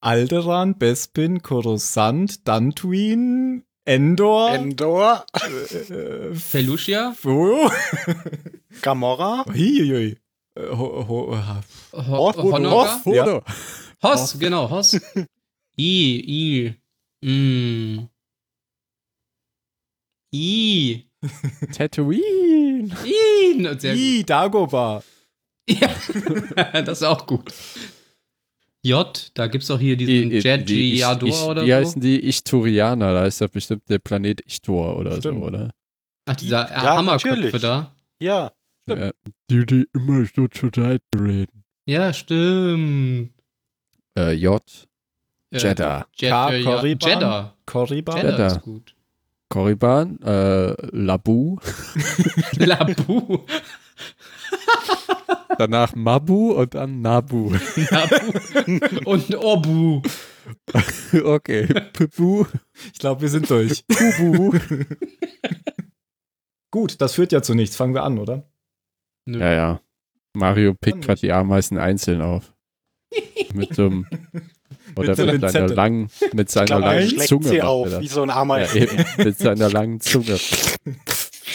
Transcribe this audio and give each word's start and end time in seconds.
Alderan, 0.00 0.78
Bespin, 0.78 1.42
Coruscant, 1.42 2.46
Dantooine, 2.48 3.64
Endor, 3.84 4.50
Endor, 4.54 5.26
äh, 5.34 6.34
Felucia? 6.34 7.12
Frodo. 7.12 7.70
Gamora, 8.82 9.44
Hihihi. 9.52 10.16
Äh, 10.54 10.66
ho, 10.70 11.06
ho, 11.08 11.36
ha- 11.36 11.60
Ho 11.92 12.32
Hoth- 12.32 12.36
Honoga? 12.42 13.02
Ja. 13.06 13.42
Hoss, 14.02 14.38
genau, 14.38 14.70
Hoss. 14.70 14.94
I, 15.76 16.72
I. 16.72 16.74
Mm. 17.26 18.08
I. 20.32 21.04
Tatooine. 21.76 22.90
I. 23.04 23.76
Sehr. 23.78 23.94
Ih, 23.94 24.24
Dagobah. 24.24 25.02
Ja, 25.68 25.90
das 26.82 26.98
ist 26.98 27.02
auch 27.04 27.26
gut. 27.26 27.52
J, 28.82 29.30
da 29.34 29.46
gibt's 29.46 29.70
auch 29.70 29.78
hier 29.78 29.96
diesen 29.96 30.30
ich, 30.30 30.44
oder 31.44 31.62
wie 31.64 31.68
so. 31.70 31.74
heißen 31.76 32.00
die 32.00 32.26
Ichturianer? 32.26 33.12
Da 33.12 33.26
ist 33.26 33.40
doch 33.40 33.48
bestimmt 33.48 33.82
der 33.88 33.98
Planet 33.98 34.40
Ichtor 34.46 34.96
oder 34.96 35.16
Stimmt. 35.18 35.40
so, 35.40 35.46
oder? 35.46 35.70
Ach, 36.26 36.36
dieser 36.36 36.70
Ja, 36.70 36.96
Hammerköpfe 36.96 37.28
natürlich. 37.36 37.60
da. 37.62 37.94
ja. 38.20 38.52
Ja. 38.88 39.10
Die, 39.50 39.66
die 39.66 39.86
immer 39.92 40.24
so 40.34 40.48
zur 40.48 40.70
Seite 40.74 41.02
reden. 41.14 41.62
Ja, 41.86 42.12
stimmt. 42.12 43.30
Äh, 44.18 44.32
J. 44.32 44.62
Äh, 45.52 45.58
Jeddah. 45.58 46.06
Äh, 46.20 46.26
ja, 46.26 46.50
Korriban? 46.64 47.08
Jeddah. 47.10 47.56
Korriban. 47.66 48.16
Jeddah 48.16 48.30
Jeddah. 48.30 48.46
ist 48.46 48.62
gut. 48.62 48.94
Korriban, 49.48 50.18
äh, 50.22 50.74
Labu, 50.96 51.58
Labu. 52.56 53.40
danach 55.58 55.94
Mabu 55.94 56.52
und 56.52 56.74
dann 56.74 57.00
Nabu. 57.02 57.52
Labu. 57.90 58.80
Und 59.04 59.34
Obu. 59.36 60.02
okay, 61.24 61.66
Pubu, 61.92 62.46
Ich 62.92 62.98
glaube, 62.98 63.22
wir 63.22 63.28
sind 63.28 63.48
durch. 63.50 63.84
Pubu. 63.86 64.58
Gut, 66.70 67.00
das 67.00 67.14
führt 67.14 67.32
ja 67.32 67.42
zu 67.42 67.54
nichts. 67.54 67.76
Fangen 67.76 67.94
wir 67.94 68.04
an, 68.04 68.18
oder? 68.18 68.50
Nö. 69.26 69.38
Ja, 69.38 69.52
ja. 69.52 69.80
Mario 70.32 70.74
pickt 70.74 71.04
gerade 71.04 71.20
die 71.20 71.32
Ameisen 71.32 71.78
einzeln 71.78 72.22
auf. 72.22 72.52
Mit 73.52 73.74
so 73.74 73.86
einem, 73.86 74.06
oder 74.94 75.10
mit, 75.10 75.18
einem 75.18 75.48
seiner 75.48 75.68
langen, 75.68 76.10
mit 76.32 76.48
seiner 76.50 76.66
glaube, 76.66 76.84
er 76.84 77.00
langen 77.00 77.18
Zunge. 77.26 77.48
sie 77.48 77.62
auf, 77.62 78.00
wie 78.00 78.06
so 78.06 78.22
ein 78.22 78.28
Ja, 78.28 78.36
Ameisen. 78.36 78.82
eben, 78.82 79.04
mit 79.18 79.38
seiner 79.38 79.68
langen 79.68 80.00
Zunge. 80.00 80.38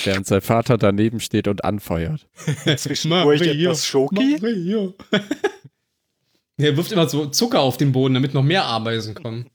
Während 0.06 0.28
sein 0.28 0.42
Vater 0.42 0.78
daneben 0.78 1.20
steht 1.20 1.48
und 1.48 1.66
anfeuert. 1.66 2.28
Zwischendurch 2.78 3.42
etwas 3.42 3.86
Schoki. 3.86 4.38
Er 6.58 6.78
wirft 6.78 6.94
immer 6.94 7.10
so 7.10 7.26
Zucker 7.26 7.60
auf 7.60 7.76
den 7.76 7.92
Boden, 7.92 8.14
damit 8.14 8.34
noch 8.34 8.42
mehr 8.42 8.64
Ameisen 8.66 9.14
kommen. 9.14 9.50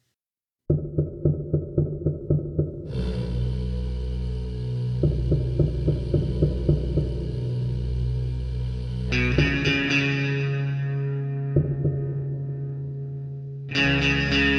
Hallo 13.75 14.50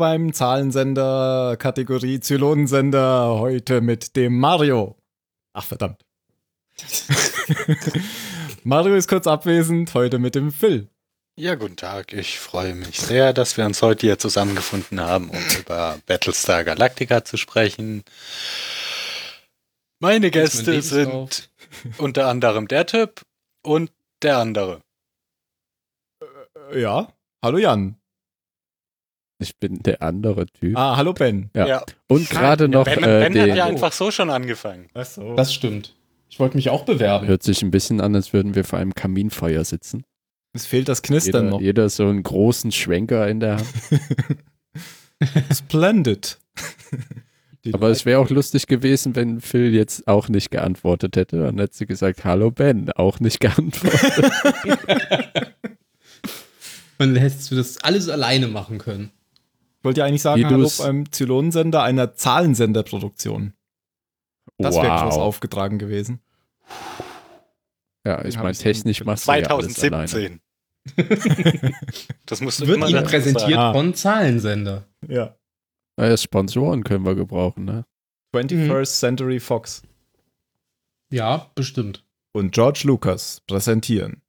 beim 0.00 0.32
Zahlensender, 0.32 1.56
Kategorie 1.58 2.20
Zylonensender, 2.20 3.38
heute 3.38 3.82
mit 3.82 4.16
dem 4.16 4.38
Mario. 4.40 4.96
Ach, 5.52 5.64
verdammt. 5.64 6.04
Mario 8.64 8.94
ist 8.96 9.08
kurz 9.08 9.26
abwesend, 9.26 9.92
heute 9.92 10.18
mit 10.18 10.34
dem 10.34 10.52
Phil. 10.52 10.88
Ja, 11.36 11.54
guten 11.54 11.76
Tag. 11.76 12.14
Ich 12.14 12.38
freue 12.40 12.74
mich 12.74 12.98
sehr, 12.98 13.34
dass 13.34 13.58
wir 13.58 13.66
uns 13.66 13.82
heute 13.82 14.06
hier 14.06 14.18
zusammengefunden 14.18 15.00
haben, 15.00 15.28
um 15.28 15.38
über 15.60 15.98
Battlestar 16.06 16.64
Galactica 16.64 17.22
zu 17.24 17.36
sprechen. 17.36 18.02
Meine 20.00 20.30
Gäste 20.30 20.80
sind 20.80 21.50
unter 21.98 22.26
anderem 22.26 22.68
der 22.68 22.86
Typ 22.86 23.20
und 23.62 23.92
der 24.22 24.38
andere. 24.38 24.80
Äh, 26.72 26.80
Ja, 26.80 27.12
hallo 27.44 27.58
Jan. 27.58 27.99
Ich 29.40 29.56
bin 29.56 29.78
der 29.82 30.02
andere 30.02 30.46
Typ. 30.46 30.76
Ah, 30.76 30.96
hallo 30.96 31.14
Ben. 31.14 31.50
Ja. 31.56 31.82
Und 32.08 32.28
gerade 32.28 32.68
noch 32.68 32.84
Ben, 32.84 32.98
äh, 32.98 33.00
ben 33.00 33.24
hat 33.24 33.48
den, 33.48 33.56
ja 33.56 33.64
einfach 33.64 33.92
so 33.92 34.10
schon 34.10 34.28
angefangen. 34.28 34.88
Ach 34.92 35.06
so. 35.06 35.34
Das 35.34 35.54
stimmt. 35.54 35.96
Ich 36.28 36.38
wollte 36.38 36.56
mich 36.56 36.68
auch 36.68 36.84
bewerben. 36.84 37.26
hört 37.26 37.42
sich 37.42 37.62
ein 37.62 37.70
bisschen 37.70 38.00
an, 38.00 38.14
als 38.14 38.32
würden 38.32 38.54
wir 38.54 38.64
vor 38.64 38.78
einem 38.78 38.94
Kaminfeuer 38.94 39.64
sitzen. 39.64 40.04
Es 40.52 40.66
fehlt 40.66 40.88
das 40.88 41.02
Knistern 41.02 41.44
Jeder, 41.44 41.50
noch. 41.50 41.60
jeder 41.60 41.88
so 41.88 42.06
einen 42.06 42.22
großen 42.22 42.70
Schwenker 42.70 43.28
in 43.28 43.40
der 43.40 43.56
Hand. 43.56 43.66
Splendid. 45.56 46.38
Aber 47.72 47.88
es 47.88 48.06
wäre 48.06 48.20
auch 48.20 48.30
lustig 48.30 48.66
gewesen, 48.66 49.16
wenn 49.16 49.40
Phil 49.40 49.74
jetzt 49.74 50.06
auch 50.08 50.28
nicht 50.28 50.50
geantwortet 50.50 51.16
hätte. 51.16 51.38
Dann 51.42 51.58
hätte 51.58 51.76
sie 51.76 51.86
gesagt, 51.86 52.24
hallo 52.24 52.50
Ben, 52.50 52.90
auch 52.92 53.20
nicht 53.20 53.40
geantwortet. 53.40 54.32
Dann 56.98 57.16
hättest 57.16 57.50
du 57.50 57.56
das 57.56 57.78
alles 57.78 58.08
alleine 58.08 58.48
machen 58.48 58.78
können. 58.78 59.10
Ich 59.80 59.84
wollte 59.84 60.00
ja 60.00 60.06
eigentlich 60.06 60.20
sagen, 60.20 60.44
hallo 60.44 60.70
beim 60.78 61.10
Zylonensender 61.10 61.82
einer 61.82 62.12
Zahlensenderproduktion. 62.12 63.54
Das 64.58 64.76
wäre 64.76 65.00
groß 65.04 65.14
wow. 65.14 65.22
aufgetragen 65.22 65.78
gewesen. 65.78 66.20
Ja, 68.06 68.22
ich 68.26 68.36
meine, 68.36 68.52
technisch 68.52 69.02
machst 69.04 69.26
du 69.26 69.32
ja 69.32 69.46
alles 69.48 69.82
alleine. 69.82 70.06
2017. 70.06 70.40
das 72.26 72.42
musst 72.42 72.60
du 72.60 72.66
Wird 72.66 72.86
Ihnen 72.90 73.04
präsentiert 73.04 73.50
sagen. 73.50 73.56
Ah. 73.56 73.72
von 73.72 73.94
Zahlensender. 73.94 74.86
Ja. 75.08 75.34
Naja, 75.96 76.18
Sponsoren 76.18 76.84
können 76.84 77.06
wir 77.06 77.14
gebrauchen, 77.14 77.64
ne? 77.64 77.86
21st 78.34 78.98
Century 78.98 79.40
Fox 79.40 79.82
Ja, 81.10 81.50
bestimmt. 81.54 82.04
und 82.32 82.52
George 82.52 82.82
Lucas 82.84 83.40
präsentieren. 83.46 84.20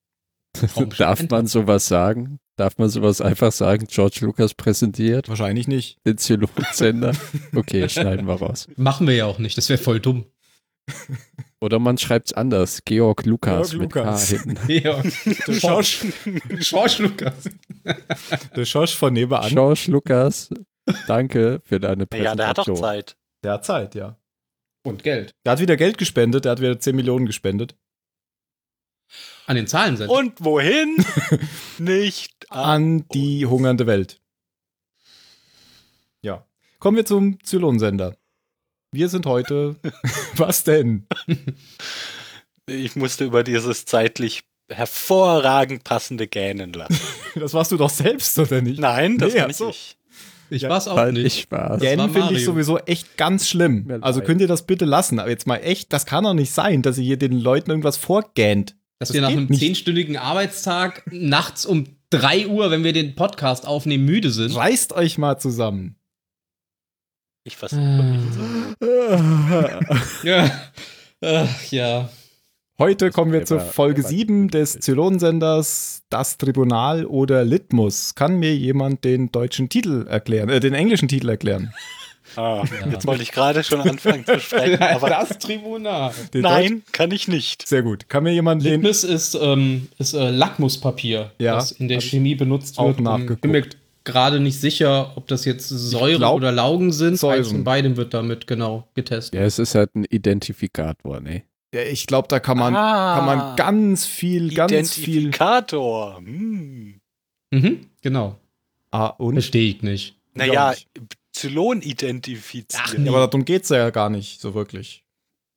Darf 0.97 1.29
man 1.29 1.47
sowas 1.47 1.87
sagen? 1.87 2.39
Darf 2.57 2.77
man 2.77 2.89
sowas 2.89 3.21
einfach 3.21 3.51
sagen? 3.51 3.87
George 3.89 4.19
Lucas 4.21 4.53
präsentiert 4.53 5.29
Wahrscheinlich 5.29 5.67
nicht. 5.67 5.97
den 6.05 6.17
Zylonsender? 6.17 7.13
Okay, 7.55 7.87
schneiden 7.89 8.27
wir 8.27 8.35
raus. 8.35 8.67
Machen 8.75 9.07
wir 9.07 9.15
ja 9.15 9.25
auch 9.25 9.39
nicht. 9.39 9.57
Das 9.57 9.69
wäre 9.69 9.79
voll 9.81 9.99
dumm. 9.99 10.25
Oder 11.61 11.79
man 11.79 11.97
schreibt 11.97 12.27
es 12.27 12.33
anders. 12.33 12.81
Georg 12.85 13.25
Lukas 13.25 13.71
Georg 13.71 13.81
mit 13.81 13.95
Lukas. 13.95 14.29
K 14.29 14.37
hinten. 14.37 14.67
Der 15.47 15.53
Schorsch, 15.53 16.05
Schorsch 16.59 16.99
Lukas. 16.99 17.49
der 18.55 18.65
Schorsch 18.65 18.95
von 18.95 19.13
nebenan. 19.13 19.49
George 19.49 19.85
Lukas, 19.87 20.49
danke 21.07 21.61
für 21.63 21.79
deine 21.79 22.05
Präsentation. 22.07 22.25
Ja, 22.25 22.35
der 22.35 22.47
hat 22.47 22.57
doch 22.57 22.73
Zeit. 22.73 23.15
Der 23.43 23.51
hat 23.53 23.65
Zeit, 23.65 23.95
ja. 23.95 24.17
Und 24.83 25.03
Geld. 25.03 25.33
Der 25.45 25.53
hat 25.53 25.59
wieder 25.59 25.77
Geld 25.77 25.97
gespendet, 25.97 26.45
der 26.45 26.53
hat 26.53 26.61
wieder 26.61 26.79
10 26.79 26.95
Millionen 26.95 27.25
gespendet. 27.27 27.75
An 29.51 29.57
den 29.57 29.67
Zahlensender. 29.67 30.13
Und 30.13 30.35
wohin? 30.39 31.03
Nicht 31.77 32.49
An 32.49 33.03
die 33.13 33.45
hungernde 33.45 33.85
Welt. 33.85 34.21
Ja. 36.21 36.45
Kommen 36.79 36.95
wir 36.95 37.05
zum 37.05 37.37
Zylonsender. 37.43 38.15
Wir 38.93 39.09
sind 39.09 39.25
heute. 39.25 39.75
Was 40.37 40.63
denn? 40.63 41.05
Ich 42.65 42.95
musste 42.95 43.25
über 43.25 43.43
dieses 43.43 43.83
zeitlich 43.83 44.43
hervorragend 44.69 45.83
passende 45.83 46.27
Gähnen 46.27 46.71
lachen. 46.71 46.97
Das 47.35 47.53
warst 47.53 47.73
du 47.73 47.77
doch 47.77 47.89
selbst, 47.89 48.39
oder 48.39 48.61
nicht? 48.61 48.79
Nein, 48.79 49.17
das 49.17 49.33
Nee, 49.33 49.39
war 49.41 49.47
ach 49.49 49.53
so. 49.53 49.67
nicht 49.67 49.97
ich. 50.49 50.55
ich 50.55 50.61
Ja, 50.61 50.69
war's 50.69 50.87
auch 50.87 50.95
Halt 50.95 51.13
nicht. 51.15 51.23
nicht 51.23 51.41
Spaß. 51.41 51.71
war 51.71 51.77
Gähnen 51.77 52.09
finde 52.13 52.35
ich 52.35 52.45
sowieso 52.45 52.77
echt 52.79 53.17
ganz 53.17 53.49
schlimm. 53.49 53.99
Also 53.99 54.21
könnt 54.21 54.39
ihr 54.39 54.47
das 54.47 54.65
bitte 54.65 54.85
lassen. 54.85 55.19
Aber 55.19 55.29
jetzt 55.29 55.45
mal 55.45 55.57
echt, 55.57 55.91
das 55.91 56.05
kann 56.05 56.23
doch 56.23 56.33
nicht 56.33 56.51
sein, 56.53 56.81
dass 56.81 56.97
ihr 56.97 57.03
hier 57.03 57.17
den 57.17 57.33
Leuten 57.37 57.69
irgendwas 57.69 57.97
vorgähnt. 57.97 58.77
Dass 59.01 59.07
Das 59.09 59.15
wir 59.15 59.21
nach 59.21 59.29
einem 59.29 59.47
nicht. 59.47 59.59
zehnstündigen 59.59 60.15
Arbeitstag 60.15 61.01
nachts 61.11 61.65
um 61.65 61.87
3 62.11 62.45
Uhr, 62.45 62.69
wenn 62.69 62.83
wir 62.83 62.93
den 62.93 63.15
Podcast 63.15 63.65
aufnehmen, 63.65 64.05
müde 64.05 64.29
sind. 64.29 64.55
Reißt 64.55 64.93
euch 64.93 65.17
mal 65.17 65.39
zusammen. 65.39 65.95
Ich 67.43 67.57
versuche 67.57 67.81
mich 67.81 68.21
so. 68.31 68.41
Ja. 70.27 70.51
Ach, 71.23 71.71
ja. 71.71 72.09
Heute 72.77 73.09
kommen 73.09 73.31
wir 73.33 73.43
zur 73.45 73.59
Folge 73.59 74.01
der 74.01 74.03
war 74.03 74.09
7 74.11 74.49
des 74.49 74.73
gut. 74.73 74.83
Zylonensenders 74.83 76.03
Das 76.09 76.37
Tribunal 76.37 77.07
oder 77.07 77.43
Litmus. 77.43 78.13
Kann 78.13 78.37
mir 78.37 78.55
jemand 78.55 79.03
den 79.03 79.31
deutschen 79.31 79.67
Titel 79.67 80.05
erklären, 80.07 80.49
äh, 80.49 80.59
den 80.59 80.75
englischen 80.75 81.07
Titel 81.07 81.29
erklären? 81.29 81.73
Ah, 82.35 82.63
Jetzt 82.89 83.05
wollte 83.07 83.23
ich 83.23 83.31
gerade 83.31 83.63
schon 83.63 83.81
anfangen 83.81 84.25
zu 84.25 84.39
sprechen, 84.39 84.81
aber 84.81 85.09
das 85.09 85.37
Tribunal. 85.39 86.13
Den 86.33 86.41
nein, 86.41 86.83
kann 86.91 87.11
ich 87.11 87.27
nicht. 87.27 87.61
Deutsch- 87.63 87.69
Sehr 87.69 87.83
gut. 87.83 88.07
Kann 88.09 88.23
mir 88.23 88.33
jemand 88.33 88.63
den 88.63 88.73
Litmus 88.81 89.03
ist, 89.03 89.35
ähm, 89.41 89.89
ist 89.97 90.13
äh, 90.13 90.29
Lackmuspapier, 90.29 91.31
Ja, 91.39 91.55
das 91.55 91.71
in 91.71 91.87
der 91.87 91.99
Chemie 92.01 92.35
benutzt 92.35 92.77
auch 92.79 92.87
wird. 92.87 92.97
Und 92.99 93.03
nachgeguckt. 93.05 93.41
bin 93.41 93.51
mir 93.51 93.65
gerade 94.03 94.39
nicht 94.39 94.59
sicher, 94.59 95.11
ob 95.15 95.27
das 95.27 95.45
jetzt 95.45 95.67
Säure 95.69 96.17
glaub, 96.17 96.35
oder 96.37 96.51
Laugen 96.51 96.91
sind. 96.91 97.17
Säuren. 97.19 97.37
Eins 97.39 97.49
von 97.49 97.63
beidem 97.63 97.97
wird 97.97 98.13
damit 98.13 98.47
genau 98.47 98.87
getestet. 98.95 99.39
Ja, 99.39 99.45
es 99.45 99.59
ist 99.59 99.75
halt 99.75 99.93
ein 99.95 100.05
Identifikator, 100.05 101.19
ne? 101.19 101.43
Ja, 101.73 101.81
ich 101.83 102.05
glaube, 102.07 102.27
da 102.27 102.39
kann 102.39 102.57
man, 102.57 102.75
Ah. 102.75 103.15
kann 103.15 103.25
man 103.25 103.55
ganz 103.55 104.05
viel, 104.05 104.53
ganz 104.53 104.93
viel. 104.93 105.27
Identifikator. 105.27 106.17
Hm. 106.17 106.99
Mhm, 107.51 107.85
genau. 108.01 108.37
Ah, 108.91 109.07
und? 109.07 109.33
Verstehe 109.35 109.69
ich 109.69 109.81
nicht. 109.81 110.15
Naja. 110.33 110.73
Zylon 111.33 111.81
identifizieren. 111.81 112.83
Ach, 112.85 112.93
Ja, 112.93 113.11
aber 113.11 113.27
darum 113.27 113.45
geht 113.45 113.63
es 113.63 113.69
ja 113.69 113.89
gar 113.89 114.09
nicht 114.09 114.41
so 114.41 114.53
wirklich. 114.53 115.03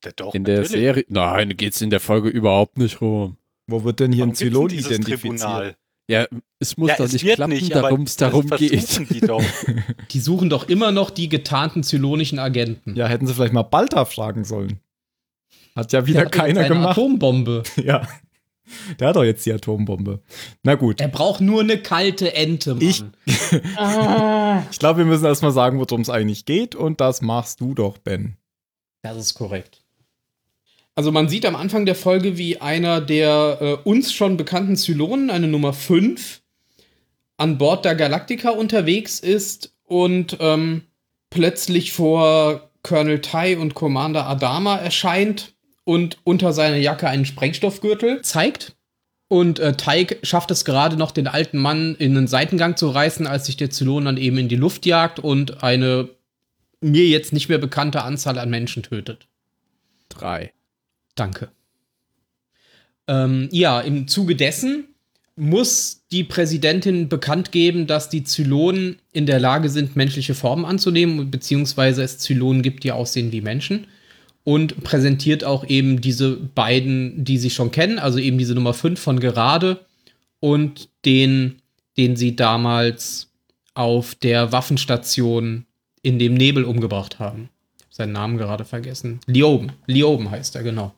Ja, 0.03 0.11
doch, 0.15 0.33
In 0.35 0.43
der 0.43 0.61
natürlich. 0.61 0.71
Serie. 0.81 1.05
Nein, 1.09 1.57
geht's 1.57 1.81
in 1.81 1.89
der 1.89 1.99
Folge 1.99 2.29
überhaupt 2.29 2.77
nicht 2.77 3.01
rum. 3.01 3.37
Wo 3.67 3.83
wird 3.83 3.99
denn 3.99 4.11
hier 4.11 4.21
Warum 4.21 4.31
ein 4.31 4.35
Zylon 4.35 4.69
identifiziert? 4.69 5.21
Tribunal? 5.21 5.75
Ja, 6.07 6.27
es 6.59 6.77
muss 6.77 6.89
Ja, 6.89 6.97
doch 6.97 7.05
es 7.05 7.13
nicht 7.13 7.25
klappen, 7.25 7.53
nicht, 7.53 7.73
darum 7.73 8.03
es 8.03 8.15
darum 8.15 8.47
geht. 8.47 9.09
Die 9.09 9.21
doch. 9.21 9.43
Die 10.11 10.19
suchen 10.19 10.51
doch 10.51 10.69
immer 10.69 10.91
noch 10.91 11.09
die 11.09 11.29
getarnten 11.29 11.81
zylonischen 11.81 12.37
Agenten. 12.37 12.95
Ja, 12.95 13.07
hätten 13.07 13.25
sie 13.25 13.33
vielleicht 13.33 13.53
mal 13.53 13.63
Balta 13.63 14.05
fragen 14.05 14.43
sollen. 14.43 14.79
Hat 15.75 15.91
ja 15.93 16.05
wieder 16.05 16.21
Der 16.21 16.29
keiner 16.29 16.67
gemacht. 16.67 16.91
Atombombe. 16.91 17.63
Ja. 17.83 18.07
Der 18.99 19.09
hat 19.09 19.15
doch 19.15 19.23
jetzt 19.23 19.45
die 19.45 19.53
Atombombe. 19.53 20.21
Na 20.63 20.75
gut. 20.75 20.99
Er 21.01 21.07
braucht 21.07 21.41
nur 21.41 21.61
eine 21.61 21.77
kalte 21.77 22.33
Ente, 22.33 22.75
Mann. 22.75 22.81
Ich- 22.83 23.03
Ich 24.71 24.79
glaube, 24.79 24.99
wir 24.99 25.05
müssen 25.05 25.25
erstmal 25.25 25.51
sagen, 25.51 25.79
worum 25.79 26.01
es 26.01 26.09
eigentlich 26.09 26.45
geht. 26.45 26.75
Und 26.75 27.01
das 27.01 27.21
machst 27.21 27.61
du 27.61 27.73
doch, 27.73 27.97
Ben. 27.97 28.37
Das 29.01 29.17
ist 29.17 29.33
korrekt. 29.33 29.83
Also 30.95 31.11
man 31.11 31.27
sieht 31.27 31.45
am 31.45 31.55
Anfang 31.55 31.85
der 31.85 31.95
Folge, 31.95 32.37
wie 32.37 32.61
einer 32.61 33.01
der 33.01 33.57
äh, 33.61 33.73
uns 33.87 34.13
schon 34.13 34.37
bekannten 34.37 34.77
Zylonen, 34.77 35.29
eine 35.29 35.47
Nummer 35.47 35.73
5, 35.73 36.41
an 37.37 37.57
Bord 37.57 37.83
der 37.83 37.95
Galactica 37.95 38.51
unterwegs 38.51 39.19
ist 39.19 39.75
und 39.83 40.37
ähm, 40.39 40.83
plötzlich 41.29 41.91
vor 41.91 42.69
Colonel 42.81 43.19
Tai 43.19 43.57
und 43.57 43.73
Commander 43.73 44.25
Adama 44.27 44.77
erscheint 44.77 45.53
und 45.85 46.17
unter 46.25 46.51
seiner 46.51 46.77
Jacke 46.77 47.07
einen 47.07 47.25
Sprengstoffgürtel 47.25 48.21
zeigt. 48.21 48.75
Und 49.27 49.59
äh, 49.59 49.73
Tai 49.73 50.07
schafft 50.23 50.51
es 50.51 50.65
gerade 50.65 50.97
noch, 50.97 51.11
den 51.11 51.27
alten 51.27 51.57
Mann 51.57 51.95
in 51.95 52.17
einen 52.17 52.27
Seitengang 52.27 52.75
zu 52.75 52.89
reißen, 52.89 53.25
als 53.25 53.45
sich 53.45 53.57
der 53.57 53.69
Zylon 53.69 54.05
dann 54.05 54.17
eben 54.17 54.37
in 54.37 54.49
die 54.49 54.55
Luft 54.55 54.85
jagt 54.85 55.19
und 55.19 55.63
eine 55.63 56.09
mir 56.81 57.07
jetzt 57.07 57.33
nicht 57.33 57.49
mehr 57.49 57.57
bekannte 57.57 58.03
Anzahl 58.03 58.37
an 58.37 58.49
Menschen 58.49 58.83
tötet. 58.83 59.27
Drei. 60.09 60.53
Danke. 61.15 61.49
Ähm, 63.07 63.49
ja, 63.51 63.81
im 63.81 64.07
Zuge 64.07 64.35
dessen 64.35 64.89
muss 65.35 66.03
die 66.11 66.23
Präsidentin 66.23 67.09
bekannt 67.09 67.51
geben, 67.51 67.87
dass 67.87 68.09
die 68.09 68.23
Zylonen 68.23 68.99
in 69.11 69.25
der 69.25 69.39
Lage 69.39 69.69
sind, 69.69 69.95
menschliche 69.95 70.33
Formen 70.33 70.65
anzunehmen, 70.65 71.29
beziehungsweise 71.29 72.03
es 72.03 72.19
Zylonen 72.19 72.61
gibt, 72.61 72.83
die 72.83 72.91
aussehen 72.91 73.31
wie 73.31 73.41
Menschen. 73.41 73.87
Und 74.45 74.83
präsentiert 74.83 75.43
auch 75.43 75.67
eben 75.67 75.99
diese 75.99 76.37
beiden, 76.37 77.25
die 77.25 77.37
sie 77.37 77.49
schon 77.49 77.71
kennen, 77.71 77.99
also 77.99 78.19
eben 78.19 78.37
diese 78.37 78.55
Nummer 78.55 78.73
5 78.73 78.97
von 78.97 79.19
gerade 79.19 79.85
und 80.39 80.87
den, 81.03 81.61
den 81.97 82.15
sie 82.15 82.35
damals 82.35 83.31
auf 83.73 84.15
der 84.15 84.51
Waffenstation 84.51 85.65
in 86.03 86.19
dem 86.19 86.35
Nebel 86.35 86.63
umgebracht 86.63 87.19
haben. 87.19 87.49
Seinen 87.89 88.13
Namen 88.13 88.37
gerade 88.37 88.65
vergessen. 88.65 89.19
Lioben. 89.25 89.71
Lioben 89.87 90.29
heißt 90.29 90.55
er, 90.55 90.63
genau. 90.63 90.93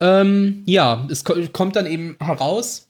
Ähm, 0.00 0.62
ja, 0.66 1.06
es 1.10 1.24
ko 1.24 1.34
kommt 1.52 1.76
dann 1.76 1.86
eben 1.86 2.16
heraus, 2.20 2.88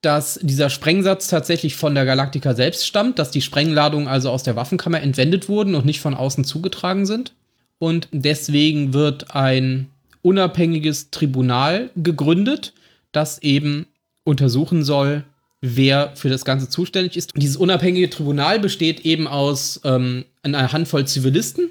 dass 0.00 0.38
dieser 0.42 0.70
Sprengsatz 0.70 1.28
tatsächlich 1.28 1.76
von 1.76 1.94
der 1.94 2.04
Galaktika 2.04 2.54
selbst 2.54 2.86
stammt, 2.86 3.18
dass 3.18 3.30
die 3.30 3.42
Sprengladungen 3.42 4.06
also 4.06 4.30
aus 4.30 4.42
der 4.42 4.56
Waffenkammer 4.56 5.00
entwendet 5.00 5.48
wurden 5.48 5.74
und 5.74 5.84
nicht 5.84 6.00
von 6.00 6.14
außen 6.14 6.44
zugetragen 6.44 7.06
sind. 7.06 7.34
Und 7.78 8.08
deswegen 8.12 8.92
wird 8.92 9.34
ein 9.34 9.88
unabhängiges 10.22 11.10
Tribunal 11.10 11.90
gegründet, 11.96 12.72
das 13.12 13.40
eben 13.42 13.86
untersuchen 14.24 14.84
soll, 14.84 15.24
wer 15.60 16.12
für 16.14 16.28
das 16.28 16.44
Ganze 16.44 16.68
zuständig 16.68 17.16
ist. 17.16 17.34
Und 17.34 17.42
dieses 17.42 17.56
unabhängige 17.56 18.10
Tribunal 18.10 18.60
besteht 18.60 19.00
eben 19.00 19.26
aus 19.26 19.80
ähm, 19.84 20.24
einer 20.42 20.72
Handvoll 20.72 21.06
Zivilisten 21.06 21.70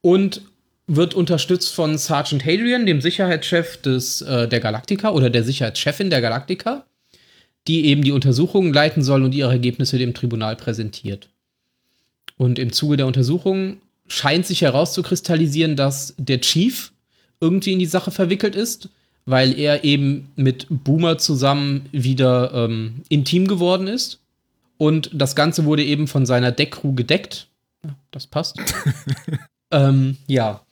und 0.00 0.42
wird 0.86 1.14
unterstützt 1.14 1.74
von 1.74 1.98
Sergeant 1.98 2.44
Hadrian, 2.44 2.86
dem 2.86 3.00
Sicherheitschef 3.00 3.76
des, 3.82 4.22
äh, 4.22 4.48
der 4.48 4.60
Galaktika 4.60 5.10
oder 5.10 5.28
der 5.28 5.44
Sicherheitschefin 5.44 6.08
der 6.08 6.22
Galaktika, 6.22 6.86
die 7.66 7.86
eben 7.86 8.02
die 8.02 8.12
Untersuchungen 8.12 8.72
leiten 8.72 9.02
soll 9.02 9.22
und 9.22 9.34
ihre 9.34 9.52
Ergebnisse 9.52 9.98
dem 9.98 10.14
Tribunal 10.14 10.56
präsentiert. 10.56 11.28
Und 12.38 12.58
im 12.58 12.72
Zuge 12.72 12.96
der 12.96 13.06
Untersuchungen 13.06 13.80
scheint 14.08 14.46
sich 14.46 14.62
herauszukristallisieren, 14.62 15.76
dass 15.76 16.14
der 16.18 16.40
Chief 16.40 16.92
irgendwie 17.40 17.72
in 17.72 17.78
die 17.78 17.86
Sache 17.86 18.10
verwickelt 18.10 18.56
ist, 18.56 18.88
weil 19.26 19.58
er 19.58 19.84
eben 19.84 20.32
mit 20.36 20.66
Boomer 20.70 21.18
zusammen 21.18 21.86
wieder 21.92 22.52
ähm, 22.54 23.02
intim 23.08 23.46
geworden 23.46 23.86
ist. 23.86 24.20
Und 24.78 25.10
das 25.12 25.36
Ganze 25.36 25.64
wurde 25.64 25.84
eben 25.84 26.06
von 26.06 26.24
seiner 26.24 26.52
Deckcrew 26.52 26.94
gedeckt. 26.94 27.48
Ja, 27.84 27.94
das 28.10 28.26
passt. 28.26 28.56
ähm, 29.70 30.16
ja. 30.26 30.62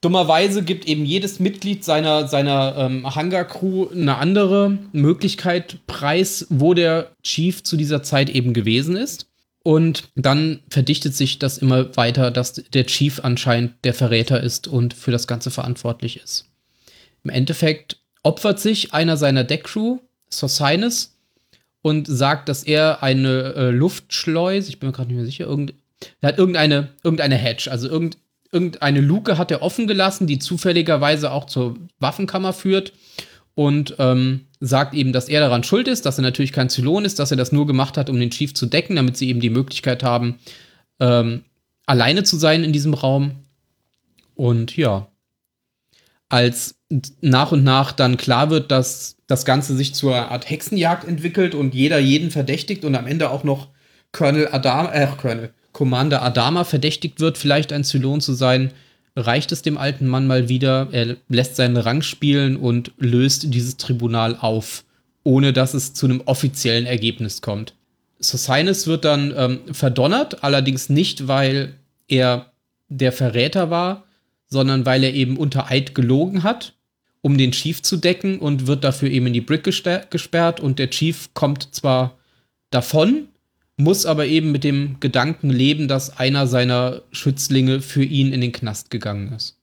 Dummerweise 0.00 0.62
gibt 0.62 0.86
eben 0.86 1.04
jedes 1.04 1.40
Mitglied 1.40 1.84
seiner, 1.84 2.28
seiner 2.28 2.76
ähm, 2.76 3.14
Hangar-Crew 3.14 3.88
eine 3.92 4.16
andere 4.18 4.78
Möglichkeit 4.92 5.78
preis, 5.86 6.46
wo 6.48 6.74
der 6.74 7.10
Chief 7.22 7.62
zu 7.62 7.76
dieser 7.76 8.02
Zeit 8.02 8.30
eben 8.30 8.52
gewesen 8.52 8.96
ist. 8.96 9.26
Und 9.66 10.10
dann 10.14 10.60
verdichtet 10.70 11.16
sich 11.16 11.40
das 11.40 11.58
immer 11.58 11.96
weiter, 11.96 12.30
dass 12.30 12.52
der 12.52 12.86
Chief 12.86 13.24
anscheinend 13.24 13.72
der 13.82 13.94
Verräter 13.94 14.40
ist 14.40 14.68
und 14.68 14.94
für 14.94 15.10
das 15.10 15.26
Ganze 15.26 15.50
verantwortlich 15.50 16.22
ist. 16.22 16.44
Im 17.24 17.30
Endeffekt 17.30 17.96
opfert 18.22 18.60
sich 18.60 18.94
einer 18.94 19.16
seiner 19.16 19.42
Deckcrew, 19.42 19.98
Sosinus, 20.30 21.16
und 21.82 22.06
sagt, 22.06 22.48
dass 22.48 22.62
er 22.62 23.02
eine 23.02 23.54
äh, 23.54 23.70
Luftschleuse, 23.70 24.68
ich 24.68 24.78
bin 24.78 24.90
mir 24.90 24.92
gerade 24.92 25.08
nicht 25.08 25.16
mehr 25.16 25.26
sicher, 25.26 25.46
irgend, 25.46 25.74
er 26.20 26.28
hat 26.28 26.38
irgendeine, 26.38 26.90
irgendeine 27.02 27.34
Hatch, 27.34 27.66
also 27.66 27.88
irgend, 27.88 28.18
irgendeine 28.52 29.00
Luke 29.00 29.36
hat 29.36 29.50
er 29.50 29.62
offen 29.62 29.88
gelassen, 29.88 30.28
die 30.28 30.38
zufälligerweise 30.38 31.32
auch 31.32 31.46
zur 31.46 31.76
Waffenkammer 31.98 32.52
führt 32.52 32.92
und 33.56 33.96
ähm, 33.98 34.42
sagt 34.60 34.94
eben, 34.94 35.14
dass 35.14 35.30
er 35.30 35.40
daran 35.40 35.64
schuld 35.64 35.88
ist, 35.88 36.04
dass 36.04 36.18
er 36.18 36.22
natürlich 36.22 36.52
kein 36.52 36.68
Zylon 36.68 37.06
ist, 37.06 37.18
dass 37.18 37.30
er 37.30 37.38
das 37.38 37.52
nur 37.52 37.66
gemacht 37.66 37.96
hat, 37.96 38.10
um 38.10 38.20
den 38.20 38.30
Chief 38.30 38.54
zu 38.54 38.66
decken, 38.66 38.96
damit 38.96 39.16
sie 39.16 39.30
eben 39.30 39.40
die 39.40 39.50
Möglichkeit 39.50 40.02
haben, 40.02 40.38
ähm, 41.00 41.42
alleine 41.86 42.22
zu 42.22 42.36
sein 42.36 42.64
in 42.64 42.74
diesem 42.74 42.92
Raum. 42.92 43.32
Und 44.34 44.76
ja, 44.76 45.08
als 46.28 46.78
nach 47.22 47.50
und 47.50 47.64
nach 47.64 47.92
dann 47.92 48.18
klar 48.18 48.50
wird, 48.50 48.70
dass 48.70 49.16
das 49.26 49.46
Ganze 49.46 49.74
sich 49.74 49.94
zu 49.94 50.12
einer 50.12 50.30
Art 50.30 50.50
Hexenjagd 50.50 51.08
entwickelt 51.08 51.54
und 51.54 51.74
jeder 51.74 51.98
jeden 51.98 52.30
verdächtigt 52.30 52.84
und 52.84 52.94
am 52.94 53.06
Ende 53.06 53.30
auch 53.30 53.42
noch 53.42 53.68
Colonel 54.12 54.48
Adama, 54.52 54.92
äh, 54.92 55.08
Colonel, 55.16 55.54
Commander 55.72 56.22
Adama 56.22 56.64
verdächtigt 56.64 57.20
wird, 57.20 57.38
vielleicht 57.38 57.72
ein 57.72 57.84
Zylon 57.84 58.20
zu 58.20 58.34
sein, 58.34 58.72
reicht 59.16 59.50
es 59.50 59.62
dem 59.62 59.78
alten 59.78 60.06
Mann 60.06 60.26
mal 60.26 60.48
wieder. 60.48 60.88
Er 60.92 61.16
lässt 61.28 61.56
seinen 61.56 61.76
Rang 61.76 62.02
spielen 62.02 62.56
und 62.56 62.92
löst 62.98 63.54
dieses 63.54 63.78
Tribunal 63.78 64.36
auf, 64.38 64.84
ohne 65.24 65.52
dass 65.52 65.74
es 65.74 65.94
zu 65.94 66.06
einem 66.06 66.22
offiziellen 66.26 66.86
Ergebnis 66.86 67.40
kommt. 67.40 67.74
Sosinus 68.18 68.86
wird 68.86 69.04
dann 69.04 69.34
ähm, 69.36 69.60
verdonnert, 69.72 70.44
allerdings 70.44 70.88
nicht, 70.88 71.28
weil 71.28 71.74
er 72.08 72.52
der 72.88 73.12
Verräter 73.12 73.70
war, 73.70 74.04
sondern 74.48 74.86
weil 74.86 75.02
er 75.02 75.14
eben 75.14 75.36
unter 75.36 75.70
Eid 75.70 75.94
gelogen 75.94 76.42
hat, 76.42 76.74
um 77.20 77.36
den 77.36 77.52
Chief 77.52 77.82
zu 77.82 77.96
decken 77.96 78.38
und 78.38 78.66
wird 78.66 78.84
dafür 78.84 79.10
eben 79.10 79.26
in 79.26 79.32
die 79.32 79.40
Brick 79.40 79.64
gesperrt 79.64 80.60
und 80.60 80.78
der 80.78 80.90
Chief 80.90 81.30
kommt 81.34 81.74
zwar 81.74 82.16
davon, 82.70 83.28
muss 83.76 84.06
aber 84.06 84.26
eben 84.26 84.52
mit 84.52 84.64
dem 84.64 85.00
Gedanken 85.00 85.50
leben, 85.50 85.88
dass 85.88 86.18
einer 86.18 86.46
seiner 86.46 87.02
Schützlinge 87.12 87.80
für 87.80 88.02
ihn 88.02 88.32
in 88.32 88.40
den 88.40 88.52
Knast 88.52 88.90
gegangen 88.90 89.32
ist. 89.32 89.58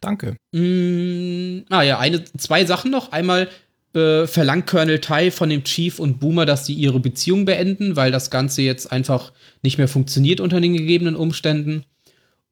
Danke. 0.00 0.36
Mm, 0.52 1.64
ah 1.68 1.82
ja, 1.82 1.98
eine, 1.98 2.22
zwei 2.24 2.64
Sachen 2.64 2.90
noch. 2.90 3.12
Einmal 3.12 3.48
äh, 3.94 4.26
verlangt 4.26 4.66
Colonel 4.66 5.00
Tai 5.00 5.30
von 5.30 5.48
dem 5.48 5.64
Chief 5.64 5.98
und 5.98 6.20
Boomer, 6.20 6.46
dass 6.46 6.66
sie 6.66 6.74
ihre 6.74 7.00
Beziehung 7.00 7.44
beenden, 7.44 7.96
weil 7.96 8.12
das 8.12 8.30
Ganze 8.30 8.62
jetzt 8.62 8.92
einfach 8.92 9.32
nicht 9.62 9.78
mehr 9.78 9.88
funktioniert 9.88 10.40
unter 10.40 10.60
den 10.60 10.74
gegebenen 10.74 11.16
Umständen. 11.16 11.84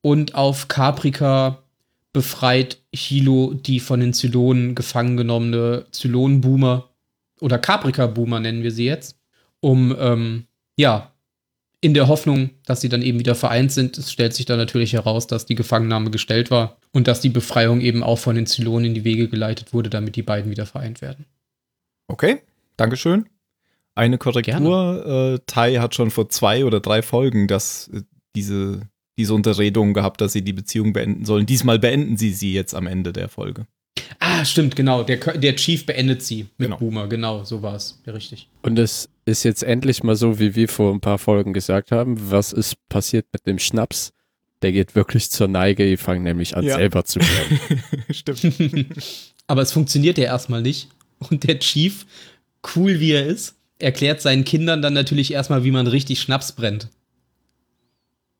Und 0.00 0.34
auf 0.34 0.68
Caprica 0.68 1.62
befreit 2.12 2.78
Hilo 2.94 3.54
die 3.54 3.80
von 3.80 4.00
den 4.00 4.14
Zylonen 4.14 4.74
gefangen 4.74 5.16
genommene 5.16 5.86
Zylonen-Boomer 5.90 6.88
oder 7.40 7.58
Caprica-Boomer 7.58 8.40
nennen 8.40 8.62
wir 8.62 8.70
sie 8.70 8.86
jetzt, 8.86 9.13
um, 9.64 9.96
ähm, 9.98 10.44
ja, 10.76 11.10
in 11.80 11.94
der 11.94 12.08
Hoffnung, 12.08 12.50
dass 12.66 12.80
sie 12.82 12.88
dann 12.88 13.02
eben 13.02 13.18
wieder 13.18 13.34
vereint 13.34 13.72
sind. 13.72 13.98
Es 13.98 14.12
stellt 14.12 14.34
sich 14.34 14.46
dann 14.46 14.58
natürlich 14.58 14.92
heraus, 14.92 15.26
dass 15.26 15.46
die 15.46 15.54
Gefangennahme 15.54 16.10
gestellt 16.10 16.50
war 16.50 16.76
und 16.92 17.08
dass 17.08 17.20
die 17.20 17.30
Befreiung 17.30 17.80
eben 17.80 18.02
auch 18.02 18.18
von 18.18 18.36
den 18.36 18.46
Zylonen 18.46 18.86
in 18.86 18.94
die 18.94 19.04
Wege 19.04 19.28
geleitet 19.28 19.72
wurde, 19.72 19.90
damit 19.90 20.16
die 20.16 20.22
beiden 20.22 20.50
wieder 20.50 20.66
vereint 20.66 21.00
werden. 21.02 21.24
Okay, 22.08 22.42
Dankeschön. 22.76 23.26
Eine 23.94 24.18
Korrektur. 24.18 25.34
Äh, 25.36 25.40
Tai 25.46 25.76
hat 25.76 25.94
schon 25.94 26.10
vor 26.10 26.28
zwei 26.28 26.64
oder 26.64 26.80
drei 26.80 27.00
Folgen 27.00 27.46
das, 27.48 27.88
äh, 27.88 28.02
diese, 28.34 28.88
diese 29.18 29.34
Unterredung 29.34 29.94
gehabt, 29.94 30.20
dass 30.20 30.32
sie 30.32 30.42
die 30.42 30.52
Beziehung 30.52 30.92
beenden 30.92 31.24
sollen. 31.24 31.46
Diesmal 31.46 31.78
beenden 31.78 32.16
sie 32.16 32.32
sie 32.32 32.52
jetzt 32.52 32.74
am 32.74 32.86
Ende 32.86 33.12
der 33.12 33.28
Folge. 33.28 33.66
Ah, 34.18 34.44
stimmt, 34.44 34.76
genau. 34.76 35.02
Der, 35.02 35.16
der 35.18 35.56
Chief 35.56 35.84
beendet 35.86 36.22
sie 36.22 36.46
mit 36.58 36.68
Genau. 36.68 36.78
Boomer. 36.78 37.08
Genau, 37.08 37.44
so 37.44 37.62
war 37.62 37.74
es. 37.74 38.00
Ja, 38.06 38.12
richtig. 38.12 38.48
Und 38.62 38.78
es 38.78 39.08
ist 39.24 39.42
jetzt 39.44 39.62
endlich 39.62 40.02
mal 40.02 40.16
so, 40.16 40.38
wie 40.38 40.54
wir 40.54 40.68
vor 40.68 40.92
ein 40.92 41.00
paar 41.00 41.18
Folgen 41.18 41.52
gesagt 41.52 41.90
haben. 41.92 42.30
Was 42.30 42.52
ist 42.52 42.76
passiert 42.88 43.26
mit 43.32 43.46
dem 43.46 43.58
Schnaps? 43.58 44.12
Der 44.62 44.72
geht 44.72 44.94
wirklich 44.94 45.30
zur 45.30 45.48
Neige. 45.48 45.86
Die 45.88 45.96
fangen 45.96 46.22
nämlich 46.22 46.56
an, 46.56 46.64
Ja. 46.64 46.76
selber 46.76 47.04
zu 47.04 47.20
werden. 47.20 47.82
Stimmt. 48.10 48.86
Aber 49.46 49.62
es 49.62 49.72
funktioniert 49.72 50.16
ja 50.18 50.24
erstmal 50.24 50.62
nicht. 50.62 50.88
Und 51.30 51.44
der 51.44 51.58
Chief, 51.58 52.06
cool 52.74 52.98
wie 53.00 53.12
er 53.12 53.26
ist, 53.26 53.56
erklärt 53.78 54.20
seinen 54.22 54.44
Kindern 54.44 54.80
dann 54.82 54.94
natürlich 54.94 55.32
erstmal, 55.32 55.64
wie 55.64 55.70
man 55.70 55.86
richtig 55.86 56.20
Schnaps 56.20 56.52
brennt. 56.52 56.88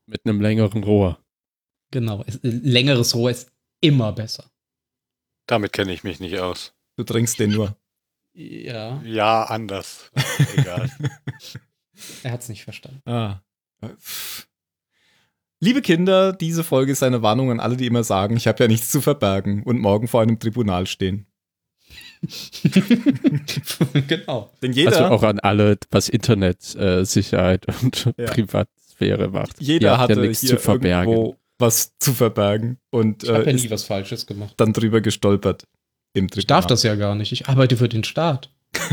mit 0.07 0.21
einem 0.25 0.41
längeren 0.41 0.83
Rohr. 0.85 1.19
Genau. 1.91 2.25
Es, 2.27 2.39
längeres 2.43 3.15
Rohr 3.15 3.31
ist 3.31 3.51
immer 3.81 4.13
besser. 4.13 4.45
Damit 5.47 5.73
kenne 5.73 5.93
ich 5.93 6.05
mich 6.05 6.21
nicht 6.21 6.39
aus. 6.39 6.73
Du 6.97 7.05
trinkst 7.05 7.39
den 7.39 7.51
nur. 7.51 7.77
Ja, 8.33 9.01
Ja, 9.05 9.45
anders. 9.45 10.11
Egal. 10.57 10.91
er 12.23 12.33
hat 12.33 12.41
es 12.43 12.49
nicht 12.49 12.65
verstanden. 12.65 13.01
Ah. 13.09 13.43
Liebe 15.61 15.83
Kinder, 15.83 16.33
diese 16.33 16.65
Folge 16.65 16.93
ist 16.93 17.03
eine 17.03 17.23
Warnung 17.23 17.51
an 17.51 17.61
alle, 17.61 17.77
die 17.77 17.87
immer 17.87 18.03
sagen, 18.05 18.37
ich 18.37 18.47
habe 18.47 18.65
ja 18.65 18.69
nichts 18.69 18.91
zu 18.91 19.01
verbergen 19.01 19.63
und 19.63 19.79
morgen 19.79 20.09
vor 20.09 20.21
einem 20.23 20.39
Tribunal 20.39 20.87
stehen. 20.87 21.27
genau. 24.09 24.51
Denn 24.63 24.73
jeder, 24.73 24.93
Also 24.93 25.05
auch 25.15 25.23
an 25.23 25.39
alle, 25.41 25.79
was 25.91 26.09
Internet, 26.09 26.75
äh, 26.75 27.05
Sicherheit 27.05 27.67
und 27.83 28.13
Ja. 28.17 28.27
Privatsphäre 28.31 29.29
macht. 29.29 29.61
Jeder 29.61 29.99
habt 29.99 30.11
ja 30.11 30.17
hatte 30.17 30.27
nichts 30.27 30.41
hier 30.41 30.51
zu 30.51 30.59
verbergen. 30.59 31.13
irgendwo 31.13 31.37
was 31.59 31.93
zu 31.99 32.13
verbergen 32.13 32.79
und 32.91 33.23
Ich 33.25 33.29
habe 33.31 33.45
äh, 33.45 33.51
ja 33.51 33.53
nie 33.53 33.71
was 33.71 33.85
Falsches 33.85 34.27
gemacht. 34.27 34.55
dann 34.57 34.73
drüber 34.73 35.01
gestolpert 35.01 35.65
im 36.13 36.29
Tribunal. 36.29 36.39
Ich 36.41 36.47
darf 36.47 36.67
das 36.67 36.83
ja 36.83 36.95
gar 36.97 37.15
nicht. 37.15 37.33
Ich 37.33 37.49
arbeite 37.49 37.77
für 37.77 37.89
den 37.89 38.05
Staat. 38.05 38.51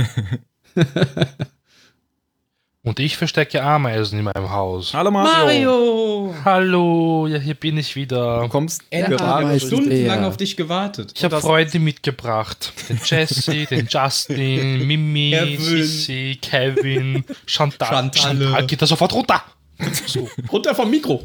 Und 2.83 2.99
ich 2.99 3.15
verstecke 3.15 3.61
Ameisen 3.61 4.17
in 4.17 4.25
meinem 4.25 4.49
Haus. 4.49 4.95
Hallo 4.95 5.11
Mario. 5.11 6.33
Hallo, 6.43 7.27
ja, 7.27 7.37
hier 7.37 7.53
bin 7.53 7.77
ich 7.77 7.93
Du 7.93 7.99
wieder. 7.99 8.47
kommst 8.49 8.81
Er 8.89 9.07
gerade 9.07 9.59
stundenlang 9.59 10.23
auf 10.23 10.35
dich 10.35 10.57
gewartet. 10.57 11.13
Ich 11.15 11.23
habe 11.23 11.39
Freunde 11.39 11.77
mitgebracht. 11.77 12.73
Den 12.89 12.99
Jesse, 13.05 13.65
den 13.69 13.85
Justin, 13.87 14.87
Mimi, 14.87 15.29
Kevin. 15.31 15.59
Sissy, 15.59 16.39
Kevin, 16.41 17.23
Chantal. 17.45 17.87
Chantalle. 17.87 18.45
Chantal, 18.45 18.65
geht 18.65 18.81
da 18.81 18.87
sofort 18.87 19.13
runter. 19.13 19.43
So. 20.07 20.27
Runter 20.51 20.73
vom 20.73 20.89
Mikro. 20.89 21.23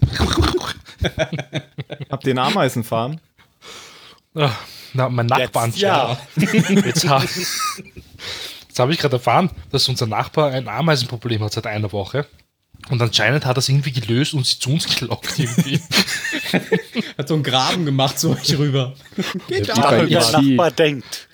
Habt 2.10 2.26
ihr 2.26 2.30
einen 2.32 2.38
Ameisenfarm? 2.38 3.18
Ah, 4.34 4.52
Na, 4.92 5.08
mein 5.08 5.26
Nachbarn. 5.26 5.70
Jetzt, 5.70 5.80
ja. 5.80 6.18
Jetzt, 6.36 7.08
ha 7.08 7.22
Jetzt 7.22 8.78
habe 8.78 8.92
ich 8.92 8.98
gerade 8.98 9.16
erfahren, 9.16 9.50
dass 9.70 9.88
unser 9.88 10.06
Nachbar 10.06 10.50
ein 10.50 10.68
Ameisenproblem 10.68 11.42
hat 11.42 11.52
seit 11.52 11.66
einer 11.66 11.92
Woche. 11.92 12.26
Und 12.90 13.00
anscheinend 13.02 13.46
hat 13.46 13.56
er 13.56 13.58
es 13.58 13.68
irgendwie 13.68 13.92
gelöst 13.92 14.34
und 14.34 14.46
sie 14.46 14.58
zu 14.58 14.70
uns 14.70 14.86
gelockt 14.98 15.38
irgendwie. 15.38 15.80
Hat 17.18 17.26
so 17.26 17.34
einen 17.34 17.42
Graben 17.42 17.84
gemacht 17.84 18.18
zu 18.18 18.30
euch 18.30 18.56
rüber. 18.56 18.94
Geht 19.48 19.66
Ja, 19.66 19.74
bei 19.74 19.98
Weil 19.98 20.08
der 20.08 20.20
E.T. 20.20 20.40
Nachbar 20.50 20.70
denkt. 20.70 21.28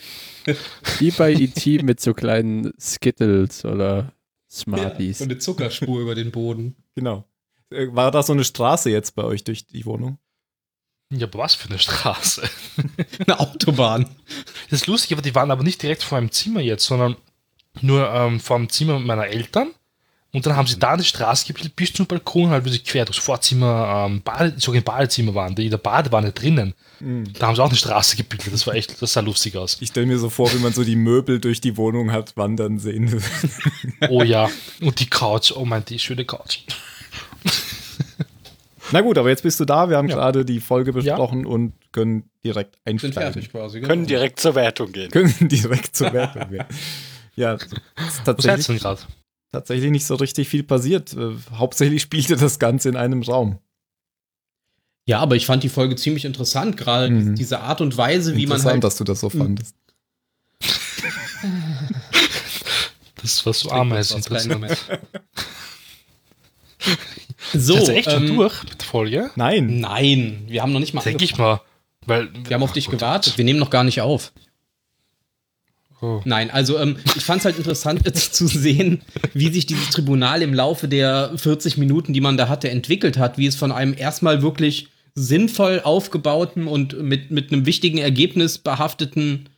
Wie 0.98 1.10
bei 1.10 1.32
E.T. 1.32 1.82
mit 1.82 2.00
so 2.00 2.14
kleinen 2.14 2.72
Skittles 2.80 3.64
oder 3.66 3.96
Ja, 3.96 4.12
Smarties. 4.48 5.18
so 5.18 5.24
eine 5.24 5.38
Zuckerspur 5.38 6.00
über 6.00 6.14
den 6.14 6.30
Boden. 6.30 6.76
Genau. 6.94 7.24
Äh, 7.72 7.94
War 7.94 8.10
da 8.10 8.22
so 8.22 8.32
eine 8.32 8.44
Straße 8.44 8.90
jetzt 8.90 9.14
bei 9.14 9.24
euch 9.24 9.44
durch 9.44 9.66
die 9.66 9.84
Wohnung? 9.84 10.18
Ja, 11.10 11.26
aber 11.26 11.40
was 11.40 11.54
für 11.54 11.68
eine 11.68 11.78
Straße. 11.78 12.42
Eine 13.26 13.38
Autobahn. 13.38 14.08
Das 14.70 14.86
Lustige 14.86 15.16
war, 15.16 15.22
die 15.22 15.34
waren 15.34 15.50
aber 15.50 15.62
nicht 15.62 15.82
direkt 15.82 16.02
vor 16.02 16.16
meinem 16.18 16.32
Zimmer 16.32 16.60
jetzt, 16.60 16.86
sondern 16.86 17.16
nur 17.82 18.08
ähm, 18.10 18.40
vor 18.40 18.56
dem 18.56 18.70
Zimmer 18.70 18.98
meiner 18.98 19.26
Eltern. 19.26 19.72
Und 20.34 20.46
dann 20.46 20.56
haben 20.56 20.66
sie 20.66 20.78
da 20.78 20.96
die 20.96 21.04
Straße 21.04 21.46
gebildet 21.46 21.76
bis 21.76 21.92
zum 21.92 22.06
Balkon, 22.06 22.48
halt 22.48 22.64
wirklich 22.64 22.84
quer 22.84 23.04
durchs 23.04 23.22
Vorzimmer, 23.22 24.06
ähm, 24.06 24.22
Bade, 24.22 24.54
sogar 24.56 24.78
im 24.78 24.84
Badezimmer 24.84 25.34
waren, 25.34 25.54
die 25.54 25.66
in 25.66 25.70
der 25.70 25.76
Badewanne 25.76 26.32
drinnen. 26.32 26.72
Da 27.38 27.48
haben 27.48 27.56
sie 27.56 27.62
auch 27.62 27.68
eine 27.68 27.76
Straße 27.76 28.16
gebildet. 28.16 28.50
Das 28.50 28.66
war 28.66 28.74
echt, 28.74 29.02
das 29.02 29.12
sah 29.12 29.20
lustig 29.20 29.56
aus. 29.58 29.76
Ich 29.80 29.88
stelle 29.90 30.06
mir 30.06 30.18
so 30.18 30.30
vor, 30.30 30.50
wie 30.54 30.58
man 30.58 30.72
so 30.72 30.84
die 30.84 30.96
Möbel 30.96 31.38
durch 31.40 31.60
die 31.60 31.76
Wohnung 31.76 32.12
hat 32.12 32.34
wandern 32.38 32.78
sehen. 32.78 33.22
Oh 34.08 34.22
ja. 34.22 34.48
Und 34.80 35.00
die 35.00 35.10
Couch, 35.10 35.52
oh 35.52 35.66
mein, 35.66 35.84
die 35.84 35.98
schöne 35.98 36.24
Couch. 36.24 36.60
Na 38.92 39.00
gut, 39.00 39.18
aber 39.18 39.30
jetzt 39.30 39.42
bist 39.42 39.58
du 39.58 39.64
da. 39.64 39.88
Wir 39.90 39.96
haben 39.96 40.08
Ja. 40.08 40.14
gerade 40.16 40.44
die 40.44 40.60
Folge 40.60 40.92
besprochen 40.92 41.44
und 41.46 41.72
können 41.92 42.30
direkt 42.44 42.76
Sind 42.76 42.86
einsteigen. 42.86 43.14
fertig 43.14 43.50
quasi. 43.50 43.80
genau. 43.80 43.88
Können 43.88 44.06
direkt 44.06 44.38
zur 44.40 44.54
Wertung 44.54 44.92
gehen. 44.92 45.10
Können 45.10 45.32
direkt 45.48 45.96
zur 45.96 46.12
Wertung 46.12 46.50
gehen. 46.50 46.64
Ja, 47.34 47.54
ist 47.54 47.72
Was 47.96 48.22
tatsächlich, 48.24 48.82
tatsächlich 49.50 49.90
nicht 49.90 50.04
so 50.06 50.14
richtig 50.16 50.48
viel 50.48 50.62
passiert. 50.62 51.14
Äh, 51.14 51.32
hauptsächlich 51.54 52.02
spielte 52.02 52.36
das 52.36 52.58
Ganze 52.58 52.90
in 52.90 52.96
einem 52.96 53.22
Raum. 53.22 53.58
Ja, 55.06 55.18
aber 55.20 55.34
ich 55.36 55.46
fand 55.46 55.62
die 55.64 55.68
Folge 55.68 55.96
ziemlich 55.96 56.24
interessant, 56.26 56.76
gerade 56.76 57.10
Mhm. 57.10 57.34
diese 57.34 57.60
Art 57.60 57.80
und 57.80 57.96
Weise, 57.96 58.36
wie 58.36 58.46
man 58.46 58.58
Interessant, 58.58 58.72
halt. 58.74 58.84
dass 58.84 58.96
du 58.96 59.04
das 59.04 59.20
so 59.20 59.30
fandest. 59.30 59.74
Das 63.22 63.46
war 63.46 63.52
so 63.52 63.68
Trink 63.68 63.80
Ameisen 63.80 64.22
So, 67.52 67.74
Ist 67.74 67.88
jetzt 67.88 67.96
echt 67.96 68.10
schon 68.10 68.28
ähm, 68.28 68.36
durch 68.36 68.62
mit 68.64 68.80
der 68.80 68.86
Folge? 68.86 69.30
Nein, 69.36 69.80
Nein, 69.80 70.44
wir 70.48 70.62
haben 70.62 70.72
noch 70.72 70.80
nicht 70.80 70.94
mal 70.94 71.02
Denke 71.02 71.24
ich 71.24 71.36
mal. 71.36 71.60
Weil, 72.06 72.30
Wir 72.46 72.54
haben 72.54 72.62
auf 72.62 72.72
dich 72.72 72.88
gewartet. 72.88 73.38
Wir 73.38 73.44
nehmen 73.44 73.58
noch 73.58 73.70
gar 73.70 73.84
nicht 73.84 74.00
auf. 74.00 74.32
Oh. 76.00 76.20
Nein, 76.24 76.50
also 76.50 76.78
ähm, 76.78 76.96
ich 77.16 77.24
fand 77.24 77.40
es 77.40 77.44
halt 77.44 77.58
interessant 77.58 78.02
jetzt 78.04 78.34
zu 78.34 78.48
sehen, 78.48 79.02
wie 79.34 79.52
sich 79.52 79.66
dieses 79.66 79.90
Tribunal 79.90 80.42
im 80.42 80.52
Laufe 80.52 80.88
der 80.88 81.32
40 81.36 81.78
Minuten, 81.78 82.12
die 82.12 82.20
man 82.20 82.36
da 82.36 82.48
hatte, 82.48 82.70
entwickelt 82.70 83.18
hat, 83.18 83.38
wie 83.38 83.46
es 83.46 83.54
von 83.54 83.70
einem 83.70 83.94
erstmal 83.96 84.42
wirklich 84.42 84.88
sinnvoll 85.14 85.80
aufgebauten 85.84 86.66
und 86.66 87.00
mit, 87.00 87.30
mit 87.30 87.52
einem 87.52 87.66
wichtigen 87.66 87.98
Ergebnis 87.98 88.58
behafteten 88.58 89.48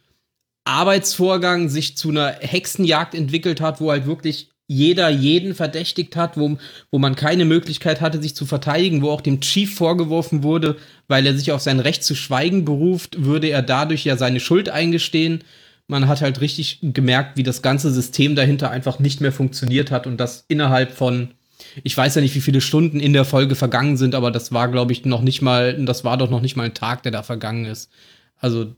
Arbeitsvorgang 0.64 1.68
sich 1.68 1.96
zu 1.96 2.10
einer 2.10 2.32
Hexenjagd 2.40 3.14
entwickelt 3.14 3.60
hat, 3.60 3.80
wo 3.80 3.90
halt 3.90 4.06
wirklich 4.06 4.50
jeder 4.66 5.10
jeden 5.10 5.54
verdächtigt 5.54 6.16
hat, 6.16 6.38
wo, 6.38 6.56
wo 6.90 6.98
man 6.98 7.16
keine 7.16 7.44
Möglichkeit 7.44 8.00
hatte, 8.00 8.20
sich 8.22 8.34
zu 8.34 8.46
verteidigen, 8.46 9.02
wo 9.02 9.10
auch 9.10 9.20
dem 9.20 9.40
Chief 9.40 9.74
vorgeworfen 9.74 10.42
wurde, 10.42 10.76
weil 11.06 11.26
er 11.26 11.36
sich 11.36 11.52
auf 11.52 11.60
sein 11.60 11.80
Recht 11.80 12.02
zu 12.02 12.14
schweigen 12.14 12.64
beruft, 12.64 13.24
würde 13.24 13.48
er 13.48 13.62
dadurch 13.62 14.04
ja 14.04 14.16
seine 14.16 14.40
Schuld 14.40 14.70
eingestehen. 14.70 15.44
Man 15.86 16.08
hat 16.08 16.22
halt 16.22 16.40
richtig 16.40 16.78
gemerkt, 16.82 17.36
wie 17.36 17.42
das 17.42 17.60
ganze 17.60 17.90
System 17.90 18.34
dahinter 18.36 18.70
einfach 18.70 18.98
nicht 18.98 19.20
mehr 19.20 19.32
funktioniert 19.32 19.90
hat 19.90 20.06
und 20.06 20.16
das 20.16 20.46
innerhalb 20.48 20.92
von, 20.92 21.34
ich 21.82 21.94
weiß 21.94 22.14
ja 22.14 22.22
nicht, 22.22 22.34
wie 22.34 22.40
viele 22.40 22.62
Stunden 22.62 23.00
in 23.00 23.12
der 23.12 23.26
Folge 23.26 23.56
vergangen 23.56 23.98
sind, 23.98 24.14
aber 24.14 24.30
das 24.30 24.50
war, 24.50 24.68
glaube 24.68 24.92
ich, 24.92 25.04
noch 25.04 25.20
nicht 25.20 25.42
mal, 25.42 25.74
das 25.84 26.04
war 26.04 26.16
doch 26.16 26.30
noch 26.30 26.40
nicht 26.40 26.56
mal 26.56 26.64
ein 26.64 26.74
Tag, 26.74 27.02
der 27.02 27.12
da 27.12 27.22
vergangen 27.22 27.66
ist. 27.66 27.90
Also, 28.38 28.74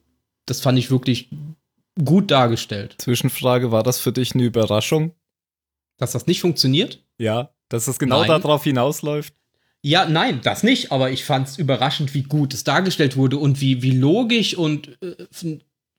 das 0.47 0.61
fand 0.61 0.79
ich 0.79 0.91
wirklich 0.91 1.29
gut 2.05 2.33
dargestellt. 2.33 2.97
Zwischenfrage, 2.99 3.71
war 3.71 3.85
das 3.85 4.01
für 4.01 4.13
dich 4.13 4.35
eine 4.35 4.45
Überraschung? 4.45 5.13
Dass 5.97 6.13
das 6.13 6.27
nicht 6.27 6.41
funktioniert? 6.41 7.03
Ja, 7.19 7.51
dass 7.69 7.89
es 7.89 7.99
genau 7.99 8.21
Nein. 8.21 8.29
darauf 8.29 8.65
hinausläuft? 8.65 9.35
Ja, 9.83 10.09
nein, 10.09 10.41
das 10.43 10.65
nicht, 10.65 10.91
aber 10.91 11.13
ich 11.13 11.25
fand 11.25 11.47
es 11.47 11.59
überraschend, 11.59 12.13
wie 12.13 12.25
gut 12.25 12.53
es 12.55 12.65
dargestellt 12.65 13.17
wurde 13.17 13.39
und 13.39 13.61
wie, 13.61 13.83
wie 13.83 13.93
logisch 13.93 14.57
und 14.57 15.01
äh, 15.01 15.27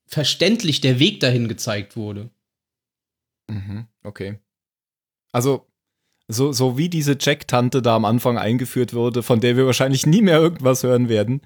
verständlich 0.07 0.81
der 0.81 0.99
Weg 0.99 1.21
dahin 1.21 1.47
gezeigt 1.47 1.95
wurde. 1.95 2.29
Mhm, 3.49 3.87
okay. 4.03 4.39
Also, 5.31 5.67
so, 6.27 6.51
so 6.51 6.77
wie 6.77 6.89
diese 6.89 7.15
Jack-Tante 7.17 7.81
da 7.81 7.95
am 7.95 8.03
Anfang 8.03 8.37
eingeführt 8.37 8.93
wurde, 8.93 9.23
von 9.23 9.39
der 9.39 9.55
wir 9.55 9.65
wahrscheinlich 9.65 10.05
nie 10.05 10.21
mehr 10.21 10.39
irgendwas 10.39 10.83
hören 10.83 11.07
werden, 11.07 11.41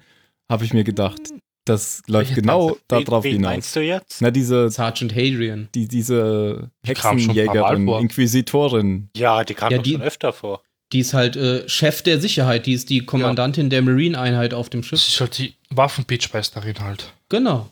habe 0.50 0.64
ich 0.64 0.74
mir 0.74 0.82
gedacht, 0.82 1.20
das 1.64 2.02
läuft 2.06 2.30
Welche 2.30 2.40
genau 2.42 2.76
Tante? 2.88 3.04
darauf 3.04 3.24
hinaus. 3.24 3.40
meinst 3.50 3.76
du 3.76 3.80
jetzt? 3.80 4.20
Na, 4.20 4.30
diese, 4.30 4.68
Sergeant 4.70 5.12
Hadrian. 5.14 5.68
die, 5.74 5.86
diese 5.88 6.70
Die 6.84 6.88
Hexenjägerin, 6.90 7.84
vor. 7.86 8.00
Inquisitorin. 8.00 9.08
Ja, 9.16 9.44
die 9.44 9.54
kam 9.54 9.70
Ja, 9.70 9.78
doch 9.78 9.84
die- 9.84 9.92
schon 9.92 10.02
öfter 10.02 10.32
vor. 10.32 10.62
Die 10.92 10.98
ist 11.00 11.14
halt 11.14 11.36
äh, 11.36 11.66
Chef 11.70 12.02
der 12.02 12.20
Sicherheit, 12.20 12.66
die 12.66 12.74
ist 12.74 12.90
die 12.90 13.06
Kommandantin 13.06 13.70
der 13.70 13.80
Marine-Einheit 13.80 14.52
auf 14.52 14.68
dem 14.68 14.82
Das 14.82 14.88
Schiff. 14.90 15.08
ist 15.08 15.20
halt 15.20 15.38
die 15.38 15.54
Waffenbitchmeisterin 15.70 16.80
halt. 16.80 17.12
Genau. 17.28 17.68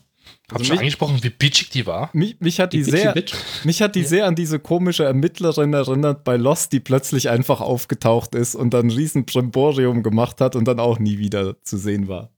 Hab 0.49 0.53
Also 0.59 0.65
schon 0.65 0.73
mich- 0.75 0.79
angesprochen, 0.81 1.19
wie 1.21 1.29
bitchig 1.29 1.69
die 1.69 1.85
war. 1.85 2.09
Mich, 2.13 2.37
mich 2.39 2.59
hat 2.59 2.73
die, 2.73 2.77
Die 2.79 2.83
sehr, 2.91 3.13
Bitch. 3.13 3.33
mich 3.63 3.81
hat 3.81 3.95
die 3.95 4.03
sehr 4.03 4.25
an 4.25 4.35
diese 4.35 4.59
komische 4.59 5.03
Ermittlerin 5.03 5.71
erinnert 5.73 6.23
bei 6.23 6.35
Lost, 6.35 6.73
die 6.73 6.79
plötzlich 6.79 7.29
einfach 7.29 7.61
aufgetaucht 7.61 8.33
ist 8.35 8.55
und 8.55 8.73
dann 8.73 8.87
ein 8.87 8.91
riesen 8.91 9.25
Brimborium 9.25 10.01
gemacht 10.03 10.41
hat 10.41 10.55
und 10.55 10.65
dann 10.67 10.79
auch 10.79 10.97
nie 10.99 11.19
wieder 11.19 11.61
zu 11.63 11.77
sehen 11.77 12.07
war. 12.07 12.31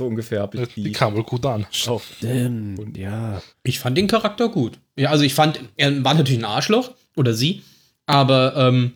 So 0.00 0.06
ungefähr 0.06 0.40
habe 0.40 0.56
ich 0.62 0.72
Die, 0.74 0.82
die 0.84 0.92
kam 0.92 1.14
wohl 1.14 1.24
gut 1.24 1.44
an. 1.44 1.66
auch. 1.86 2.00
Stimmt, 2.00 2.96
ja. 2.96 3.42
Ich 3.64 3.78
fand 3.80 3.98
den 3.98 4.06
Charakter 4.06 4.48
gut. 4.48 4.78
Ja, 4.96 5.10
also 5.10 5.24
ich 5.24 5.34
fand, 5.34 5.60
er 5.76 6.02
war 6.02 6.14
natürlich 6.14 6.38
ein 6.40 6.46
Arschloch, 6.46 6.92
oder 7.16 7.34
sie, 7.34 7.62
aber 8.06 8.56
ähm, 8.56 8.94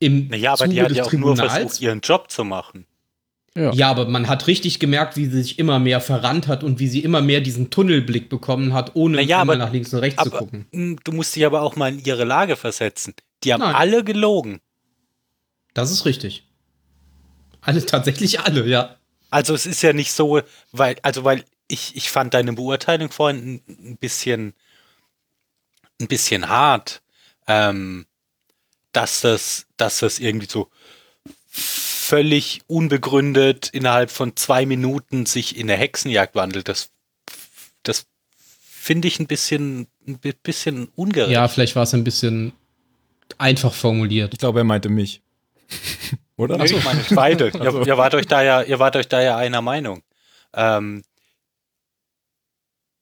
im 0.00 0.26
Naja, 0.26 0.54
aber 0.54 0.64
Zuge 0.64 0.70
die 0.74 0.82
hat 0.82 0.90
ja 0.90 1.04
auch 1.04 1.12
nur 1.12 1.36
Tribunals- 1.36 1.52
versucht, 1.52 1.80
ihren 1.80 2.00
Job 2.00 2.28
zu 2.28 2.42
machen. 2.42 2.86
Ja. 3.56 3.72
Ja, 3.72 3.90
aber 3.90 4.08
man 4.08 4.26
hat 4.26 4.48
richtig 4.48 4.80
gemerkt, 4.80 5.16
wie 5.16 5.26
sie 5.26 5.42
sich 5.42 5.60
immer 5.60 5.78
mehr 5.78 6.00
verrannt 6.00 6.48
hat 6.48 6.64
und 6.64 6.80
wie 6.80 6.88
sie 6.88 7.04
immer 7.04 7.20
mehr 7.22 7.40
diesen 7.40 7.70
Tunnelblick 7.70 8.28
bekommen 8.28 8.72
hat, 8.74 8.96
ohne 8.96 9.18
Naja, 9.18 9.42
immer 9.42 9.52
aber- 9.52 9.58
nach 9.64 9.72
links 9.72 9.94
und 9.94 10.00
rechts 10.00 10.20
zu 10.20 10.28
Aber 10.28 10.38
gucken. 10.40 10.66
mh, 10.72 10.96
du 11.04 11.12
musst 11.12 11.36
dich 11.36 11.46
aber 11.46 11.62
auch 11.62 11.76
mal 11.76 11.92
in 11.92 12.02
ihre 12.04 12.24
Lage 12.24 12.56
versetzen. 12.56 13.14
Die 13.44 13.52
haben 13.52 13.60
Nein. 13.60 13.76
alle 13.76 14.02
gelogen. 14.02 14.58
Das 15.72 15.92
ist 15.92 16.04
richtig. 16.04 16.48
Alle, 17.60 17.86
tatsächlich 17.86 18.40
alle, 18.40 18.66
ja. 18.66 18.96
Also 19.32 19.54
es 19.54 19.64
ist 19.64 19.82
ja 19.82 19.94
nicht 19.94 20.12
so, 20.12 20.42
weil, 20.72 20.96
also 21.02 21.24
weil 21.24 21.44
ich, 21.66 21.96
ich 21.96 22.10
fand 22.10 22.34
deine 22.34 22.52
Beurteilung 22.52 23.10
vorhin 23.10 23.62
ein, 23.66 23.96
bisschen, 23.96 24.52
ein 25.98 26.06
bisschen 26.06 26.48
hart, 26.50 27.02
ähm, 27.46 28.06
dass 28.92 29.22
das, 29.22 29.66
dass 29.78 30.00
das 30.00 30.18
irgendwie 30.18 30.48
so 30.50 30.68
völlig 31.48 32.60
unbegründet 32.66 33.70
innerhalb 33.70 34.10
von 34.10 34.36
zwei 34.36 34.66
Minuten 34.66 35.24
sich 35.24 35.56
in 35.56 35.70
eine 35.70 35.78
Hexenjagd 35.80 36.34
wandelt. 36.34 36.68
Das, 36.68 36.90
das 37.84 38.04
finde 38.70 39.08
ich 39.08 39.18
ein 39.18 39.26
bisschen, 39.26 39.86
ein 40.06 40.18
bi- 40.18 40.34
bisschen 40.42 40.88
ungerecht. 40.94 41.32
Ja, 41.32 41.48
vielleicht 41.48 41.74
war 41.74 41.84
es 41.84 41.94
ein 41.94 42.04
bisschen 42.04 42.52
einfach 43.38 43.72
formuliert. 43.72 44.34
Ich 44.34 44.38
glaube, 44.40 44.60
er 44.60 44.64
meinte 44.64 44.90
mich. 44.90 45.22
Oder? 46.42 46.58
Nee, 46.58 46.64
ich 46.64 46.84
meine 46.84 47.04
beide. 47.14 47.48
ihr, 47.48 47.60
Also. 47.60 47.84
ihr, 47.84 47.96
wart 47.96 48.14
euch 48.14 48.26
da 48.26 48.42
ja, 48.42 48.62
ihr 48.62 48.78
wart 48.78 48.96
euch 48.96 49.08
da 49.08 49.20
ja 49.22 49.36
einer 49.36 49.62
Meinung. 49.62 50.02
Ähm, 50.54 51.02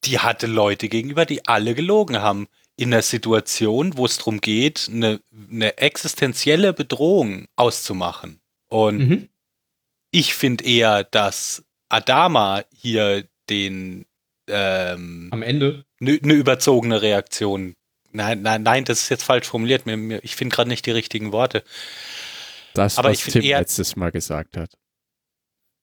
die 0.04 0.18
hatte 0.18 0.46
Leute 0.46 0.88
gegenüber, 0.88 1.26
die 1.26 1.46
alle 1.46 1.74
gelogen 1.74 2.20
haben. 2.22 2.48
In 2.76 2.92
einer 2.94 3.02
Situation, 3.02 3.96
wo 3.98 4.06
es 4.06 4.16
darum 4.16 4.40
geht, 4.40 4.88
eine, 4.90 5.20
eine 5.50 5.76
existenzielle 5.76 6.72
Bedrohung 6.72 7.46
auszumachen. 7.56 8.40
Und 8.68 8.98
Mhm. 8.98 9.28
ich 10.10 10.34
finde 10.34 10.64
eher, 10.64 11.04
dass 11.04 11.62
Adama 11.90 12.62
hier 12.74 13.26
den 13.50 14.06
ähm, 14.48 15.28
Am 15.30 15.42
Ende. 15.42 15.84
eine 16.00 16.18
ne 16.22 16.32
überzogene 16.32 17.02
Reaktion. 17.02 17.74
Nein, 18.12 18.42
nein, 18.42 18.62
nein, 18.62 18.84
das 18.84 19.02
ist 19.02 19.08
jetzt 19.10 19.22
falsch 19.24 19.46
formuliert. 19.46 19.84
Ich 20.22 20.34
finde 20.34 20.54
gerade 20.56 20.68
nicht 20.70 20.86
die 20.86 20.90
richtigen 20.90 21.30
Worte. 21.32 21.62
Das, 22.74 22.98
Aber 22.98 23.10
was 23.10 23.26
ich 23.26 23.32
Tim 23.32 23.42
eher- 23.42 23.58
letztes 23.58 23.96
Mal 23.96 24.10
gesagt 24.12 24.56
hat. 24.56 24.70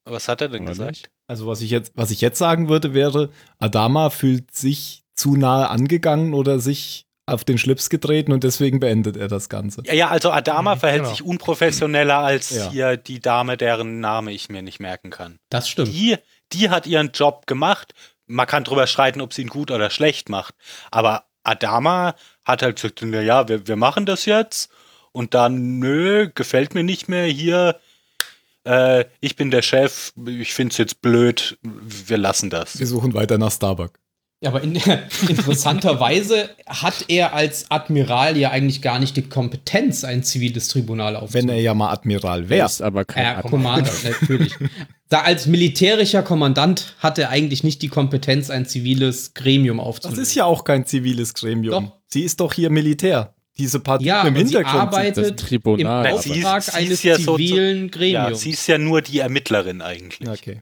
Was 0.05 0.27
hat 0.27 0.41
er 0.41 0.49
denn 0.49 0.61
Oder 0.63 0.71
gesagt? 0.71 0.91
nicht? 0.91 1.09
Also 1.27 1.47
was 1.47 1.61
ich 1.61 1.69
jetzt, 1.69 1.91
was 1.95 2.11
ich 2.11 2.21
jetzt 2.21 2.39
sagen 2.39 2.69
würde, 2.69 2.93
wäre, 2.93 3.29
Adama 3.59 4.09
fühlt 4.09 4.53
sich 4.55 5.03
zu 5.15 5.35
nahe 5.35 5.69
angegangen 5.69 6.33
oder 6.33 6.59
sich 6.59 7.05
auf 7.25 7.43
den 7.43 7.57
Schlips 7.57 7.89
getreten 7.89 8.31
und 8.31 8.45
deswegen 8.45 8.79
beendet 8.79 9.17
er 9.17 9.27
das 9.27 9.49
Ganze. 9.49 9.81
Ja, 9.85 9.93
ja, 9.93 10.07
also 10.07 10.31
Adama 10.31 10.75
Mhm, 10.75 10.79
verhält 10.79 11.01
genau. 11.01 11.09
sich 11.13 11.23
unprofessioneller 11.23 12.19
als 12.19 12.51
Ja. 12.51 12.71
hier 12.71 12.95
die 12.95 13.19
Dame, 13.19 13.57
deren 13.57 13.99
Name 13.99 14.31
ich 14.31 14.47
mir 14.47 14.61
nicht 14.61 14.79
merken 14.79 15.09
kann. 15.09 15.37
Das 15.49 15.67
stimmt. 15.67 15.89
Die, 15.89 16.15
die 16.53 16.69
hat 16.69 16.87
ihren 16.87 17.11
Job 17.11 17.45
gemacht. 17.45 17.93
Man 18.27 18.47
kann 18.47 18.63
drüber 18.63 18.87
streiten, 18.87 19.19
ob 19.19 19.33
sie 19.33 19.41
ihn 19.41 19.49
gut 19.49 19.71
oder 19.71 19.89
schlecht 19.89 20.29
macht. 20.29 20.55
Aber 20.89 21.25
Adama 21.43 22.15
hat 22.45 22.61
halt 22.61 22.77
gesagt, 22.77 23.01
ja, 23.01 23.49
wir, 23.49 23.67
wir 23.67 23.75
machen 23.75 24.05
das 24.05 24.23
jetzt. 24.23 24.71
Und 25.17 25.33
dann, 25.33 25.79
nö, 25.79 26.29
gefällt 26.35 26.75
mir 26.75 26.83
nicht 26.83 27.09
mehr 27.09 27.25
hier. 27.25 27.77
Äh, 28.65 29.05
ich 29.19 29.35
bin 29.35 29.49
der 29.49 29.63
Chef, 29.63 30.11
ich 30.27 30.53
finde 30.53 30.71
es 30.73 30.77
jetzt 30.77 31.01
blöd, 31.01 31.57
wir 31.63 32.17
lassen 32.17 32.49
das. 32.51 32.77
Wir 32.77 32.85
suchen 32.85 33.13
weiter 33.15 33.37
nach 33.39 33.51
Starbuck. 33.51 33.93
Ja, 34.43 34.51
aber 34.51 34.61
in, 34.61 34.75
interessanterweise 35.27 36.49
hat 36.67 37.05
er 37.07 37.33
als 37.33 37.71
Admiral 37.71 38.37
ja 38.37 38.51
eigentlich 38.51 38.81
gar 38.83 38.99
nicht 38.99 39.17
die 39.17 39.23
Kompetenz, 39.23 40.03
ein 40.03 40.21
ziviles 40.23 40.67
Tribunal 40.67 41.13
Wenn 41.15 41.21
aufzunehmen. 41.23 41.49
er 41.49 41.61
ja 41.61 41.73
mal 41.73 41.91
Admiral 41.91 42.47
wäre. 42.49 42.67
ist 42.67 42.81
aber 42.81 43.03
kein 43.05 43.23
Ja, 43.23 43.37
Admiral. 43.37 43.49
Commander, 43.81 43.91
natürlich. 44.21 44.53
Da 45.09 45.21
als 45.21 45.47
militärischer 45.47 46.21
Kommandant 46.21 46.93
hat 46.99 47.17
er 47.17 47.29
eigentlich 47.29 47.63
nicht 47.63 47.81
die 47.81 47.87
Kompetenz, 47.87 48.49
ein 48.51 48.65
ziviles 48.67 49.33
Gremium 49.33 49.77
Das 49.77 49.85
aufzunehmen. 49.87 50.21
ist 50.21 50.35
ja 50.35 50.45
auch 50.45 50.63
kein 50.63 50.85
ziviles 50.85 51.33
Gremium. 51.33 51.85
Doch. 51.85 51.93
Sie 52.07 52.21
ist 52.21 52.39
doch 52.39 52.53
hier 52.53 52.69
Militär. 52.69 53.33
Diese 53.57 53.79
Partie 53.79 54.05
ja, 54.05 54.21
im 54.21 54.27
aber 54.27 54.35
sie 54.35 54.43
Hintergrund. 54.55 54.75
arbeitet 54.81 55.39
Das 55.39 55.47
Tribunal, 55.47 56.05
im 56.05 56.17
Sie 56.19 56.31
Auftrag 56.45 56.63
sie 56.63 56.69
ist 56.69 56.75
eines 56.75 57.03
ja 57.03 57.17
so- 57.17 57.37
zivilen 57.37 57.85
Ja, 57.85 57.89
Gremiums. 57.91 58.41
sie 58.41 58.51
ist 58.51 58.67
ja 58.67 58.77
nur 58.77 59.01
die 59.01 59.19
Ermittlerin 59.19 59.81
eigentlich. 59.81 60.27
okay. 60.29 60.59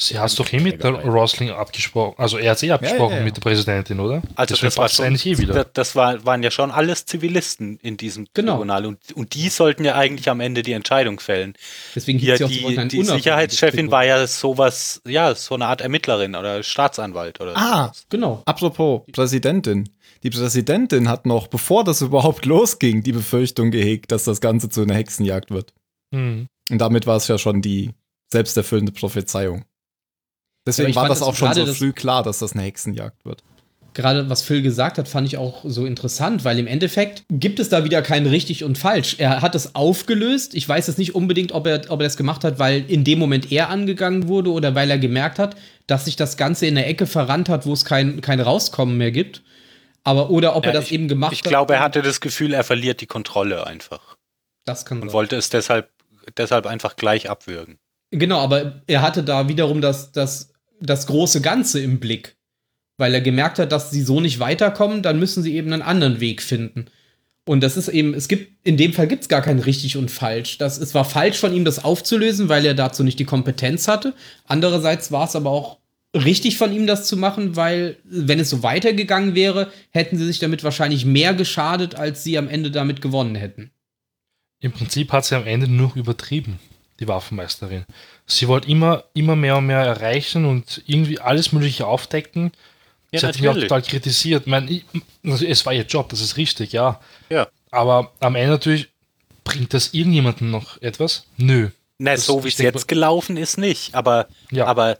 Sie 0.00 0.16
hat 0.16 0.30
es 0.30 0.36
doch 0.36 0.52
eh 0.52 0.60
mit 0.60 0.84
der. 0.84 0.92
Rosling 0.92 1.50
abgesprochen. 1.50 2.14
Also 2.18 2.38
er 2.38 2.52
hat 2.52 2.62
eh 2.62 2.70
abgesprochen 2.70 3.14
ja, 3.14 3.18
ja. 3.18 3.24
mit 3.24 3.34
der 3.36 3.40
Präsidentin, 3.40 3.98
oder? 3.98 4.22
Also 4.36 4.54
Deswegen 4.54 4.66
das 4.68 4.76
war 4.76 4.88
schon, 4.88 5.06
eigentlich 5.06 5.26
eh 5.26 5.38
wieder. 5.38 5.64
das, 5.64 5.96
war, 5.96 6.24
waren 6.24 6.40
ja 6.44 6.52
schon 6.52 6.70
alles 6.70 7.04
Zivilisten 7.04 7.80
in 7.82 7.96
diesem 7.96 8.28
Genau. 8.32 8.52
Tribunal 8.52 8.86
und, 8.86 8.98
und 9.16 9.34
die 9.34 9.48
sollten 9.48 9.84
ja 9.84 9.96
eigentlich 9.96 10.28
am 10.30 10.38
Ende 10.38 10.62
die 10.62 10.70
Entscheidung 10.70 11.18
fällen. 11.18 11.54
Deswegen 11.96 12.20
sie 12.20 12.26
sie 12.26 12.62
wollten 12.62 12.88
die, 12.88 12.98
die 12.98 13.02
Sicherheitschefin 13.06 13.90
war 13.90 14.04
ja 14.04 14.24
sowas, 14.28 15.02
ja, 15.04 15.34
so 15.34 15.56
eine 15.56 15.66
Art 15.66 15.80
Ermittlerin 15.80 16.36
oder 16.36 16.62
Staatsanwalt 16.62 17.40
oder 17.40 17.56
Ah, 17.56 17.90
Genau. 18.08 18.42
apropos 18.46 19.02
Präsidentin. 19.10 19.88
Die 20.22 20.30
Präsidentin 20.30 21.08
hat 21.08 21.26
noch, 21.26 21.46
bevor 21.46 21.84
das 21.84 22.02
überhaupt 22.02 22.46
losging, 22.46 23.02
die 23.02 23.12
Befürchtung 23.12 23.70
gehegt, 23.70 24.12
dass 24.12 24.24
das 24.24 24.40
Ganze 24.40 24.68
zu 24.68 24.82
einer 24.82 24.94
Hexenjagd 24.94 25.50
wird. 25.50 25.72
Hm. 26.14 26.46
Und 26.70 26.78
damit 26.78 27.06
war 27.06 27.16
es 27.16 27.28
ja 27.28 27.38
schon 27.38 27.62
die 27.62 27.90
selbsterfüllende 28.30 28.92
Prophezeiung. 28.92 29.64
Deswegen 30.66 30.94
war 30.94 31.08
das 31.08 31.20
das 31.20 31.28
auch 31.28 31.34
schon 31.34 31.54
so 31.54 31.72
früh 31.72 31.92
klar, 31.92 32.22
dass 32.22 32.40
das 32.40 32.52
eine 32.52 32.62
Hexenjagd 32.62 33.24
wird. 33.24 33.42
Gerade 33.94 34.28
was 34.28 34.42
Phil 34.42 34.60
gesagt 34.62 34.98
hat, 34.98 35.08
fand 35.08 35.26
ich 35.26 35.38
auch 35.38 35.64
so 35.64 35.86
interessant, 35.86 36.44
weil 36.44 36.58
im 36.58 36.66
Endeffekt 36.66 37.24
gibt 37.30 37.58
es 37.58 37.70
da 37.70 37.84
wieder 37.84 38.02
kein 38.02 38.26
richtig 38.26 38.62
und 38.62 38.76
falsch. 38.76 39.16
Er 39.18 39.40
hat 39.40 39.54
es 39.54 39.74
aufgelöst. 39.74 40.54
Ich 40.54 40.68
weiß 40.68 40.86
jetzt 40.86 40.98
nicht 40.98 41.14
unbedingt, 41.14 41.52
ob 41.52 41.66
er, 41.66 41.80
ob 41.88 42.00
er 42.00 42.04
das 42.04 42.18
gemacht 42.18 42.44
hat, 42.44 42.58
weil 42.58 42.84
in 42.86 43.02
dem 43.02 43.18
Moment 43.18 43.50
er 43.50 43.70
angegangen 43.70 44.28
wurde 44.28 44.52
oder 44.52 44.74
weil 44.74 44.90
er 44.90 44.98
gemerkt 44.98 45.38
hat, 45.38 45.56
dass 45.86 46.04
sich 46.04 46.16
das 46.16 46.36
Ganze 46.36 46.66
in 46.66 46.74
der 46.74 46.86
Ecke 46.86 47.06
verrannt 47.06 47.48
hat, 47.48 47.66
wo 47.66 47.72
es 47.72 47.84
kein, 47.84 48.20
kein 48.20 48.40
Rauskommen 48.40 48.98
mehr 48.98 49.10
gibt. 49.10 49.42
Aber 50.04 50.30
oder 50.30 50.56
ob 50.56 50.64
er 50.66 50.72
Ja, 50.74 50.80
das 50.80 50.90
eben 50.90 51.08
gemacht 51.08 51.32
Ich 51.32 51.40
hat. 51.40 51.48
glaube, 51.48 51.74
er 51.74 51.80
hatte 51.80 52.02
das 52.02 52.20
Gefühl, 52.20 52.54
er 52.54 52.64
verliert 52.64 53.00
die 53.00 53.06
Kontrolle 53.06 53.66
einfach 53.66 54.16
Das 54.64 54.84
kann 54.86 55.00
und 55.02 55.08
sein. 55.08 55.12
wollte 55.14 55.36
es 55.36 55.50
deshalb, 55.50 55.90
deshalb 56.36 56.66
einfach 56.66 56.96
gleich 56.96 57.28
abwürgen. 57.28 57.78
Genau, 58.10 58.38
aber 58.38 58.82
er 58.86 59.02
hatte 59.02 59.22
da 59.22 59.48
wiederum 59.48 59.80
das, 59.80 60.12
das, 60.12 60.52
das 60.80 61.06
große 61.06 61.40
Ganze 61.42 61.80
im 61.80 62.00
Blick. 62.00 62.36
Weil 62.96 63.14
er 63.14 63.20
gemerkt 63.20 63.58
hat, 63.58 63.70
dass 63.70 63.90
sie 63.90 64.02
so 64.02 64.20
nicht 64.20 64.40
weiterkommen, 64.40 65.02
dann 65.02 65.18
müssen 65.18 65.42
sie 65.42 65.54
eben 65.54 65.72
einen 65.72 65.82
anderen 65.82 66.20
Weg 66.20 66.42
finden. 66.42 66.86
Und 67.44 67.60
das 67.62 67.76
ist 67.76 67.88
eben, 67.88 68.12
es 68.12 68.28
gibt, 68.28 68.66
in 68.66 68.76
dem 68.76 68.92
Fall 68.92 69.06
gibt 69.06 69.22
es 69.22 69.28
gar 69.28 69.40
kein 69.40 69.58
richtig 69.58 69.96
und 69.96 70.10
falsch. 70.10 70.58
Das, 70.58 70.78
es 70.78 70.94
war 70.94 71.04
falsch 71.04 71.38
von 71.38 71.54
ihm, 71.54 71.64
das 71.64 71.82
aufzulösen, 71.84 72.48
weil 72.48 72.66
er 72.66 72.74
dazu 72.74 73.04
nicht 73.04 73.18
die 73.18 73.24
Kompetenz 73.24 73.88
hatte. 73.88 74.14
Andererseits 74.46 75.12
war 75.12 75.24
es 75.26 75.36
aber 75.36 75.50
auch 75.50 75.78
richtig 76.14 76.56
von 76.58 76.72
ihm, 76.72 76.86
das 76.86 77.06
zu 77.06 77.16
machen, 77.16 77.56
weil, 77.56 77.96
wenn 78.04 78.40
es 78.40 78.50
so 78.50 78.62
weitergegangen 78.62 79.34
wäre, 79.34 79.70
hätten 79.90 80.16
sie 80.18 80.26
sich 80.26 80.38
damit 80.38 80.64
wahrscheinlich 80.64 81.04
mehr 81.04 81.34
geschadet, 81.34 81.94
als 81.94 82.24
sie 82.24 82.38
am 82.38 82.48
Ende 82.48 82.70
damit 82.70 83.02
gewonnen 83.02 83.34
hätten. 83.34 83.70
Im 84.60 84.72
Prinzip 84.72 85.12
hat 85.12 85.24
sie 85.24 85.36
am 85.36 85.46
Ende 85.46 85.68
nur 85.68 85.92
übertrieben, 85.94 86.58
die 86.98 87.06
Waffenmeisterin. 87.08 87.84
Sie 88.26 88.48
wollte 88.48 88.68
immer, 88.68 89.04
immer 89.14 89.36
mehr 89.36 89.58
und 89.58 89.66
mehr 89.66 89.78
erreichen 89.80 90.44
und 90.44 90.82
irgendwie 90.86 91.20
alles 91.20 91.52
Mögliche 91.52 91.86
aufdecken. 91.86 92.52
Ja, 93.12 93.20
sie 93.20 93.26
hat 93.26 93.40
ihn 93.40 93.48
auch 93.48 93.54
total 93.54 93.82
kritisiert. 93.82 94.42
Ich 94.42 94.50
meine, 94.50 94.70
ich, 94.70 94.84
also 95.24 95.44
es 95.46 95.64
war 95.64 95.72
ihr 95.72 95.84
Job, 95.84 96.08
das 96.08 96.20
ist 96.20 96.36
richtig, 96.36 96.72
ja. 96.72 97.00
Ja. 97.30 97.48
Aber 97.70 98.12
am 98.20 98.34
Ende 98.34 98.50
natürlich, 98.50 98.88
bringt 99.44 99.72
das 99.72 99.94
irgendjemandem 99.94 100.50
noch 100.50 100.80
etwas? 100.82 101.24
Nö. 101.36 101.68
Na, 101.98 102.12
Das- 102.12 102.26
so 102.26 102.44
wie 102.44 102.48
es 102.48 102.58
jetzt 102.58 102.88
gelaufen 102.88 103.36
ist, 103.36 103.58
nicht. 103.58 103.94
Aber, 103.94 104.26
Ja. 104.50 104.66
aber 104.66 104.98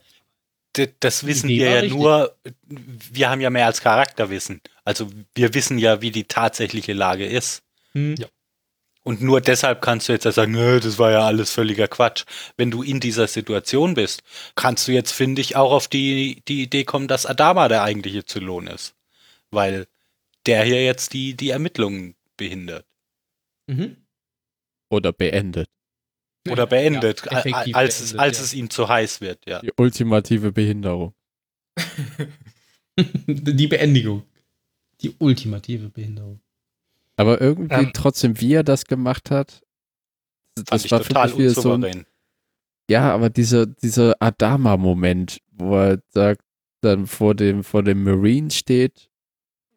das 1.00 1.26
wissen 1.26 1.48
wir 1.48 1.70
ja 1.70 1.80
richtig. 1.80 1.98
nur, 1.98 2.36
wir 2.66 3.30
haben 3.30 3.40
ja 3.40 3.50
mehr 3.50 3.66
als 3.66 3.80
Charakterwissen. 3.80 4.60
Also 4.84 5.08
wir 5.34 5.54
wissen 5.54 5.78
ja, 5.78 6.00
wie 6.00 6.10
die 6.10 6.24
tatsächliche 6.24 6.92
Lage 6.92 7.26
ist. 7.26 7.62
Ja. 7.94 8.26
Und 9.02 9.22
nur 9.22 9.40
deshalb 9.40 9.80
kannst 9.80 10.08
du 10.08 10.12
jetzt 10.12 10.24
ja 10.24 10.32
sagen, 10.32 10.52
nö, 10.52 10.80
das 10.80 10.98
war 10.98 11.10
ja 11.10 11.26
alles 11.26 11.50
völliger 11.50 11.88
Quatsch. 11.88 12.24
Wenn 12.56 12.70
du 12.70 12.82
in 12.82 13.00
dieser 13.00 13.26
Situation 13.26 13.94
bist, 13.94 14.22
kannst 14.54 14.86
du 14.86 14.92
jetzt, 14.92 15.12
finde 15.12 15.40
ich, 15.40 15.56
auch 15.56 15.72
auf 15.72 15.88
die, 15.88 16.42
die 16.46 16.62
Idee 16.62 16.84
kommen, 16.84 17.08
dass 17.08 17.24
Adama 17.24 17.68
der 17.68 17.82
eigentliche 17.82 18.26
Zylon 18.26 18.66
ist. 18.66 18.94
Weil 19.50 19.86
der 20.44 20.62
hier 20.62 20.84
jetzt 20.84 21.14
die, 21.14 21.34
die 21.34 21.50
Ermittlungen 21.50 22.16
behindert. 22.36 22.84
Mhm. 23.66 23.96
Oder 24.90 25.12
beendet. 25.12 25.70
Oder 26.50 26.66
beendet, 26.66 27.22
Ja, 27.30 27.38
als, 27.38 28.00
es, 28.00 28.12
beendet, 28.12 28.20
als 28.20 28.38
ja. 28.38 28.44
es 28.44 28.54
ihm 28.54 28.70
zu 28.70 28.88
heiß 28.88 29.20
wird, 29.20 29.46
ja. 29.46 29.60
Die 29.60 29.72
ultimative 29.76 30.52
Behinderung. 30.52 31.14
Die 33.26 33.66
Beendigung. 33.66 34.24
Die 35.00 35.14
ultimative 35.18 35.90
Behinderung. 35.90 36.40
Aber 37.16 37.40
irgendwie 37.40 37.74
Ähm. 37.74 37.90
trotzdem, 37.92 38.40
wie 38.40 38.54
er 38.54 38.64
das 38.64 38.84
gemacht 38.84 39.30
hat, 39.30 39.62
das 40.54 40.90
war 40.90 41.00
für 41.00 41.08
total 41.08 41.28
mich 41.28 41.38
wieder 41.38 41.50
so 41.50 41.72
ein. 41.72 42.06
Ja, 42.90 43.12
aber 43.12 43.30
dieser, 43.30 43.66
dieser 43.66 44.16
Adama-Moment, 44.20 45.40
wo 45.52 45.76
er 45.76 46.02
sagt, 46.08 46.42
dann 46.80 47.06
vor 47.06 47.34
dem, 47.34 47.62
vor 47.62 47.82
dem 47.82 48.02
Marine 48.02 48.50
steht, 48.50 49.10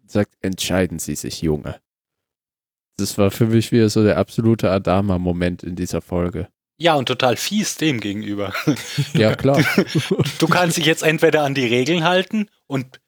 sagt, 0.06 0.36
entscheiden 0.42 0.98
Sie 1.00 1.16
sich, 1.16 1.42
Junge. 1.42 1.82
Das 2.98 3.18
war 3.18 3.32
für 3.32 3.48
mich 3.48 3.72
wieder 3.72 3.90
so 3.90 4.04
der 4.04 4.18
absolute 4.18 4.70
Adama-Moment 4.70 5.64
in 5.64 5.76
dieser 5.76 6.02
Folge. 6.02 6.48
Ja, 6.82 6.96
und 6.96 7.06
total 7.06 7.38
fies 7.38 7.78
dem 7.78 8.00
gegenüber. 8.00 8.54
Ja, 9.14 9.36
klar. 9.36 9.64
Du 10.40 10.48
kannst 10.48 10.78
dich 10.78 10.86
jetzt 10.86 11.04
entweder 11.04 11.44
an 11.44 11.54
die 11.54 11.68
Regeln 11.68 12.04
halten 12.04 12.48
und 12.66 13.00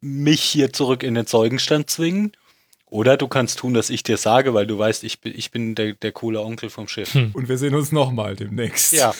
mich 0.00 0.42
hier 0.42 0.72
zurück 0.72 1.02
in 1.02 1.14
den 1.14 1.26
Zeugenstand 1.26 1.90
zwingen, 1.90 2.32
oder 2.88 3.16
du 3.16 3.26
kannst 3.26 3.58
tun, 3.58 3.74
was 3.74 3.90
ich 3.90 4.04
dir 4.04 4.16
sage, 4.16 4.54
weil 4.54 4.68
du 4.68 4.78
weißt, 4.78 5.02
ich 5.02 5.20
bin, 5.20 5.32
ich 5.36 5.50
bin 5.50 5.74
der, 5.74 5.94
der 5.94 6.12
coole 6.12 6.40
Onkel 6.40 6.70
vom 6.70 6.86
Schiff. 6.86 7.14
Hm. 7.14 7.32
Und 7.34 7.48
wir 7.48 7.58
sehen 7.58 7.74
uns 7.74 7.90
nochmal 7.90 8.36
demnächst. 8.36 8.92
Ja, 8.92 9.12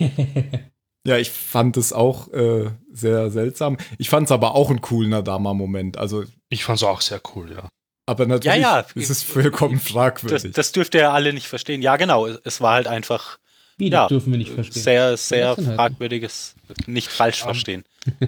Ja, 1.06 1.16
ich 1.16 1.30
fand 1.30 1.76
es 1.76 1.92
auch 1.92 2.28
äh, 2.32 2.70
sehr 2.92 3.30
seltsam. 3.30 3.78
Ich 3.98 4.10
fand 4.10 4.26
es 4.26 4.32
aber 4.32 4.54
auch 4.54 4.68
einen 4.68 4.80
coolen 4.80 5.14
Adama-Moment. 5.14 5.96
Also, 5.96 6.24
Ich 6.50 6.64
fand 6.64 6.78
es 6.78 6.82
auch 6.82 7.00
sehr 7.00 7.20
cool, 7.34 7.52
ja. 7.52 7.68
Aber 8.08 8.26
natürlich 8.26 8.60
Ja, 8.60 8.80
ja. 8.80 8.86
ist 8.94 9.10
es 9.10 9.22
vollkommen 9.22 9.74
das, 9.82 9.92
fragwürdig. 9.92 10.52
das 10.52 10.72
dürft 10.72 10.94
ihr 10.94 11.02
ja 11.02 11.12
alle 11.12 11.32
nicht 11.32 11.46
verstehen. 11.46 11.82
Ja, 11.82 11.96
genau, 11.96 12.26
es, 12.26 12.60
war 12.60 12.74
halt 12.74 12.86
einfach 12.88 13.38
Wie, 13.76 13.88
Ja, 13.90 14.02
das 14.02 14.08
dürfen 14.08 14.32
wir 14.32 14.38
nicht 14.38 14.50
verstehen. 14.52 14.82
sehr, 14.82 15.16
sehr 15.16 15.54
das 15.54 15.64
fragwürdiges, 15.64 16.54
nicht 16.86 17.08
falsch 17.08 17.40
Ähm, 17.42 17.44
verstehen. 17.46 17.84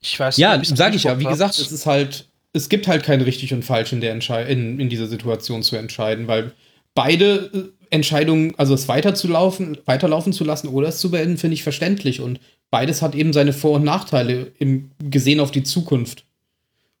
Ich 0.00 0.18
weiß 0.18 0.36
Ja, 0.36 0.62
sage 0.64 0.94
ich 0.96 1.02
ja. 1.04 1.18
Wie 1.18 1.24
gesagt, 1.24 1.58
es 1.58 1.72
ist 1.72 1.84
halt, 1.86 2.28
es 2.52 2.68
gibt 2.68 2.86
halt 2.86 3.02
kein 3.02 3.20
richtig 3.20 3.52
und 3.52 3.64
falsch 3.64 3.92
in 3.92 4.00
der 4.00 4.12
Entschei 4.12 4.44
in, 4.44 4.78
in 4.78 4.88
dieser 4.88 5.08
Situation 5.08 5.62
zu 5.64 5.74
entscheiden, 5.76 6.28
weil 6.28 6.52
beide 6.94 7.50
äh, 7.52 7.94
Entscheidungen, 7.94 8.54
also 8.58 8.74
es 8.74 8.86
weiterzulaufen, 8.86 9.78
weiterlaufen 9.86 10.32
zu 10.32 10.44
lassen 10.44 10.68
oder 10.68 10.88
es 10.88 10.98
zu 10.98 11.10
beenden, 11.10 11.36
finde 11.36 11.54
ich 11.54 11.64
verständlich. 11.64 12.20
Und 12.20 12.38
beides 12.70 13.02
hat 13.02 13.14
eben 13.16 13.32
seine 13.32 13.52
Vor- 13.52 13.72
und 13.76 13.84
Nachteile 13.84 14.52
im, 14.58 14.92
gesehen 15.02 15.40
auf 15.40 15.50
die 15.50 15.64
Zukunft. 15.64 16.24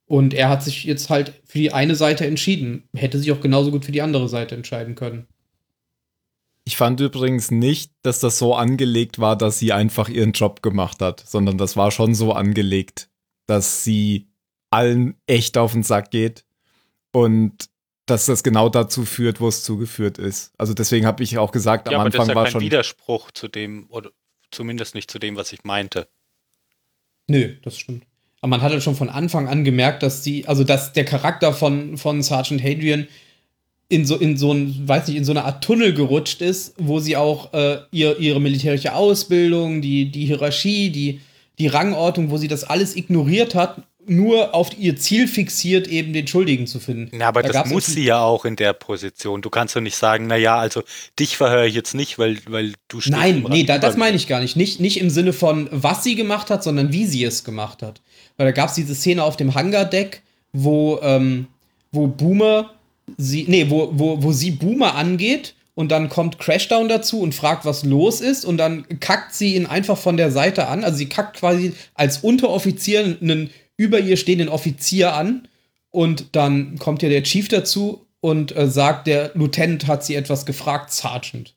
Und 0.08 0.32
er 0.32 0.48
hat 0.48 0.64
sich 0.64 0.84
jetzt 0.84 1.10
halt 1.10 1.34
für 1.44 1.58
die 1.58 1.72
eine 1.72 1.94
Seite 1.94 2.26
entschieden. 2.26 2.88
Hätte 2.96 3.18
sich 3.18 3.30
auch 3.30 3.40
genauso 3.40 3.70
gut 3.70 3.84
für 3.84 3.92
die 3.92 4.02
andere 4.02 4.28
Seite 4.28 4.54
entscheiden 4.54 4.94
können. 4.94 5.28
Ich 6.64 6.76
fand 6.76 7.00
übrigens 7.00 7.50
nicht, 7.50 7.92
dass 8.02 8.20
das 8.20 8.38
so 8.38 8.54
angelegt 8.54 9.18
war, 9.18 9.36
dass 9.36 9.58
sie 9.58 9.72
einfach 9.72 10.08
ihren 10.08 10.32
Job 10.32 10.62
gemacht 10.62 11.00
hat, 11.00 11.20
sondern 11.26 11.56
das 11.58 11.76
war 11.76 11.90
schon 11.90 12.14
so 12.14 12.32
angelegt, 12.32 13.10
dass 13.46 13.84
sie 13.84 14.28
allen 14.70 15.14
echt 15.26 15.56
auf 15.56 15.72
den 15.72 15.82
Sack 15.82 16.10
geht 16.10 16.44
und 17.12 17.70
dass 18.06 18.26
das 18.26 18.42
genau 18.42 18.68
dazu 18.68 19.04
führt, 19.04 19.40
wo 19.40 19.48
es 19.48 19.62
zugeführt 19.62 20.18
ist. 20.18 20.52
Also 20.56 20.72
deswegen 20.74 21.06
habe 21.06 21.22
ich 21.22 21.36
auch 21.38 21.52
gesagt, 21.52 21.90
Ja, 21.90 21.98
am 21.98 22.00
aber 22.00 22.10
das 22.10 22.20
Anfang 22.20 22.24
ist 22.24 22.28
ja 22.28 22.34
war 22.34 22.44
kein 22.44 22.52
schon. 22.52 22.60
Widerspruch 22.62 23.30
zu 23.30 23.48
dem, 23.48 23.86
oder 23.90 24.10
zumindest 24.50 24.94
nicht 24.94 25.10
zu 25.10 25.18
dem, 25.18 25.36
was 25.36 25.52
ich 25.52 25.64
meinte. 25.64 26.08
Nö, 27.28 27.56
das 27.62 27.78
stimmt. 27.78 28.06
Aber 28.40 28.50
man 28.50 28.62
hat 28.62 28.72
halt 28.72 28.82
schon 28.82 28.94
von 28.94 29.08
Anfang 29.08 29.48
an 29.48 29.64
gemerkt, 29.64 30.02
dass 30.02 30.22
die, 30.22 30.46
also 30.46 30.64
dass 30.64 30.92
der 30.92 31.04
Charakter 31.04 31.52
von, 31.52 31.96
von 31.96 32.22
Sergeant 32.22 32.62
Hadrian 32.62 33.08
in 33.88 34.04
so, 34.04 34.16
in 34.16 34.36
so 34.36 34.52
ein, 34.52 34.86
weiß 34.86 35.08
nicht, 35.08 35.16
in 35.16 35.24
so 35.24 35.32
eine 35.32 35.44
Art 35.44 35.64
Tunnel 35.64 35.94
gerutscht 35.94 36.42
ist, 36.42 36.74
wo 36.78 37.00
sie 37.00 37.16
auch 37.16 37.52
äh, 37.54 37.78
ihr, 37.90 38.18
ihre 38.18 38.40
militärische 38.40 38.94
Ausbildung, 38.94 39.80
die, 39.80 40.10
die 40.10 40.26
Hierarchie, 40.26 40.90
die, 40.90 41.20
die 41.58 41.66
Rangordnung, 41.66 42.30
wo 42.30 42.36
sie 42.36 42.48
das 42.48 42.64
alles 42.64 42.96
ignoriert 42.96 43.54
hat, 43.54 43.82
nur 44.08 44.54
auf 44.54 44.70
ihr 44.78 44.96
Ziel 44.96 45.28
fixiert, 45.28 45.88
eben 45.88 46.12
den 46.12 46.26
Schuldigen 46.26 46.66
zu 46.66 46.80
finden. 46.80 47.16
Na, 47.16 47.28
aber 47.28 47.42
Da 47.42 47.50
das 47.50 47.70
muss 47.70 47.86
sie 47.86 48.04
ja 48.04 48.20
auch 48.20 48.44
in 48.44 48.56
der 48.56 48.72
Position. 48.72 49.42
Du 49.42 49.50
kannst 49.50 49.76
doch 49.76 49.80
nicht 49.80 49.96
sagen, 49.96 50.26
naja, 50.26 50.58
also 50.58 50.82
dich 51.18 51.36
verhöre 51.36 51.66
ich 51.66 51.74
jetzt 51.74 51.94
nicht, 51.94 52.18
weil, 52.18 52.38
weil 52.48 52.72
du 52.88 53.00
stehst 53.00 53.16
Nein, 53.16 53.44
nee, 53.48 53.64
da, 53.64 53.78
das 53.78 53.96
meine 53.96 54.16
ich 54.16 54.26
gar 54.26 54.40
nicht. 54.40 54.56
nicht. 54.56 54.80
Nicht 54.80 55.00
im 55.00 55.10
Sinne 55.10 55.32
von, 55.32 55.68
was 55.70 56.04
sie 56.04 56.14
gemacht 56.14 56.50
hat, 56.50 56.62
sondern 56.62 56.92
wie 56.92 57.06
sie 57.06 57.24
es 57.24 57.44
gemacht 57.44 57.82
hat. 57.82 58.00
Weil 58.36 58.46
da 58.46 58.52
gab 58.52 58.68
es 58.68 58.74
diese 58.74 58.94
Szene 58.94 59.22
auf 59.24 59.36
dem 59.36 59.54
Hangardeck, 59.54 60.22
wo, 60.52 60.98
ähm, 61.02 61.46
wo 61.92 62.06
Boomer 62.06 62.70
sie, 63.16 63.44
nee, 63.48 63.66
wo, 63.68 63.90
wo, 63.92 64.22
wo 64.22 64.32
sie 64.32 64.50
Boomer 64.50 64.94
angeht 64.94 65.54
und 65.74 65.92
dann 65.92 66.08
kommt 66.08 66.38
Crashdown 66.38 66.88
dazu 66.88 67.20
und 67.20 67.34
fragt, 67.34 67.64
was 67.64 67.84
los 67.84 68.20
ist 68.20 68.44
und 68.44 68.56
dann 68.56 68.84
kackt 69.00 69.34
sie 69.34 69.54
ihn 69.54 69.66
einfach 69.66 69.96
von 69.96 70.16
der 70.16 70.30
Seite 70.30 70.68
an. 70.68 70.84
Also 70.84 70.98
sie 70.98 71.08
kackt 71.08 71.36
quasi 71.36 71.72
als 71.94 72.18
Unteroffizier 72.18 73.16
einen 73.20 73.50
über 73.78 73.98
ihr 73.98 74.18
stehenden 74.18 74.50
Offizier 74.50 75.14
an 75.14 75.48
und 75.90 76.36
dann 76.36 76.78
kommt 76.78 77.02
ja 77.02 77.08
der 77.08 77.22
Chief 77.22 77.48
dazu 77.48 78.06
und 78.20 78.54
äh, 78.54 78.68
sagt, 78.68 79.06
der 79.06 79.30
Lieutenant 79.34 79.86
hat 79.86 80.04
sie 80.04 80.16
etwas 80.16 80.44
gefragt, 80.44 80.92
Sergeant. 80.92 81.54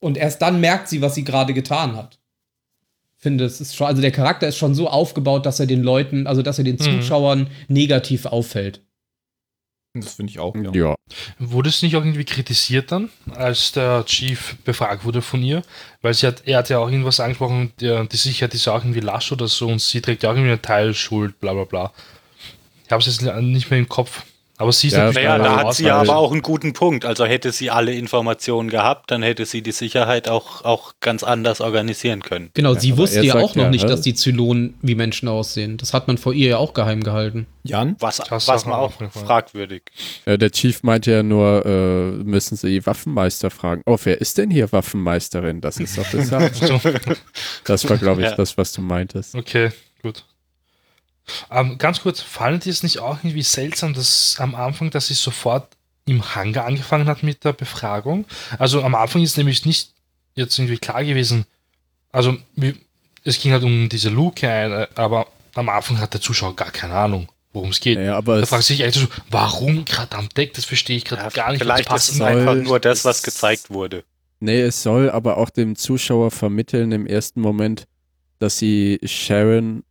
Und 0.00 0.16
erst 0.16 0.40
dann 0.40 0.60
merkt 0.60 0.88
sie, 0.88 1.02
was 1.02 1.14
sie 1.14 1.24
gerade 1.24 1.52
getan 1.52 1.96
hat. 1.96 2.18
Finde, 3.16 3.44
es 3.44 3.60
ist 3.60 3.74
schon, 3.74 3.88
also 3.88 4.00
der 4.00 4.12
Charakter 4.12 4.46
ist 4.46 4.56
schon 4.56 4.74
so 4.74 4.88
aufgebaut, 4.88 5.44
dass 5.44 5.58
er 5.58 5.66
den 5.66 5.82
Leuten, 5.82 6.26
also 6.26 6.42
dass 6.42 6.58
er 6.58 6.64
den 6.64 6.76
Mhm. 6.76 7.00
Zuschauern 7.00 7.50
negativ 7.68 8.26
auffällt. 8.26 8.82
Das 10.00 10.14
finde 10.14 10.30
ich 10.30 10.38
auch, 10.38 10.54
ja. 10.54 10.70
Ja. 10.72 10.94
Wurde 11.38 11.68
es 11.68 11.82
nicht 11.82 11.94
irgendwie 11.94 12.24
kritisiert 12.24 12.92
dann, 12.92 13.10
als 13.34 13.72
der 13.72 14.04
Chief 14.04 14.56
befragt 14.64 15.04
wurde 15.04 15.22
von 15.22 15.42
ihr? 15.42 15.62
Weil 16.02 16.14
sie 16.14 16.26
hat, 16.26 16.42
er 16.46 16.58
hat 16.58 16.68
ja 16.68 16.78
auch 16.78 16.90
irgendwas 16.90 17.20
angesprochen, 17.20 17.72
der, 17.80 18.04
die 18.04 18.16
Sicherheit 18.16 18.54
ist 18.54 18.66
ja 18.66 18.72
auch 18.72 18.82
irgendwie 18.82 19.00
lasch 19.00 19.32
oder 19.32 19.48
so 19.48 19.68
und 19.68 19.80
sie 19.80 20.00
trägt 20.00 20.22
ja 20.22 20.30
auch 20.30 20.34
irgendwie 20.34 20.52
eine 20.52 20.62
Teilschuld, 20.62 21.40
bla 21.40 21.52
bla 21.52 21.64
bla. 21.64 21.92
Ich 22.84 22.92
habe 22.92 23.00
es 23.00 23.06
jetzt 23.06 23.22
nicht 23.22 23.70
mehr 23.70 23.80
im 23.80 23.88
Kopf. 23.88 24.22
Aber 24.58 24.72
sie 24.72 24.86
ist 24.88 24.94
Ja, 24.94 25.12
Naja, 25.12 25.20
Ja, 25.36 25.38
da 25.38 25.56
hat 25.56 25.74
sie 25.74 25.84
ja 25.84 25.98
aber 26.00 26.16
auch 26.16 26.32
einen 26.32 26.40
guten 26.42 26.72
Punkt. 26.72 27.04
Also 27.04 27.24
hätte 27.26 27.52
sie 27.52 27.70
alle 27.70 27.92
Informationen 27.94 28.70
gehabt, 28.70 29.10
dann 29.10 29.22
hätte 29.22 29.44
sie 29.44 29.60
die 29.62 29.72
Sicherheit 29.72 30.28
auch, 30.30 30.64
auch 30.64 30.94
ganz 31.00 31.22
anders 31.22 31.60
organisieren 31.60 32.22
können. 32.22 32.50
Genau, 32.54 32.72
Ja, 32.74 32.80
sie 32.80 32.96
wusste 32.96 33.22
ja 33.22 33.34
auch 33.34 33.54
noch 33.54 33.64
ja, 33.64 33.70
nicht, 33.70 33.88
dass 33.88 34.00
die 34.00 34.14
Zylonen 34.14 34.74
wie 34.80 34.94
Menschen 34.94 35.28
aussehen. 35.28 35.76
Das 35.76 35.92
hat 35.92 36.08
man 36.08 36.16
vor 36.16 36.32
ihr 36.32 36.48
ja 36.50 36.56
auch 36.58 36.72
geheim 36.72 37.02
gehalten. 37.02 37.46
Jan? 37.64 37.96
Was, 37.98 38.16
Das 38.18 38.48
was 38.48 38.64
man 38.64 38.74
auch 38.76 38.84
aufgefallen. 38.84 39.26
fragwürdig. 39.26 39.82
Äh, 40.24 40.38
der 40.38 40.50
Chief 40.52 40.82
meinte 40.82 41.10
ja 41.10 41.22
nur, 41.22 41.66
äh, 41.66 42.10
müssen 42.24 42.56
Sie 42.56 42.68
die 42.70 42.86
Waffenmeister 42.86 43.50
fragen. 43.50 43.82
Oh, 43.86 43.98
wer 44.04 44.20
ist 44.20 44.38
denn 44.38 44.50
hier 44.50 44.70
Waffenmeisterin? 44.72 45.60
Das 45.60 45.78
ist 45.78 45.98
doch 45.98 46.06
das. 46.10 46.30
Das 47.64 47.88
war, 47.90 47.96
glaube 47.98 48.22
ich, 48.22 48.28
Ja. 48.28 48.36
das, 48.36 48.56
was 48.56 48.72
du 48.72 48.80
meintest. 48.82 49.34
okay, 49.34 49.70
gut. 50.02 50.24
Ähm, 51.50 51.78
ganz 51.78 52.00
kurz, 52.00 52.20
fallen 52.20 52.60
dir 52.60 52.70
es 52.70 52.82
nicht 52.82 52.98
auch 53.00 53.18
irgendwie 53.18 53.42
seltsam, 53.42 53.94
dass 53.94 54.36
am 54.38 54.54
Anfang, 54.54 54.90
dass 54.90 55.08
sie 55.08 55.14
sofort 55.14 55.68
im 56.06 56.34
Hangar 56.34 56.66
angefangen 56.66 57.06
hat 57.08 57.22
mit 57.22 57.44
der 57.44 57.52
Befragung? 57.52 58.24
Also 58.58 58.82
am 58.82 58.94
Anfang 58.94 59.22
ist 59.22 59.36
nämlich 59.36 59.64
nicht 59.66 59.92
jetzt 60.34 60.58
irgendwie 60.58 60.78
klar 60.78 61.02
gewesen, 61.04 61.44
also 62.12 62.36
wie- 62.54 62.76
es 63.24 63.40
ging 63.40 63.50
halt 63.52 63.64
um 63.64 63.88
diese 63.88 64.08
Luke, 64.08 64.48
ein, 64.48 64.86
aber 64.94 65.26
am 65.54 65.68
Anfang 65.68 65.98
hat 65.98 66.14
der 66.14 66.20
Zuschauer 66.20 66.54
gar 66.54 66.70
keine 66.70 66.94
Ahnung, 66.94 67.28
worum 67.52 67.70
es 67.70 67.80
geht. 67.80 67.98
Ja, 67.98 68.16
aber 68.16 68.38
Da 68.40 68.46
fragt 68.46 68.62
sich 68.64 68.80
echt 68.82 68.94
so, 68.98 69.06
warum 69.30 69.84
gerade 69.84 70.16
am 70.16 70.28
Deck? 70.28 70.54
Das 70.54 70.64
verstehe 70.64 70.96
ich 70.96 71.04
gerade 71.04 71.22
Ja, 71.24 71.28
gar 71.30 71.50
nicht. 71.50 71.58
vielleicht 71.60 71.90
was 71.90 72.08
ist 72.08 72.16
es 72.16 72.20
einfach 72.20 72.54
nur 72.54 72.78
das, 72.78 73.04
was 73.04 73.22
gezeigt 73.24 73.70
wurde. 73.70 74.04
nee, 74.38 74.60
es 74.60 74.80
soll 74.82 75.10
aber 75.10 75.38
auch 75.38 75.50
dem 75.50 75.74
Zuschauer 75.74 76.30
vermitteln 76.30 76.92
im 76.92 77.06
ersten 77.06 77.40
Moment, 77.40 77.86
dass 78.38 78.58
sie 78.58 79.00
Sharon 79.02 79.82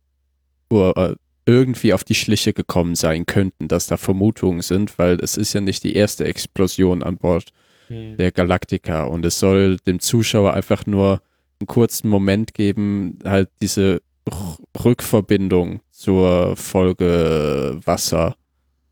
oder, 0.70 1.10
äh, 1.10 1.16
irgendwie 1.46 1.92
auf 1.92 2.04
die 2.04 2.14
Schliche 2.14 2.52
gekommen 2.52 2.96
sein 2.96 3.24
könnten, 3.24 3.68
dass 3.68 3.86
da 3.86 3.96
Vermutungen 3.96 4.62
sind, 4.62 4.98
weil 4.98 5.18
es 5.20 5.36
ist 5.36 5.52
ja 5.52 5.60
nicht 5.60 5.84
die 5.84 5.94
erste 5.94 6.24
Explosion 6.24 7.02
an 7.02 7.16
Bord 7.16 7.52
der 7.88 8.32
Galactica 8.32 9.04
und 9.04 9.24
es 9.24 9.38
soll 9.38 9.76
dem 9.86 10.00
Zuschauer 10.00 10.54
einfach 10.54 10.86
nur 10.86 11.22
einen 11.60 11.68
kurzen 11.68 12.08
Moment 12.08 12.52
geben, 12.52 13.20
halt 13.24 13.48
diese 13.62 14.02
R 14.28 14.58
Rückverbindung 14.84 15.80
zur 15.90 16.56
Folge 16.56 17.78
Wasser 17.84 18.36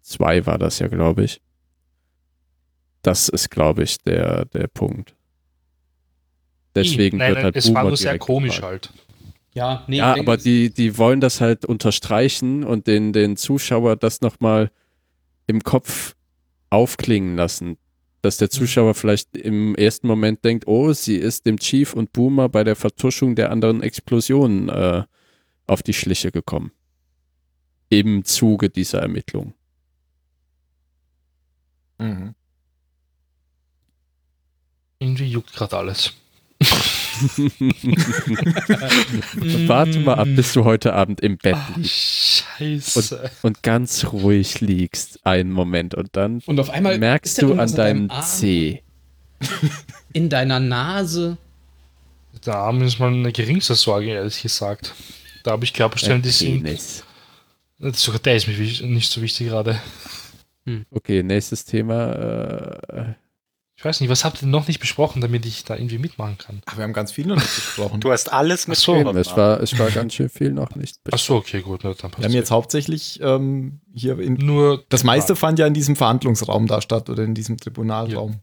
2 0.03 0.47
war 0.47 0.59
das 0.59 0.79
ja, 0.79 0.87
glaube 0.87 1.25
ich. 1.25 1.40
Das 3.03 3.29
ist, 3.29 3.51
glaube 3.51 3.83
ich, 3.83 3.99
der, 3.99 4.45
der 4.47 4.69
Punkt. 4.69 5.14
Deswegen 6.75 7.19
nein, 7.19 7.31
wird 7.31 7.37
nein, 7.37 7.45
halt 7.45 7.57
es 7.57 7.67
war 7.69 7.83
Boomer 7.83 7.88
nur 7.90 7.97
sehr 7.97 8.19
komisch 8.19 8.57
gefragt. 8.57 8.90
halt. 8.95 9.04
Ja, 9.55 9.85
nee, 9.87 9.99
Ja, 9.99 10.17
aber 10.17 10.37
die, 10.37 10.71
die 10.71 10.99
wollen 10.99 11.21
das 11.21 11.40
halt 11.40 11.64
unterstreichen 11.64 12.64
und 12.64 12.88
den, 12.88 13.12
den 13.12 13.37
Zuschauer 13.37 13.97
das 13.97 14.21
nochmal 14.21 14.71
im 15.47 15.62
Kopf 15.62 16.17
aufklingen 16.71 17.37
lassen. 17.37 17.79
Dass 18.21 18.37
der 18.37 18.51
Zuschauer 18.51 18.95
vielleicht 18.95 19.37
im 19.37 19.75
ersten 19.77 20.09
Moment 20.09 20.45
denkt, 20.45 20.67
oh, 20.67 20.93
sie 20.93 21.17
ist 21.17 21.47
dem 21.47 21.59
Chief 21.59 21.95
und 21.95 22.12
Boomer 22.12 22.49
bei 22.49 22.64
der 22.64 22.75
Vertuschung 22.75 23.37
der 23.37 23.51
anderen 23.51 23.83
Explosionen 23.83 24.69
äh, 24.71 25.05
auf 25.67 25.83
die 25.83 25.93
Schliche 25.93 26.33
gekommen. 26.33 26.73
Im 27.90 28.25
Zuge 28.25 28.71
dieser 28.71 29.01
Ermittlung. 29.01 29.55
Mhm. 31.99 32.35
Irgendwie 34.99 35.27
juckt 35.27 35.53
gerade 35.53 35.77
alles. 35.77 36.12
Warte 39.68 40.00
mal 40.00 40.14
ab, 40.14 40.27
bis 40.35 40.53
du 40.53 40.64
heute 40.64 40.94
Abend 40.94 41.20
im 41.20 41.38
Bett 41.38 41.57
liegst 41.77 42.44
Scheiße. 42.59 43.31
und 43.42 43.62
ganz 43.62 44.07
ruhig 44.12 44.61
liegst 44.61 45.24
einen 45.24 45.53
Moment 45.53 45.94
und 45.94 46.11
dann 46.12 46.42
Und 46.46 46.59
auf 46.61 46.70
einmal 46.70 46.98
merkst 46.98 47.40
du 47.42 47.55
an 47.55 47.72
deinem 47.74 48.11
Arm, 48.11 48.24
Zeh. 48.24 48.83
in 50.12 50.29
deiner 50.29 50.61
Nase. 50.61 51.37
Der 52.44 52.57
Arm 52.57 52.83
ist 52.83 52.98
mal 52.98 53.12
eine 53.12 53.33
geringste 53.33 53.74
Sorge, 53.74 54.09
ehrlich 54.09 54.42
gesagt. 54.42 54.94
Da 55.44 55.53
habe 55.53 55.64
ich 55.64 55.72
Körperstellen, 55.72 56.22
die 56.22 56.31
sind. 56.31 56.64
Penis. 56.64 57.05
Sogar 57.79 58.20
der 58.20 58.37
ist 58.37 58.48
mir 58.48 58.57
nicht 58.57 59.11
so 59.11 59.22
wichtig 59.22 59.48
gerade. 59.48 59.81
Okay, 60.90 61.22
nächstes 61.22 61.64
Thema. 61.64 62.12
Äh, 62.12 63.14
Ich 63.76 63.84
weiß 63.84 64.00
nicht, 64.00 64.08
was 64.08 64.24
habt 64.24 64.40
ihr 64.40 64.46
noch 64.48 64.68
nicht 64.68 64.78
besprochen, 64.78 65.20
damit 65.20 65.44
ich 65.46 65.64
da 65.64 65.74
irgendwie 65.74 65.98
mitmachen 65.98 66.38
kann? 66.38 66.62
Ach, 66.66 66.76
wir 66.76 66.84
haben 66.84 66.92
ganz 66.92 67.10
viel 67.10 67.26
noch 67.26 67.37
nicht 67.37 67.54
besprochen. 67.54 68.00
Du 68.04 68.12
hast 68.12 68.32
alles 68.32 68.68
mit 68.68 68.76
so, 68.76 68.94
es, 68.94 69.37
war, 69.37 69.60
es 69.60 69.76
war 69.78 69.90
ganz 69.90 70.14
schön 70.14 70.28
viel 70.28 70.52
noch 70.52 70.76
nicht. 70.76 71.00
Ach 71.10 71.18
so, 71.18 71.37
okay, 71.37 71.60
gut. 71.60 71.80
Na, 71.82 71.92
dann 71.94 72.10
passt 72.10 72.18
Wir 72.18 72.26
haben 72.26 72.34
jetzt 72.34 72.50
hauptsächlich 72.52 73.20
ähm, 73.20 73.80
hier 73.92 74.18
in, 74.20 74.34
nur 74.34 74.84
das 74.88 75.02
meiste 75.02 75.34
fand 75.34 75.58
ja 75.58 75.66
in 75.66 75.74
diesem 75.74 75.96
Verhandlungsraum 75.96 76.66
da 76.66 76.80
statt 76.80 77.10
oder 77.10 77.24
in 77.24 77.34
diesem 77.34 77.56
Tribunalraum. 77.56 78.40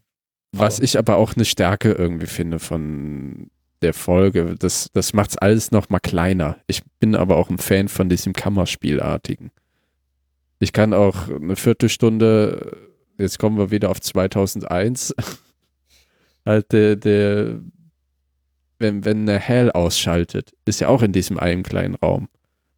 Was 0.52 0.76
Aber- 0.76 0.84
ich 0.84 0.98
aber 0.98 1.16
auch 1.16 1.34
eine 1.34 1.46
Stärke 1.46 1.92
irgendwie 1.92 2.26
finde 2.26 2.58
von 2.58 3.50
der 3.80 3.94
Folge, 3.94 4.54
das, 4.58 4.90
das 4.92 5.12
macht 5.12 5.30
es 5.30 5.38
alles 5.38 5.70
noch 5.72 5.88
mal 5.88 5.98
kleiner. 5.98 6.58
Ich 6.66 6.82
bin 7.00 7.16
aber 7.16 7.36
auch 7.36 7.50
ein 7.50 7.58
Fan 7.58 7.88
von 7.88 8.08
diesem 8.08 8.32
Kammerspielartigen. 8.32 9.50
Ich 10.60 10.72
kann 10.72 10.94
auch 10.94 11.28
eine 11.28 11.56
Viertelstunde, 11.56 12.76
jetzt 13.22 13.38
kommen 13.38 13.56
wir 13.56 13.70
wieder 13.70 13.90
auf 13.90 14.00
2001, 14.00 15.14
halt 16.44 16.72
der, 16.72 16.96
der 16.96 17.60
wenn, 18.82 19.04
wenn 19.06 19.22
eine 19.22 19.38
Hell 19.38 19.70
ausschaltet, 19.70 20.52
ist 20.66 20.80
ja 20.80 20.88
auch 20.88 21.00
in 21.00 21.12
diesem 21.12 21.38
einen 21.38 21.62
kleinen 21.62 21.94
Raum. 21.94 22.28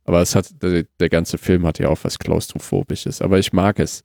Aber 0.05 0.21
es 0.21 0.37
hat, 0.37 0.63
der, 0.63 0.85
der 1.01 1.09
ganze 1.09 1.39
Film 1.39 1.67
hat 1.67 1.79
ja 1.81 1.89
auch 1.89 1.99
was 2.03 2.19
Klaustrophobisches. 2.19 3.23
Aber 3.23 3.39
ich 3.39 3.53
mag 3.53 3.81
es. 3.81 4.05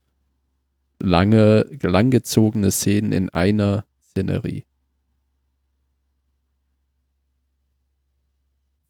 Lange, 1.02 1.66
langgezogene 1.82 2.72
Szenen 2.72 3.14
in 3.14 3.30
einer 3.30 3.86
Szenerie. 4.10 4.66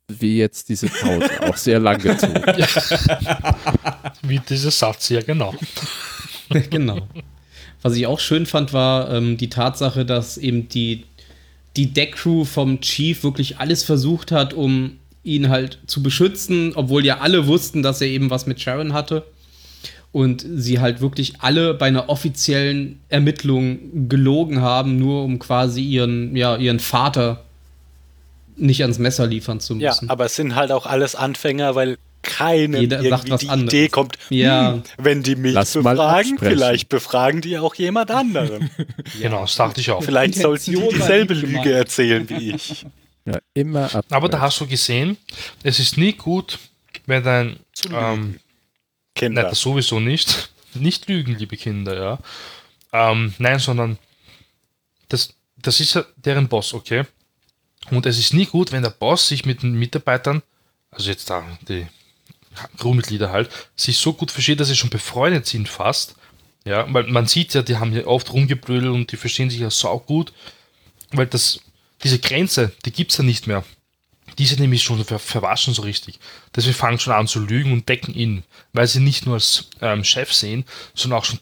Wie 0.07 0.39
jetzt 0.39 0.69
diese 0.69 0.88
Pause, 0.88 1.29
auch 1.47 1.55
sehr 1.55 1.79
lang 1.79 1.99
gezogen. 1.99 2.33
wie 4.23 4.39
dieser 4.39 4.71
Satz, 4.71 5.09
ja, 5.09 5.21
genau. 5.21 5.53
genau. 6.71 7.07
Was 7.81 7.95
ich 7.95 8.07
auch 8.07 8.19
schön 8.19 8.45
fand, 8.45 8.73
war 8.73 9.11
ähm, 9.13 9.37
die 9.37 9.49
Tatsache, 9.49 10.05
dass 10.05 10.37
eben 10.37 10.67
die, 10.69 11.05
die 11.77 11.87
Deckcrew 11.93 12.43
vom 12.45 12.81
Chief 12.81 13.23
wirklich 13.23 13.57
alles 13.59 13.83
versucht 13.83 14.31
hat, 14.31 14.53
um 14.53 14.97
ihn 15.23 15.49
halt 15.49 15.79
zu 15.87 16.01
beschützen, 16.03 16.73
obwohl 16.75 17.05
ja 17.05 17.19
alle 17.19 17.47
wussten, 17.47 17.83
dass 17.83 18.01
er 18.01 18.07
eben 18.07 18.29
was 18.29 18.45
mit 18.47 18.59
Sharon 18.59 18.93
hatte. 18.93 19.25
Und 20.11 20.43
sie 20.55 20.79
halt 20.79 21.01
wirklich 21.01 21.35
alle 21.39 21.75
bei 21.75 21.85
einer 21.85 22.09
offiziellen 22.09 22.99
Ermittlung 23.09 24.09
gelogen 24.09 24.59
haben, 24.61 24.97
nur 24.97 25.23
um 25.23 25.37
quasi 25.37 25.81
ihren, 25.83 26.35
ja, 26.35 26.55
ihren 26.57 26.79
Vater 26.79 27.43
nicht 28.57 28.81
ans 28.81 28.97
Messer 28.97 29.27
liefern 29.27 29.59
zu 29.59 29.75
Ja, 29.77 29.91
müssen. 29.91 30.09
aber 30.09 30.25
es 30.25 30.35
sind 30.35 30.55
halt 30.55 30.71
auch 30.71 30.85
alles 30.87 31.15
Anfänger, 31.15 31.75
weil 31.75 31.97
keinem 32.21 32.82
Jeder 32.82 32.97
sagt 32.97 33.05
irgendwie 33.05 33.32
was 33.32 33.41
die 33.41 33.49
anderes. 33.49 33.73
Idee 33.73 33.89
kommt, 33.89 34.17
Ja. 34.29 34.73
hm, 34.73 34.84
wenn 34.97 35.23
die 35.23 35.36
mich 35.36 35.53
Lass 35.53 35.73
befragen, 35.73 36.38
vielleicht 36.38 36.89
befragen 36.89 37.41
die 37.41 37.58
auch 37.58 37.75
jemand 37.75 38.12
anderen. 38.12 38.69
Genau, 39.21 39.41
das 39.41 39.55
dachte 39.55 39.82
ich 39.82 39.89
auch. 39.91 40.03
vielleicht 40.03 40.36
sollten 40.36 40.71
die 40.71 40.89
dieselbe 40.93 41.34
lieb 41.34 41.43
Lüge 41.43 41.53
gemeint. 41.62 41.71
erzählen 41.75 42.29
wie 42.29 42.51
ich. 42.55 42.86
Ja, 43.25 43.39
immer 43.53 43.93
ab. 43.93 44.05
Aber 44.10 44.29
da 44.29 44.39
hast 44.41 44.60
du 44.62 44.67
gesehen, 44.67 45.17
es 45.63 45.79
ist 45.79 45.97
nie 45.97 46.13
gut, 46.13 46.58
wenn 47.05 47.23
dein. 47.23 47.60
Ähm, 47.91 48.39
Kinder. 49.15 49.41
Nein, 49.43 49.49
das 49.51 49.60
sowieso 49.62 49.99
nicht. 49.99 50.49
Nicht 50.75 51.08
lügen, 51.10 51.36
liebe 51.36 51.58
Kinder, 51.58 51.95
ja. 51.99 52.19
Ähm, 52.93 53.34
nein, 53.39 53.58
sondern 53.60 53.97
das, 55.10 55.34
das 55.58 55.79
ist 55.79 55.95
ja 55.95 56.05
deren 56.15 56.47
Boss, 56.47 56.73
okay? 56.75 57.03
Und 57.89 58.05
es 58.05 58.19
ist 58.19 58.34
nie 58.36 58.45
gut, 58.45 58.71
wenn 58.71 58.84
der 58.84 58.91
Boss 58.91 59.27
sich 59.27 59.45
mit 59.45 59.63
den 59.63 59.73
Mitarbeitern, 59.73 60.43
also 60.91 61.10
jetzt 61.10 61.29
da 61.29 61.43
die 61.67 61.88
Crewmitglieder 62.77 63.31
halt, 63.31 63.49
sich 63.75 63.97
so 63.97 64.13
gut 64.13 64.31
versteht, 64.31 64.59
dass 64.59 64.67
sie 64.67 64.75
schon 64.75 64.89
befreundet 64.89 65.45
sind 65.45 65.69
fast. 65.69 66.15
Ja, 66.65 66.85
weil 66.93 67.03
man 67.03 67.25
sieht 67.25 67.53
ja, 67.53 67.62
die 67.62 67.77
haben 67.77 67.93
ja 67.93 68.05
oft 68.05 68.33
rumgeblödelt 68.33 68.93
und 68.93 69.12
die 69.12 69.17
verstehen 69.17 69.49
sich 69.49 69.59
ja 69.59 69.69
sau 69.69 69.99
gut, 69.99 70.33
weil 71.12 71.25
das, 71.25 71.62
diese 72.03 72.19
Grenze, 72.19 72.71
die 72.85 72.91
gibt 72.91 73.12
es 73.12 73.17
ja 73.17 73.23
nicht 73.23 73.47
mehr. 73.47 73.63
Die 74.38 74.45
sind 74.45 74.59
nämlich 74.59 74.83
schon 74.83 75.03
ver 75.03 75.19
verwaschen 75.19 75.73
so 75.73 75.81
richtig. 75.81 76.19
Deswegen 76.55 76.75
fangen 76.75 76.99
schon 76.99 77.13
an 77.13 77.27
zu 77.27 77.39
lügen 77.39 77.71
und 77.71 77.89
decken 77.89 78.13
ihn, 78.13 78.43
weil 78.73 78.88
sie 78.88 78.99
nicht 78.99 79.25
nur 79.25 79.35
als 79.35 79.69
ähm, 79.81 80.03
Chef 80.03 80.31
sehen, 80.33 80.65
sondern 80.93 81.19
auch 81.19 81.25
schon 81.25 81.39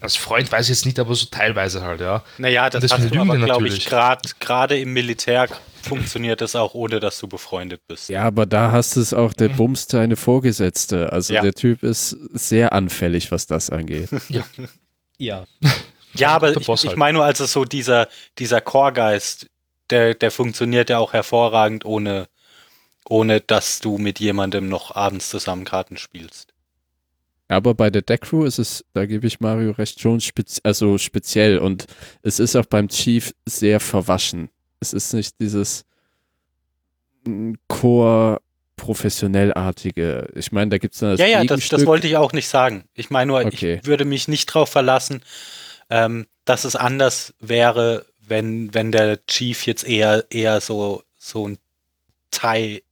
als 0.00 0.16
Freund, 0.16 0.50
weiß 0.50 0.66
ich 0.66 0.70
jetzt 0.76 0.86
nicht, 0.86 0.98
aber 0.98 1.14
so 1.14 1.26
teilweise 1.26 1.82
halt, 1.82 2.00
ja. 2.00 2.24
Naja, 2.38 2.70
das 2.70 2.82
Das 2.82 2.92
hast 2.92 3.14
du 3.14 3.20
aber, 3.20 3.36
glaube 3.38 3.68
ich, 3.68 3.84
gerade 3.84 4.28
gerade 4.40 4.78
im 4.78 4.92
Militär 4.92 5.48
funktioniert 5.82 6.40
das 6.40 6.56
auch, 6.56 6.74
ohne 6.74 7.00
dass 7.00 7.18
du 7.18 7.28
befreundet 7.28 7.82
bist. 7.86 8.08
Ja, 8.08 8.24
aber 8.24 8.46
da 8.46 8.72
hast 8.72 8.96
du 8.96 9.00
es 9.00 9.14
auch, 9.14 9.32
der 9.32 9.48
bumst 9.48 9.90
seine 9.90 10.16
Vorgesetzte. 10.16 11.12
Also 11.12 11.34
Ja. 11.34 11.42
der 11.42 11.54
Typ 11.54 11.82
ist 11.82 12.10
sehr 12.32 12.72
anfällig, 12.72 13.30
was 13.32 13.46
das 13.46 13.70
angeht. 13.70 14.08
ja. 15.18 15.46
Ja, 16.14 16.28
aber 16.30 16.50
Der 16.52 16.60
ich, 16.60 16.66
Boss 16.66 16.82
ich 16.84 16.88
halt. 16.90 16.98
meine 16.98 17.18
nur, 17.18 17.24
also 17.24 17.46
so 17.46 17.64
dieser, 17.64 18.08
dieser 18.38 18.60
Chorgeist, 18.60 19.46
der, 19.90 20.14
der 20.14 20.30
funktioniert 20.30 20.90
ja 20.90 20.98
auch 20.98 21.12
hervorragend, 21.12 21.84
ohne, 21.84 22.26
ohne 23.08 23.40
dass 23.40 23.78
du 23.80 23.98
mit 23.98 24.18
jemandem 24.20 24.68
noch 24.68 24.94
abends 24.94 25.30
zusammen 25.30 25.64
Karten 25.64 25.96
spielst. 25.96 26.49
Aber 27.50 27.74
bei 27.74 27.90
der 27.90 28.02
Deck 28.02 28.22
Crew 28.22 28.44
ist 28.44 28.58
es, 28.58 28.84
da 28.92 29.06
gebe 29.06 29.26
ich 29.26 29.40
Mario 29.40 29.72
recht, 29.72 30.00
schon 30.00 30.20
spezi 30.20 30.60
also 30.62 30.98
speziell. 30.98 31.58
Und 31.58 31.86
es 32.22 32.38
ist 32.38 32.54
auch 32.54 32.66
beim 32.66 32.88
Chief 32.88 33.32
sehr 33.44 33.80
verwaschen. 33.80 34.50
Es 34.78 34.92
ist 34.92 35.12
nicht 35.12 35.40
dieses 35.40 35.84
Chor 37.66 38.40
professionellartige. 38.76 40.28
Ich 40.34 40.52
meine, 40.52 40.70
da 40.70 40.78
gibt 40.78 40.94
es 40.94 41.00
dann 41.00 41.10
das 41.10 41.20
ja, 41.20 41.26
ja, 41.26 41.44
das, 41.44 41.68
das 41.68 41.84
wollte 41.86 42.06
ich 42.06 42.16
auch 42.16 42.32
nicht 42.32 42.48
sagen. 42.48 42.84
Ich 42.94 43.10
meine 43.10 43.26
nur, 43.32 43.44
Okay. 43.44 43.80
ich 43.82 43.86
würde 43.86 44.04
mich 44.04 44.28
nicht 44.28 44.48
darauf 44.48 44.70
verlassen, 44.70 45.22
ähm, 45.90 46.26
dass 46.44 46.64
es 46.64 46.76
anders 46.76 47.34
wäre, 47.40 48.06
wenn, 48.20 48.72
wenn 48.72 48.92
der 48.92 49.26
Chief 49.26 49.66
jetzt 49.66 49.86
eher, 49.86 50.24
eher 50.30 50.60
so, 50.60 51.02
so 51.18 51.48
ein 51.48 51.58
Thai 52.30 52.82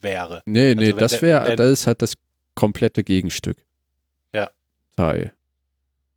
wäre. 0.00 0.42
Nee, 0.46 0.74
nee, 0.74 0.86
Also 0.86 0.96
wenn 0.96 0.98
das 0.98 1.22
wäre, 1.22 1.54
das 1.54 1.70
ist 1.70 1.86
halt 1.86 2.00
das 2.00 2.14
komplette 2.54 3.04
Gegenstück. 3.04 3.58
Ja. 4.98 5.12
Thai. 5.12 5.32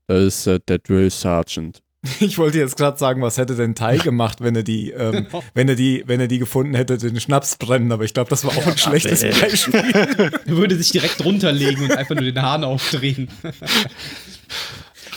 Das 0.08 0.24
ist 0.24 0.48
äh, 0.48 0.60
der 0.68 0.80
Drill 0.80 1.10
Sergeant. 1.10 1.82
Ich 2.22 2.38
wollte 2.38 2.58
jetzt 2.58 2.78
gerade 2.78 2.98
sagen, 2.98 3.22
was 3.22 3.38
hätte 3.38 3.56
denn 3.56 3.76
Tai 3.76 3.98
gemacht, 4.04 4.42
wenn 4.42 4.56
er 4.56 4.64
die, 4.64 4.92
ähm, 4.92 5.28
wenn 5.54 5.68
er 5.68 5.76
die, 5.76 6.04
wenn 6.06 6.20
er 6.20 6.28
die 6.28 6.40
gefunden 6.40 6.74
hätte, 6.74 6.98
den 6.98 7.20
Schnaps 7.20 7.58
brennen, 7.58 7.92
aber 7.92 8.06
ich 8.06 8.14
glaube, 8.14 8.30
das 8.30 8.46
war 8.46 8.52
auch 8.52 8.66
ein 8.66 8.78
schlechtes. 8.78 9.22
Beispiel. 9.22 9.74
Er 10.46 10.58
würde 10.58 10.76
sich 10.76 10.92
direkt 10.92 11.24
runterlegen 11.24 11.84
und 11.84 11.92
einfach 11.92 12.16
nur 12.16 12.24
den 12.24 12.42
Hahn 12.42 12.64
aufdrehen. 12.64 13.30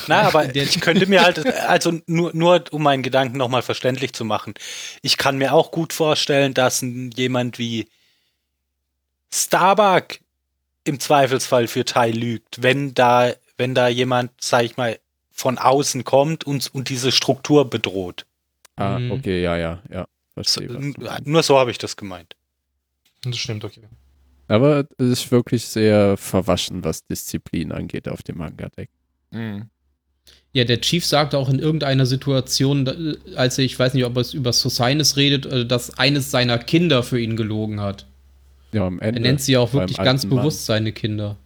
Na, 0.08 0.22
aber 0.22 0.54
ich 0.54 0.80
könnte 0.80 1.06
mir 1.06 1.22
halt, 1.22 1.46
also 1.68 2.00
nur, 2.06 2.32
nur 2.34 2.64
um 2.72 2.82
meinen 2.82 3.02
Gedanken 3.02 3.38
nochmal 3.38 3.62
verständlich 3.62 4.12
zu 4.12 4.24
machen, 4.24 4.54
ich 5.00 5.16
kann 5.16 5.38
mir 5.38 5.54
auch 5.54 5.70
gut 5.70 5.92
vorstellen, 5.92 6.54
dass 6.54 6.84
jemand 7.14 7.58
wie 7.58 7.88
Starbuck 9.32 10.18
im 10.84 10.98
Zweifelsfall 10.98 11.68
für 11.68 11.84
Tai 11.84 12.10
lügt, 12.10 12.62
wenn 12.62 12.94
da, 12.94 13.32
wenn 13.58 13.74
da 13.74 13.88
jemand, 13.88 14.30
sag 14.40 14.64
ich 14.64 14.76
mal, 14.76 14.98
von 15.30 15.58
außen 15.58 16.04
kommt 16.04 16.44
und, 16.44 16.72
und 16.74 16.88
diese 16.88 17.10
Struktur 17.12 17.68
bedroht. 17.68 18.26
Ah, 18.76 18.98
Mhm. 18.98 19.12
okay, 19.12 19.42
ja, 19.42 19.56
ja, 19.56 19.82
ja. 19.90 20.06
So, 20.34 20.60
Verstehe, 20.62 20.68
meinst. 20.98 21.26
nur 21.26 21.42
so 21.42 21.58
habe 21.58 21.70
ich 21.70 21.78
das 21.78 21.96
gemeint. 21.96 22.36
Das 23.24 23.36
stimmt, 23.38 23.64
okay. 23.64 23.82
Aber 24.48 24.86
es 24.98 25.06
ist 25.08 25.30
wirklich 25.30 25.64
sehr 25.66 26.16
verwaschen, 26.16 26.82
was 26.84 27.06
Disziplin 27.06 27.70
angeht 27.72 28.08
auf 28.08 28.22
dem 28.22 28.38
Manga-Deck. 28.38 28.88
Ja, 30.54 30.64
der 30.64 30.80
Chief 30.82 31.04
sagte 31.06 31.38
auch 31.38 31.48
in 31.48 31.58
irgendeiner 31.58 32.04
Situation, 32.04 33.16
als 33.36 33.58
er, 33.58 33.64
ich 33.64 33.78
weiß 33.78 33.94
nicht, 33.94 34.04
ob 34.04 34.16
er 34.16 34.20
es 34.20 34.34
über 34.34 34.52
Sosinus 34.52 35.16
redet, 35.16 35.46
äh, 35.46 35.64
dass 35.66 35.96
eines 35.98 36.30
seiner 36.30 36.58
Kinder 36.58 37.02
für 37.02 37.18
ihn 37.18 37.36
gelogen 37.36 37.80
hat. 37.80 38.06
Ja, 38.72 38.86
am 38.86 39.00
Ende. 39.00 39.20
Er 39.20 39.22
nennt 39.22 39.40
sie 39.40 39.56
auch 39.56 39.72
wirklich 39.72 39.96
ganz 39.96 40.24
Mann. 40.24 40.36
bewusst 40.38 40.66
seine 40.66 40.92
Kinder. 40.92 41.36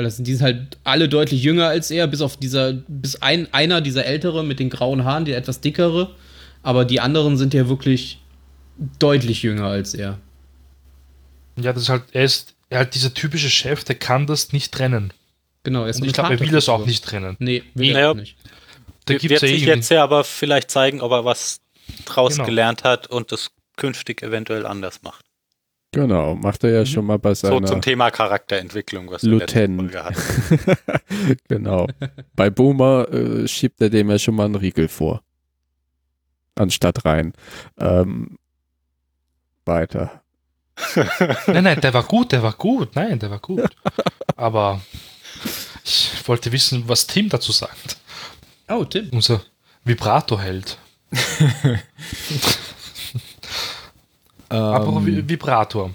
Weil 0.00 0.04
das 0.04 0.16
sind, 0.16 0.26
die 0.26 0.32
sind 0.34 0.42
halt 0.44 0.78
alle 0.82 1.10
deutlich 1.10 1.42
jünger 1.42 1.66
als 1.68 1.90
er, 1.90 2.06
bis 2.06 2.22
auf 2.22 2.38
dieser, 2.38 2.72
bis 2.88 3.20
ein, 3.20 3.52
einer, 3.52 3.82
dieser 3.82 4.06
ältere 4.06 4.42
mit 4.42 4.58
den 4.58 4.70
grauen 4.70 5.04
Haaren, 5.04 5.26
der 5.26 5.36
etwas 5.36 5.60
dickere. 5.60 6.14
Aber 6.62 6.86
die 6.86 7.00
anderen 7.00 7.36
sind 7.36 7.52
ja 7.52 7.68
wirklich 7.68 8.18
deutlich 8.98 9.42
jünger 9.42 9.66
als 9.66 9.92
er. 9.92 10.18
Ja, 11.60 11.74
das 11.74 11.82
ist 11.82 11.88
halt, 11.90 12.04
er 12.12 12.24
ist 12.24 12.54
halt 12.72 12.94
dieser 12.94 13.12
typische 13.12 13.50
Chef, 13.50 13.84
der 13.84 13.96
kann 13.96 14.26
das 14.26 14.54
nicht 14.54 14.72
trennen. 14.72 15.12
Genau, 15.64 15.82
er 15.82 15.90
ist 15.90 16.00
Und 16.00 16.06
ich 16.06 16.14
glaube, 16.14 16.32
er 16.32 16.40
will 16.40 16.48
das 16.48 16.70
auch 16.70 16.86
nicht 16.86 17.04
trennen. 17.04 17.36
Nee, 17.38 17.62
will 17.74 17.92
Naja. 17.92 18.12
er 18.12 18.14
nicht. 18.14 18.38
da 19.04 19.12
wird 19.12 19.20
gibt's 19.20 19.42
ja 19.42 19.48
sich 19.48 19.58
irgendwie- 19.58 19.68
jetzt 19.76 19.90
ja 19.90 20.02
aber 20.02 20.24
vielleicht 20.24 20.70
zeigen, 20.70 21.02
ob 21.02 21.12
er 21.12 21.26
was 21.26 21.60
draus 22.06 22.36
Genau. 22.36 22.46
gelernt 22.46 22.84
hat 22.84 23.06
und 23.08 23.32
das 23.32 23.50
künftig 23.76 24.22
eventuell 24.22 24.64
anders 24.64 25.02
macht. 25.02 25.26
Genau, 25.92 26.36
macht 26.36 26.62
er 26.62 26.70
ja 26.70 26.86
schon 26.86 27.04
mal 27.04 27.18
bei 27.18 27.34
So 27.34 27.48
seiner 27.48 27.66
zum 27.66 27.80
Thema 27.80 28.10
Charakterentwicklung, 28.10 29.10
was 29.10 29.24
wir 29.24 29.30
Lieutenant. 29.30 29.92
Folge 29.92 30.04
hatten. 30.04 30.76
genau. 31.48 31.88
Bei 32.36 32.48
Boomer 32.48 33.08
äh, 33.12 33.48
schiebt 33.48 33.80
er 33.80 33.90
dem 33.90 34.08
ja 34.08 34.18
schon 34.18 34.36
mal 34.36 34.44
einen 34.44 34.54
Riegel 34.54 34.86
vor. 34.86 35.22
Anstatt 36.54 37.04
rein. 37.04 37.32
Ähm, 37.78 38.38
weiter. 39.64 40.22
Nein, 41.46 41.64
nein, 41.64 41.80
der 41.80 41.92
war 41.92 42.04
gut, 42.04 42.32
der 42.32 42.42
war 42.42 42.54
gut. 42.54 42.96
Nein, 42.96 43.18
der 43.18 43.30
war 43.30 43.38
gut. 43.38 43.76
Aber 44.36 44.80
ich 45.84 46.10
wollte 46.26 46.52
wissen, 46.52 46.84
was 46.86 47.06
Tim 47.06 47.28
dazu 47.28 47.52
sagt. 47.52 47.98
Oh, 48.68 48.84
Tim. 48.84 49.10
Unser 49.12 49.42
Vibrato-Held. 49.84 50.78
Aber 54.50 54.96
Ähm, 54.98 55.06
Vi- 55.06 55.28
Vibrator. 55.28 55.90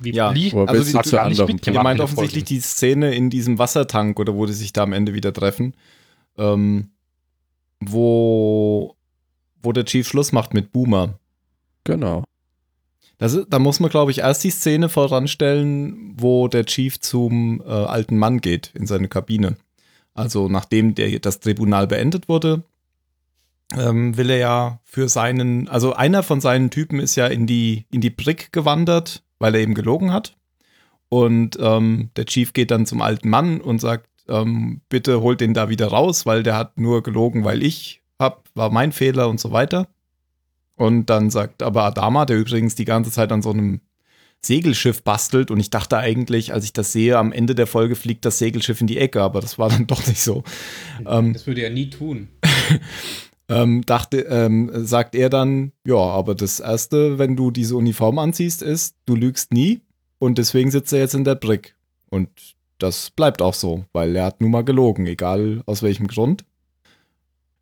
Wie 0.00 0.12
ja, 0.12 0.30
Lie- 0.30 0.52
Wo 0.52 0.64
also 0.64 0.90
du 0.92 0.98
hat 0.98 1.10
gar 1.10 1.28
nicht 1.28 1.38
mitgemacht 1.40 1.66
Ihr 1.74 1.82
meint 1.82 2.00
offensichtlich 2.00 2.44
die 2.44 2.60
Szene 2.60 3.14
in 3.14 3.28
diesem 3.28 3.58
Wassertank 3.58 4.18
oder 4.18 4.34
wo 4.34 4.46
die 4.46 4.52
sich 4.54 4.72
da 4.72 4.82
am 4.84 4.92
Ende 4.94 5.12
wieder 5.14 5.32
treffen, 5.32 5.74
ähm, 6.38 6.90
wo, 7.80 8.96
wo 9.62 9.72
der 9.72 9.84
Chief 9.84 10.06
Schluss 10.06 10.32
macht 10.32 10.54
mit 10.54 10.72
Boomer. 10.72 11.18
Genau. 11.84 12.24
Das 13.18 13.34
ist, 13.34 13.48
da 13.50 13.58
muss 13.58 13.80
man, 13.80 13.90
glaube 13.90 14.10
ich, 14.10 14.18
erst 14.20 14.44
die 14.44 14.50
Szene 14.50 14.88
voranstellen, 14.88 16.14
wo 16.16 16.48
der 16.48 16.64
Chief 16.64 16.98
zum 17.00 17.60
äh, 17.60 17.68
alten 17.70 18.16
Mann 18.16 18.40
geht 18.40 18.70
in 18.74 18.86
seine 18.86 19.08
Kabine. 19.08 19.56
Also 20.14 20.48
nachdem 20.48 20.94
der, 20.94 21.18
das 21.20 21.40
Tribunal 21.40 21.86
beendet 21.86 22.28
wurde, 22.28 22.62
ähm, 23.76 24.16
will 24.16 24.30
er 24.30 24.38
ja 24.38 24.80
für 24.84 25.08
seinen, 25.08 25.68
also 25.68 25.94
einer 25.94 26.22
von 26.22 26.40
seinen 26.40 26.70
Typen 26.70 26.98
ist 27.00 27.16
ja 27.16 27.26
in 27.26 27.46
die, 27.46 27.86
in 27.90 28.00
die 28.00 28.10
Brick 28.10 28.52
gewandert, 28.52 29.22
weil 29.38 29.54
er 29.54 29.60
eben 29.60 29.74
gelogen 29.74 30.12
hat. 30.12 30.36
Und 31.08 31.58
ähm, 31.60 32.10
der 32.16 32.26
Chief 32.26 32.52
geht 32.52 32.70
dann 32.70 32.86
zum 32.86 33.02
alten 33.02 33.28
Mann 33.28 33.60
und 33.60 33.80
sagt, 33.80 34.08
ähm, 34.28 34.80
bitte 34.88 35.20
holt 35.20 35.40
den 35.40 35.54
da 35.54 35.68
wieder 35.68 35.88
raus, 35.88 36.26
weil 36.26 36.42
der 36.42 36.56
hat 36.56 36.78
nur 36.78 37.02
gelogen, 37.02 37.44
weil 37.44 37.62
ich 37.62 38.02
hab, 38.18 38.44
war 38.54 38.70
mein 38.70 38.92
Fehler 38.92 39.28
und 39.28 39.40
so 39.40 39.50
weiter. 39.50 39.88
Und 40.76 41.06
dann 41.06 41.30
sagt 41.30 41.62
aber 41.62 41.84
Adama, 41.84 42.26
der 42.26 42.38
übrigens 42.38 42.74
die 42.74 42.84
ganze 42.84 43.10
Zeit 43.10 43.32
an 43.32 43.42
so 43.42 43.50
einem 43.50 43.80
Segelschiff 44.42 45.02
bastelt 45.02 45.50
und 45.50 45.60
ich 45.60 45.68
dachte 45.68 45.98
eigentlich, 45.98 46.54
als 46.54 46.64
ich 46.64 46.72
das 46.72 46.92
sehe, 46.92 47.18
am 47.18 47.32
Ende 47.32 47.54
der 47.54 47.66
Folge 47.66 47.94
fliegt 47.94 48.24
das 48.24 48.38
Segelschiff 48.38 48.80
in 48.80 48.86
die 48.86 48.96
Ecke, 48.96 49.20
aber 49.20 49.40
das 49.40 49.58
war 49.58 49.68
dann 49.68 49.86
doch 49.88 50.06
nicht 50.06 50.22
so. 50.22 50.44
Ähm, 51.06 51.34
Das 51.34 51.46
würde 51.46 51.62
er 51.62 51.70
nie 51.70 51.90
tun. 51.90 52.28
ähm, 53.50 53.82
dachte, 53.84 54.20
ähm, 54.22 54.70
sagt 54.74 55.14
er 55.14 55.28
dann, 55.28 55.72
ja, 55.84 55.96
aber 55.96 56.34
das 56.34 56.60
Erste, 56.60 57.18
wenn 57.18 57.36
du 57.36 57.50
diese 57.50 57.76
Uniform 57.76 58.18
anziehst, 58.18 58.62
ist, 58.62 58.96
du 59.06 59.14
lügst 59.16 59.52
nie 59.52 59.80
und 60.18 60.38
deswegen 60.38 60.70
sitzt 60.70 60.92
er 60.92 61.00
jetzt 61.00 61.14
in 61.14 61.24
der 61.24 61.34
Brick. 61.34 61.74
Und 62.08 62.28
das 62.78 63.10
bleibt 63.10 63.42
auch 63.42 63.54
so, 63.54 63.84
weil 63.92 64.16
er 64.16 64.24
hat 64.24 64.40
nun 64.40 64.50
mal 64.50 64.64
gelogen, 64.64 65.06
egal 65.06 65.62
aus 65.66 65.82
welchem 65.82 66.06
Grund. 66.06 66.44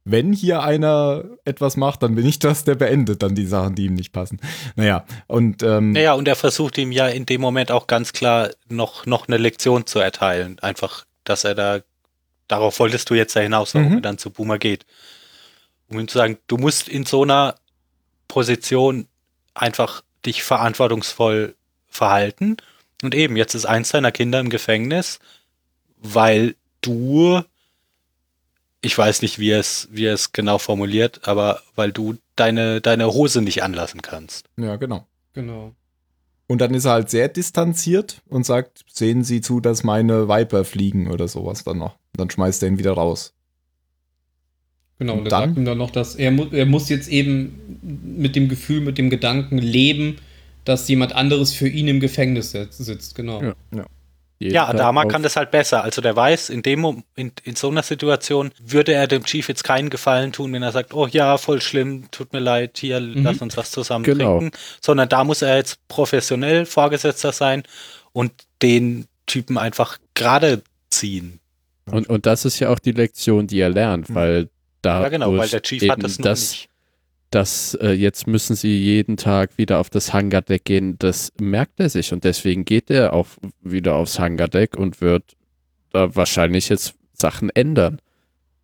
Wenn 0.05 0.33
hier 0.33 0.63
einer 0.63 1.25
etwas 1.45 1.77
macht, 1.77 2.03
dann 2.03 2.15
bin 2.15 2.25
ich 2.27 2.39
das, 2.39 2.65
der 2.65 2.77
beendet 2.77 3.23
dann 3.23 3.35
die 3.35 3.45
Sachen, 3.45 3.75
die 3.75 3.87
ihm 3.87 3.95
nicht 3.95 4.13
passen. 4.13 4.41
Naja, 4.75 5.05
und 5.27 5.63
ähm, 5.63 5.93
Naja, 5.93 6.15
und 6.15 6.27
er 6.27 6.37
versucht 6.37 6.79
ihm 6.79 6.93
ja 6.93 7.09
in 7.09 7.27
dem 7.27 7.43
Moment 7.43 7.71
auch 7.71 7.87
ganz 7.87 8.15
klar 8.15 8.49
noch, 8.71 9.05
noch 9.05 9.29
eine 9.29 9.37
Lektion 9.37 9.85
zu 9.85 9.99
erteilen. 9.99 10.59
Einfach, 10.61 11.05
dass 11.25 11.45
er 11.45 11.55
da, 11.55 11.81
darauf 12.47 12.79
wolltest 12.81 13.11
du 13.11 13.15
jetzt 13.15 13.35
ja 13.35 13.43
hinaus, 13.43 13.75
warum 13.75 13.89
Mhm. 13.91 13.95
er 13.97 14.01
dann 14.01 14.17
zu 14.19 14.31
Boomer 14.31 14.59
geht. 14.59 14.87
Um 15.89 15.99
ihm 15.99 16.09
zu 16.09 16.19
sagen, 16.19 16.39
du 16.47 16.57
musst 16.57 16.89
in 16.89 17.07
so 17.07 17.23
einer 17.23 17.55
Position 18.27 19.09
einfach 19.55 20.03
dich 20.25 20.43
verantwortungsvoll 20.43 21.55
verhalten. 21.89 22.57
Und 23.03 23.15
eben, 23.15 23.37
jetzt 23.37 23.55
ist 23.55 23.67
eins 23.67 23.91
deiner 23.91 24.13
Kinder 24.13 24.41
im 24.41 24.51
Gefängnis, 24.51 25.19
weil 25.97 26.55
du, 26.81 27.43
ich 28.81 28.97
weiß 28.97 29.23
nicht, 29.23 29.39
wie 29.39 29.51
er 29.51 29.61
es, 29.61 29.89
wie 29.91 30.07
er 30.07 30.15
es 30.15 30.33
genau 30.33 30.59
formuliert, 30.59 31.27
aber 31.27 31.63
weil 31.75 31.93
du 31.93 32.17
deine, 32.37 32.81
deine 32.81 33.13
Hose 33.13 33.43
nicht 33.43 33.63
anlassen 33.63 34.03
kannst. 34.03 34.47
ja, 34.57 34.77
genau. 34.77 35.07
Genau. 35.35 35.75
Und 36.49 36.63
dann 36.63 36.73
ist 36.73 36.87
er 36.87 36.93
halt 36.93 37.11
sehr 37.11 37.29
distanziert 37.29 38.23
und 38.27 38.47
sagt, 38.47 38.85
sehen 38.91 39.23
Sie 39.23 39.43
zu, 39.43 39.61
dass 39.61 39.85
meine 39.85 40.29
Viper 40.29 40.65
fliegen 40.65 41.11
oder 41.11 41.29
sowas 41.29 41.63
dann 41.63 41.79
noch. 41.79 41.95
Und 41.95 42.21
dann 42.21 42.31
schmeißt 42.31 42.63
er 42.63 42.71
ihn 42.71 42.79
wieder 42.79 42.95
raus. 42.95 43.35
Genau, 44.99 45.13
Und 45.15 45.19
und 45.21 45.27
er 45.27 45.31
dann? 45.31 45.49
sagt 45.51 45.59
ihm 45.59 45.65
dann 45.65 45.79
noch, 45.79 45.91
dass 45.91 46.15
er, 46.17 46.31
mu 46.31 46.47
er 46.51 46.67
muss 46.67 46.89
jetzt 46.89 47.09
eben 47.09 47.79
mit 48.17 48.35
dem 48.37 48.49
Gefühl, 48.49 48.81
mit 48.81 48.99
dem 48.99 49.11
Gedanken 49.11 49.59
leben, 49.59 50.17
dass 50.65 50.89
jemand 50.89 51.15
anderes 51.15 51.53
für 51.55 51.69
ihn 51.69 51.89
im 51.89 52.01
Gefängnis 52.01 52.51
sitzt. 52.51 53.15
Genau. 53.15 53.43
Ja. 53.75 53.85
Ja, 54.41 54.67
Tag 54.67 54.75
Adama 54.77 55.05
kann 55.07 55.25
das 55.25 55.35
halt 55.35 55.51
besser. 55.51 55.83
Also 55.83 56.01
der 56.01 56.15
weiß, 56.15 56.49
in 56.51 56.63
dem 56.63 57.03
in, 57.17 57.33
in 57.43 57.57
so 57.57 57.69
einer 57.71 57.83
Situation 57.83 58.53
würde 58.65 58.93
er 58.93 59.09
dem 59.09 59.25
Chief 59.25 59.49
jetzt 59.49 59.65
keinen 59.65 59.91
Gefallen 59.91 60.31
tun, 60.31 60.53
wenn 60.53 60.63
er 60.63 60.71
sagt, 60.71 60.95
oh 60.95 61.09
ja, 61.09 61.39
voll 61.39 61.61
schlimm, 61.61 62.05
tut 62.13 62.33
mir 62.33 62.39
leid, 62.39 62.79
hier, 62.79 63.01
lass 63.01 63.39
uns 63.39 63.57
was 63.57 63.73
zusammen 63.73 64.05
Genau. 64.05 64.39
trinken. 64.39 64.57
Sondern 64.81 65.09
da 65.09 65.25
muss 65.25 65.43
er 65.43 65.57
jetzt 65.57 65.81
professionell 65.89 66.67
Vorgesetzter 66.67 67.33
sein 67.33 67.65
und 68.13 68.31
den 68.63 69.07
Typen 69.27 69.59
einfach 69.59 69.99
gerade 70.15 70.63
ziehen. 70.91 71.41
Und, 71.91 72.09
und 72.09 72.25
das 72.25 72.45
ist 72.45 72.61
ja 72.61 72.69
auch 72.71 72.79
die 72.79 72.93
Lektion, 72.93 73.49
die 73.49 73.59
er 73.59 73.71
lernt, 73.71 74.09
Mhm. 74.09 74.15
weil 74.15 74.49
da 74.83 75.03
Ja, 75.03 75.09
genau, 75.09 75.37
weil 75.37 75.49
der 75.49 75.63
Chief 75.63 75.89
hat 75.89 76.03
das 76.03 76.17
das, 76.19 76.51
nicht. 76.53 76.69
dass 77.31 77.75
äh, 77.81 77.93
jetzt 77.93 78.27
müssen 78.27 78.57
sie 78.57 78.77
jeden 78.79 79.17
Tag 79.17 79.59
wieder 79.59 79.79
auf 79.81 79.91
das 79.91 80.13
Hangardeck 80.13 80.65
gehen, 80.65 80.99
das 80.99 81.33
merkt 81.41 81.81
er 81.81 81.89
sich 81.89 82.13
und 82.13 82.25
deswegen 82.25 82.65
geht 82.65 82.91
er 82.91 83.13
auch 83.13 83.29
wieder 83.63 83.97
aufs 83.97 84.19
Hangardeck 84.19 84.77
und 84.77 85.01
wird 85.01 85.37
da 85.93 86.15
wahrscheinlich 86.15 86.69
jetzt 86.69 86.95
Sachen 87.13 87.51
ändern, 87.51 88.01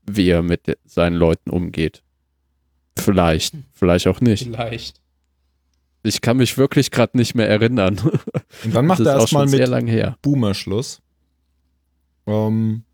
wie 0.06 0.28
er 0.28 0.42
mit 0.42 0.78
seinen 0.84 1.16
Leuten 1.16 1.50
umgeht. 1.50 2.02
Vielleicht, 2.96 3.54
vielleicht 3.72 4.06
auch 4.06 4.20
nicht. 4.20 4.44
Vielleicht. 4.44 5.00
Ich 6.02 6.20
kann 6.20 6.36
mich 6.36 6.58
wirklich 6.58 6.90
gerade 6.90 7.16
nicht 7.16 7.34
mehr 7.34 7.48
erinnern. 7.48 7.98
Und 8.64 8.74
dann 8.74 8.86
macht 8.86 9.00
das 9.00 9.06
er 9.06 9.20
erstmal 9.20 9.44
schon 9.44 9.50
mit 9.50 9.58
sehr 9.58 9.66
lang 9.66 9.86
her. 9.86 10.18
Boomer 10.22 10.54
Schluss. 10.54 11.00
Ähm, 12.26 12.84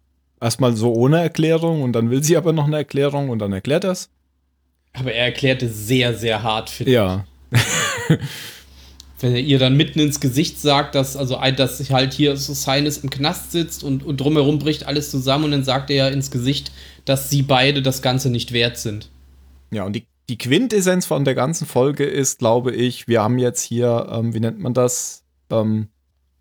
erstmal 0.40 0.74
so 0.74 0.92
ohne 0.92 1.20
Erklärung 1.20 1.82
und 1.82 1.92
dann 1.92 2.10
will 2.10 2.22
sie 2.22 2.36
aber 2.36 2.52
noch 2.52 2.66
eine 2.66 2.76
Erklärung 2.76 3.28
und 3.28 3.38
dann 3.38 3.52
erklärt 3.52 3.84
er 3.84 3.92
es. 3.92 4.10
Aber 4.92 5.12
er 5.12 5.26
erklärte 5.26 5.68
sehr, 5.68 6.14
sehr 6.14 6.42
hart, 6.42 6.70
finde 6.70 6.92
Ja. 6.92 7.24
Wenn 9.20 9.34
er 9.34 9.40
ihr 9.40 9.58
dann 9.58 9.76
mitten 9.76 10.00
ins 10.00 10.18
Gesicht 10.18 10.58
sagt, 10.58 10.94
dass 10.94 11.14
also 11.14 11.38
dass 11.54 11.76
sich 11.76 11.92
halt 11.92 12.14
hier 12.14 12.38
so 12.38 12.54
Sinus 12.54 12.96
im 12.98 13.10
Knast 13.10 13.52
sitzt 13.52 13.84
und, 13.84 14.02
und 14.02 14.18
drumherum 14.18 14.58
bricht 14.58 14.86
alles 14.86 15.10
zusammen 15.10 15.44
und 15.44 15.50
dann 15.50 15.64
sagt 15.64 15.90
er 15.90 15.96
ja 15.96 16.08
ins 16.08 16.30
Gesicht, 16.30 16.72
dass 17.04 17.28
sie 17.28 17.42
beide 17.42 17.82
das 17.82 18.00
Ganze 18.00 18.30
nicht 18.30 18.52
wert 18.52 18.78
sind. 18.78 19.10
Ja, 19.70 19.84
und 19.84 19.94
die, 19.94 20.06
die 20.30 20.38
Quintessenz 20.38 21.04
von 21.04 21.26
der 21.26 21.34
ganzen 21.34 21.66
Folge 21.66 22.04
ist, 22.04 22.38
glaube 22.38 22.72
ich, 22.72 23.08
wir 23.08 23.22
haben 23.22 23.38
jetzt 23.38 23.62
hier, 23.62 24.08
ähm, 24.10 24.32
wie 24.32 24.40
nennt 24.40 24.58
man 24.58 24.72
das? 24.72 25.22
Ähm, 25.50 25.88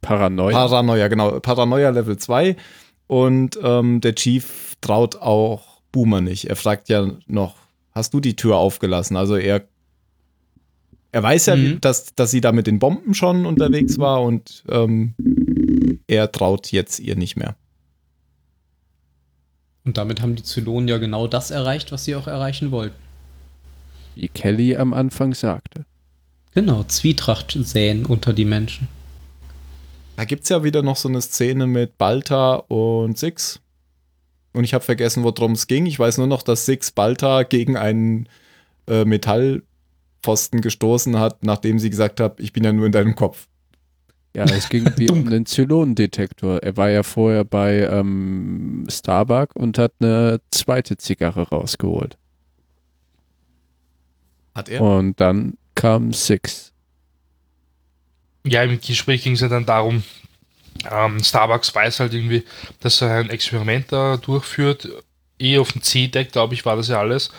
Paranoia. 0.01 0.55
Paranoia, 0.55 1.09
genau. 1.09 1.39
Paranoia 1.41 1.89
Level 1.89 2.17
2. 2.17 2.55
Und 3.09 3.57
ähm, 3.63 4.01
der 4.01 4.13
Chief 4.13 4.75
traut 4.81 5.15
auch 5.15 5.81
Boomer 5.91 6.21
nicht. 6.21 6.45
Er 6.45 6.55
fragt 6.55 6.89
ja 6.89 7.11
noch, 7.25 7.55
hast 7.91 8.13
du 8.13 8.19
die 8.19 8.35
Tür 8.35 8.57
aufgelassen? 8.57 9.17
Also 9.17 9.35
er, 9.35 9.63
er 11.11 11.23
weiß 11.23 11.47
ja, 11.47 11.55
Mhm. 11.55 11.81
dass, 11.81 12.13
dass 12.13 12.29
sie 12.29 12.39
da 12.39 12.51
mit 12.51 12.67
den 12.67 12.77
Bomben 12.77 13.15
schon 13.15 13.47
unterwegs 13.47 13.97
war 13.97 14.21
und 14.21 14.63
ähm, 14.69 15.15
er 16.05 16.31
traut 16.31 16.71
jetzt 16.71 16.99
ihr 16.99 17.15
nicht 17.15 17.35
mehr. 17.35 17.55
Und 19.85 19.97
damit 19.97 20.21
haben 20.21 20.35
die 20.35 20.43
Zylonen 20.43 20.87
ja 20.87 20.99
genau 20.99 21.25
das 21.25 21.49
erreicht, 21.49 21.91
was 21.91 22.05
sie 22.05 22.15
auch 22.15 22.27
erreichen 22.27 22.69
wollten. 22.69 22.95
wie 24.13 24.27
Kelly 24.27 24.75
am 24.75 24.93
Anfang 24.93 25.33
sagte. 25.33 25.83
Genau, 26.53 26.83
Zwietracht 26.83 27.57
säen 27.59 28.05
unter 28.05 28.33
die 28.33 28.45
Menschen. 28.45 28.87
Da 30.19 30.25
gibt 30.25 30.43
es 30.43 30.49
ja 30.49 30.65
wieder 30.65 30.81
noch 30.81 30.97
so 30.97 31.07
eine 31.07 31.21
Szene 31.21 31.65
mit 31.65 31.97
Balta 31.97 32.55
und 32.55 33.17
Six. 33.17 33.61
Und 34.51 34.65
ich 34.65 34.73
habe 34.73 34.83
vergessen, 34.83 35.23
worum 35.23 35.53
es 35.53 35.65
ging. 35.65 35.85
Ich 35.85 35.97
weiß 35.97 36.17
nur 36.17 36.27
noch, 36.27 36.41
dass 36.41 36.65
Six 36.65 36.91
Balta 36.91 37.43
gegen 37.43 37.77
einen 37.77 38.27
äh, 38.87 39.05
Metallpfosten 39.05 40.59
gestoßen 40.59 41.17
hat, 41.17 41.45
nachdem 41.45 41.79
sie 41.79 41.89
gesagt 41.89 42.19
hat, 42.19 42.41
ich 42.41 42.51
bin 42.51 42.65
ja 42.65 42.73
nur 42.73 42.85
in 42.85 42.91
deinem 42.91 43.15
Kopf. 43.15 43.47
Ja, 44.35 44.43
es 44.43 44.67
ging 44.67 44.91
wie 44.97 45.09
um 45.09 45.29
den 45.29 45.45
Zylonendetektor. 45.45 46.61
Er 46.63 46.75
war 46.75 46.89
ja 46.89 47.03
vorher 47.03 47.45
bei 47.45 47.87
ähm, 47.87 48.87
Starbuck 48.89 49.55
und 49.55 49.77
hat 49.77 49.93
eine 50.01 50.41
zweite 50.51 50.97
Zigarre 50.97 51.43
rausgeholt. 51.43 52.17
Hat 54.53 54.67
er? 54.67 54.81
Und 54.81 55.21
dann 55.21 55.57
kam 55.75 56.11
Six. 56.11 56.73
Ja, 58.45 58.63
im 58.63 58.79
Gespräch 58.79 59.23
ging 59.23 59.33
es 59.33 59.41
ja 59.41 59.47
dann 59.47 59.65
darum, 59.65 60.03
ähm, 60.89 61.23
Starbucks 61.23 61.73
weiß 61.75 61.99
halt 61.99 62.13
irgendwie, 62.13 62.43
dass 62.79 63.01
er 63.01 63.15
ein 63.15 63.29
Experiment 63.29 63.91
da 63.91 64.17
durchführt 64.17 64.87
eh 65.39 65.57
auf 65.57 65.71
dem 65.71 65.81
C-Deck, 65.81 66.31
glaube 66.31 66.53
ich, 66.53 66.65
war 66.65 66.75
das 66.75 66.89
ja 66.89 66.99
alles. 66.99 67.31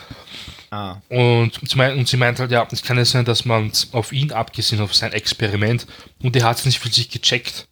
Ah. 0.71 0.97
Und 1.09 1.53
sie, 1.69 1.77
meint, 1.77 1.97
und 1.97 2.09
sie 2.09 2.17
meint 2.17 2.39
halt, 2.39 2.51
ja, 2.51 2.67
es 2.71 2.83
kann 2.83 2.97
ja 2.97 3.05
sein, 3.05 3.25
dass 3.25 3.45
man 3.45 3.71
auf 3.93 4.13
ihn 4.13 4.33
abgesehen, 4.33 4.81
auf 4.81 4.95
sein 4.95 5.13
Experiment, 5.13 5.87
und 6.23 6.35
er 6.37 6.45
hat 6.45 6.59
es 6.59 6.65
nicht 6.65 6.79
für 6.79 6.89
sich 6.89 7.11
gecheckt. 7.11 7.67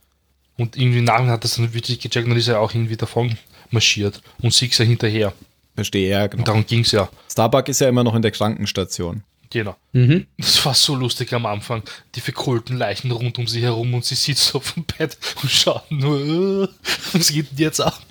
Und 0.56 0.76
irgendwie 0.76 1.00
nachher 1.00 1.28
hat 1.28 1.44
er 1.44 1.46
es 1.46 1.54
dann 1.54 1.72
wirklich 1.72 2.00
gecheckt 2.00 2.24
und 2.24 2.30
dann 2.30 2.38
ist 2.38 2.48
er 2.48 2.60
auch 2.60 2.74
irgendwie 2.74 2.96
davon 2.96 3.38
marschiert 3.70 4.20
und 4.42 4.48
ist 4.48 4.78
ja 4.78 4.84
hinterher. 4.84 5.32
Verstehe, 5.76 6.10
ja, 6.10 6.24
Und 6.24 6.30
genau. 6.32 6.44
darum 6.44 6.66
ging 6.66 6.80
es 6.80 6.90
ja. 6.90 7.08
Starbuck 7.30 7.68
ist 7.68 7.80
ja 7.80 7.88
immer 7.88 8.02
noch 8.02 8.14
in 8.14 8.22
der 8.22 8.32
Krankenstation. 8.32 9.22
Genau. 9.50 9.76
Mhm. 9.92 10.26
Das 10.36 10.64
war 10.64 10.74
so 10.74 10.94
lustig 10.94 11.32
am 11.32 11.46
Anfang. 11.46 11.82
Die 12.14 12.20
verkohlten 12.20 12.76
Leichen 12.76 13.10
rund 13.10 13.38
um 13.38 13.46
sie 13.46 13.62
herum 13.62 13.94
und 13.94 14.04
sie 14.04 14.14
sitzt 14.14 14.54
auf 14.54 14.72
dem 14.72 14.84
Bett 14.84 15.16
und 15.42 15.50
schaut 15.50 15.90
nur, 15.90 16.20
äh, 16.20 16.68
was 17.12 17.32
geht 17.32 17.50
denn 17.50 17.58
jetzt 17.58 17.80
ab? 17.80 18.02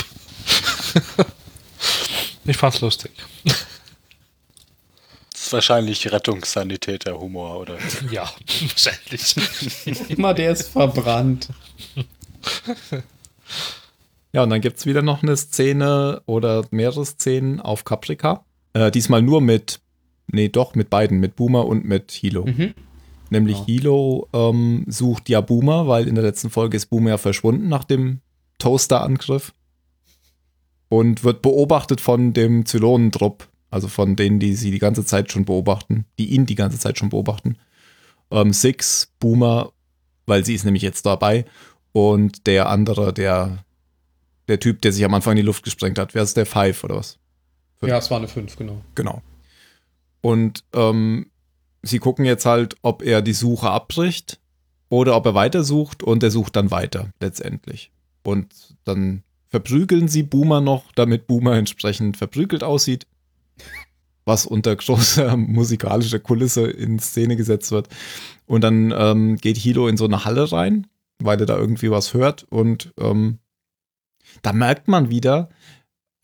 ich 2.45 2.57
fand's 2.57 2.81
lustig. 2.81 3.11
Das 5.31 5.41
ist 5.41 5.53
wahrscheinlich 5.53 6.11
Rettungssanitäter-Humor, 6.11 7.59
oder? 7.59 7.77
Ja, 8.11 8.23
wahrscheinlich. 8.61 10.09
Immer 10.09 10.33
der 10.33 10.51
ist 10.53 10.69
verbrannt. 10.69 11.49
Ja, 14.33 14.43
und 14.43 14.49
dann 14.49 14.61
gibt 14.61 14.77
es 14.77 14.85
wieder 14.85 15.01
noch 15.01 15.23
eine 15.23 15.37
Szene 15.37 16.21
oder 16.25 16.65
mehrere 16.71 17.05
Szenen 17.05 17.61
auf 17.61 17.85
Caprica. 17.85 18.43
Äh, 18.73 18.91
diesmal 18.91 19.21
nur 19.21 19.41
mit, 19.41 19.79
nee, 20.27 20.49
doch, 20.49 20.75
mit 20.75 20.89
beiden, 20.89 21.19
mit 21.19 21.35
Boomer 21.35 21.65
und 21.65 21.85
mit 21.85 22.11
Hilo. 22.11 22.45
Mhm. 22.45 22.73
Nämlich 23.29 23.57
Ja. 23.59 23.65
Hilo 23.65 24.27
ähm, 24.33 24.85
sucht 24.87 25.29
ja 25.29 25.41
Boomer, 25.41 25.87
weil 25.87 26.07
in 26.07 26.15
der 26.15 26.23
letzten 26.23 26.49
Folge 26.49 26.77
ist 26.77 26.87
Boomer 26.87 27.11
ja 27.11 27.17
verschwunden 27.17 27.67
nach 27.67 27.83
dem 27.83 28.21
Toaster-Angriff. 28.59 29.53
Und 30.89 31.25
wird 31.25 31.41
beobachtet 31.41 31.99
von 31.99 32.31
dem 32.31 32.65
Zylonentrupp, 32.65 33.49
also 33.69 33.89
von 33.89 34.15
denen, 34.15 34.39
die 34.39 34.55
sie 34.55 34.71
die 34.71 34.79
ganze 34.79 35.03
Zeit 35.03 35.29
schon 35.29 35.43
beobachten, 35.43 36.05
die 36.17 36.27
ihn 36.27 36.45
die 36.45 36.55
ganze 36.55 36.79
Zeit 36.79 36.97
schon 36.97 37.09
beobachten. 37.09 37.57
Ähm, 38.31 38.53
Six, 38.53 39.11
Boomer, 39.19 39.73
weil 40.25 40.45
sie 40.45 40.55
ist 40.55 40.63
nämlich 40.63 40.83
jetzt 40.83 41.05
dabei. 41.05 41.43
Und 41.91 42.47
der 42.47 42.69
andere, 42.69 43.11
der, 43.11 43.65
der 44.47 44.61
Typ, 44.61 44.81
der 44.81 44.93
sich 44.93 45.03
am 45.03 45.13
Anfang 45.13 45.33
in 45.33 45.37
die 45.37 45.43
Luft 45.43 45.63
gesprengt 45.63 45.99
hat. 45.99 46.15
Wer 46.15 46.23
ist 46.23 46.37
der 46.37 46.45
Five 46.45 46.83
oder 46.85 46.95
was? 46.95 47.17
Ja, 47.81 47.97
es 47.97 48.09
war 48.09 48.17
eine 48.17 48.29
5, 48.29 48.55
genau. 48.55 48.81
Genau. 48.95 49.21
Und 50.21 50.63
ähm, 50.73 51.27
sie 51.81 51.99
gucken 51.99 52.25
jetzt 52.25 52.45
halt, 52.45 52.75
ob 52.81 53.01
er 53.01 53.21
die 53.21 53.33
Suche 53.33 53.69
abbricht 53.69 54.39
oder 54.89 55.15
ob 55.15 55.25
er 55.25 55.33
weitersucht 55.33 56.03
und 56.03 56.23
er 56.23 56.31
sucht 56.31 56.55
dann 56.55 56.71
weiter 56.71 57.11
letztendlich. 57.19 57.91
Und 58.23 58.75
dann 58.83 59.23
verprügeln 59.47 60.07
sie 60.07 60.23
Boomer 60.23 60.61
noch, 60.61 60.91
damit 60.93 61.27
Boomer 61.27 61.55
entsprechend 61.55 62.17
verprügelt 62.17 62.63
aussieht. 62.63 63.07
Was 64.25 64.45
unter 64.45 64.75
großer 64.75 65.37
musikalischer 65.37 66.19
Kulisse 66.19 66.67
in 66.67 66.99
Szene 66.99 67.37
gesetzt 67.37 67.71
wird. 67.71 67.87
Und 68.45 68.61
dann 68.61 68.93
ähm, 68.95 69.37
geht 69.37 69.57
Hilo 69.57 69.87
in 69.87 69.97
so 69.97 70.05
eine 70.05 70.25
Halle 70.25 70.51
rein, 70.51 70.87
weil 71.19 71.39
er 71.39 71.45
da 71.45 71.57
irgendwie 71.57 71.91
was 71.91 72.13
hört. 72.13 72.45
Und 72.49 72.93
ähm, 72.99 73.39
da 74.41 74.51
merkt 74.51 74.87
man 74.87 75.09
wieder, 75.09 75.49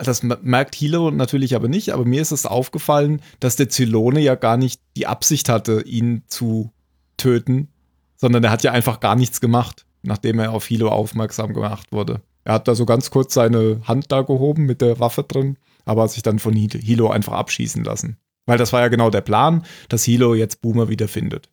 das 0.08 0.24
m- 0.24 0.38
merkt 0.42 0.76
Hilo 0.76 1.12
natürlich 1.12 1.56
aber 1.56 1.68
nicht, 1.68 1.94
aber 1.94 2.06
mir 2.06 2.22
ist 2.22 2.32
es 2.32 2.46
aufgefallen, 2.46 3.22
dass 3.40 3.56
der 3.56 3.70
Zylone 3.70 4.20
ja 4.20 4.36
gar 4.36 4.58
nicht 4.58 4.82
die 4.98 5.08
Absicht 5.08 5.50
hatte, 5.50 5.82
ihn 5.82 6.24
zu 6.28 6.72
töten, 7.18 7.70
sondern 8.18 8.44
er 8.44 8.52
hat 8.52 8.64
ja 8.64 8.72
einfach 8.72 9.00
gar 9.00 9.16
nichts 9.16 9.42
gemacht, 9.42 9.86
nachdem 10.02 10.40
er 10.40 10.52
auf 10.52 10.66
Hilo 10.66 10.90
aufmerksam 10.90 11.54
gemacht 11.54 11.92
wurde. 11.92 12.22
Er 12.44 12.54
hat 12.56 12.68
da 12.68 12.76
so 12.76 12.86
ganz 12.86 13.10
kurz 13.10 13.34
seine 13.34 13.82
Hand 13.86 14.12
da 14.12 14.22
gehoben 14.22 14.66
mit 14.66 14.82
der 14.82 15.00
Waffe 15.00 15.24
drin, 15.24 15.58
aber 15.86 16.04
hat 16.04 16.12
sich 16.12 16.24
dann 16.24 16.40
von 16.40 16.54
Hilo- 16.54 17.10
einfach 17.10 17.34
abschießen 17.34 17.84
lassen. 17.84 18.18
Weil 18.46 18.58
das 18.58 18.74
war 18.74 18.82
ja 18.82 18.90
genau 18.90 19.10
der 19.10 19.22
Plan, 19.22 19.66
dass 19.90 20.04
Hilo 20.04 20.36
jetzt 20.36 20.62
Boomer 20.62 20.90
wieder 20.90 21.08
findet. 21.08 21.50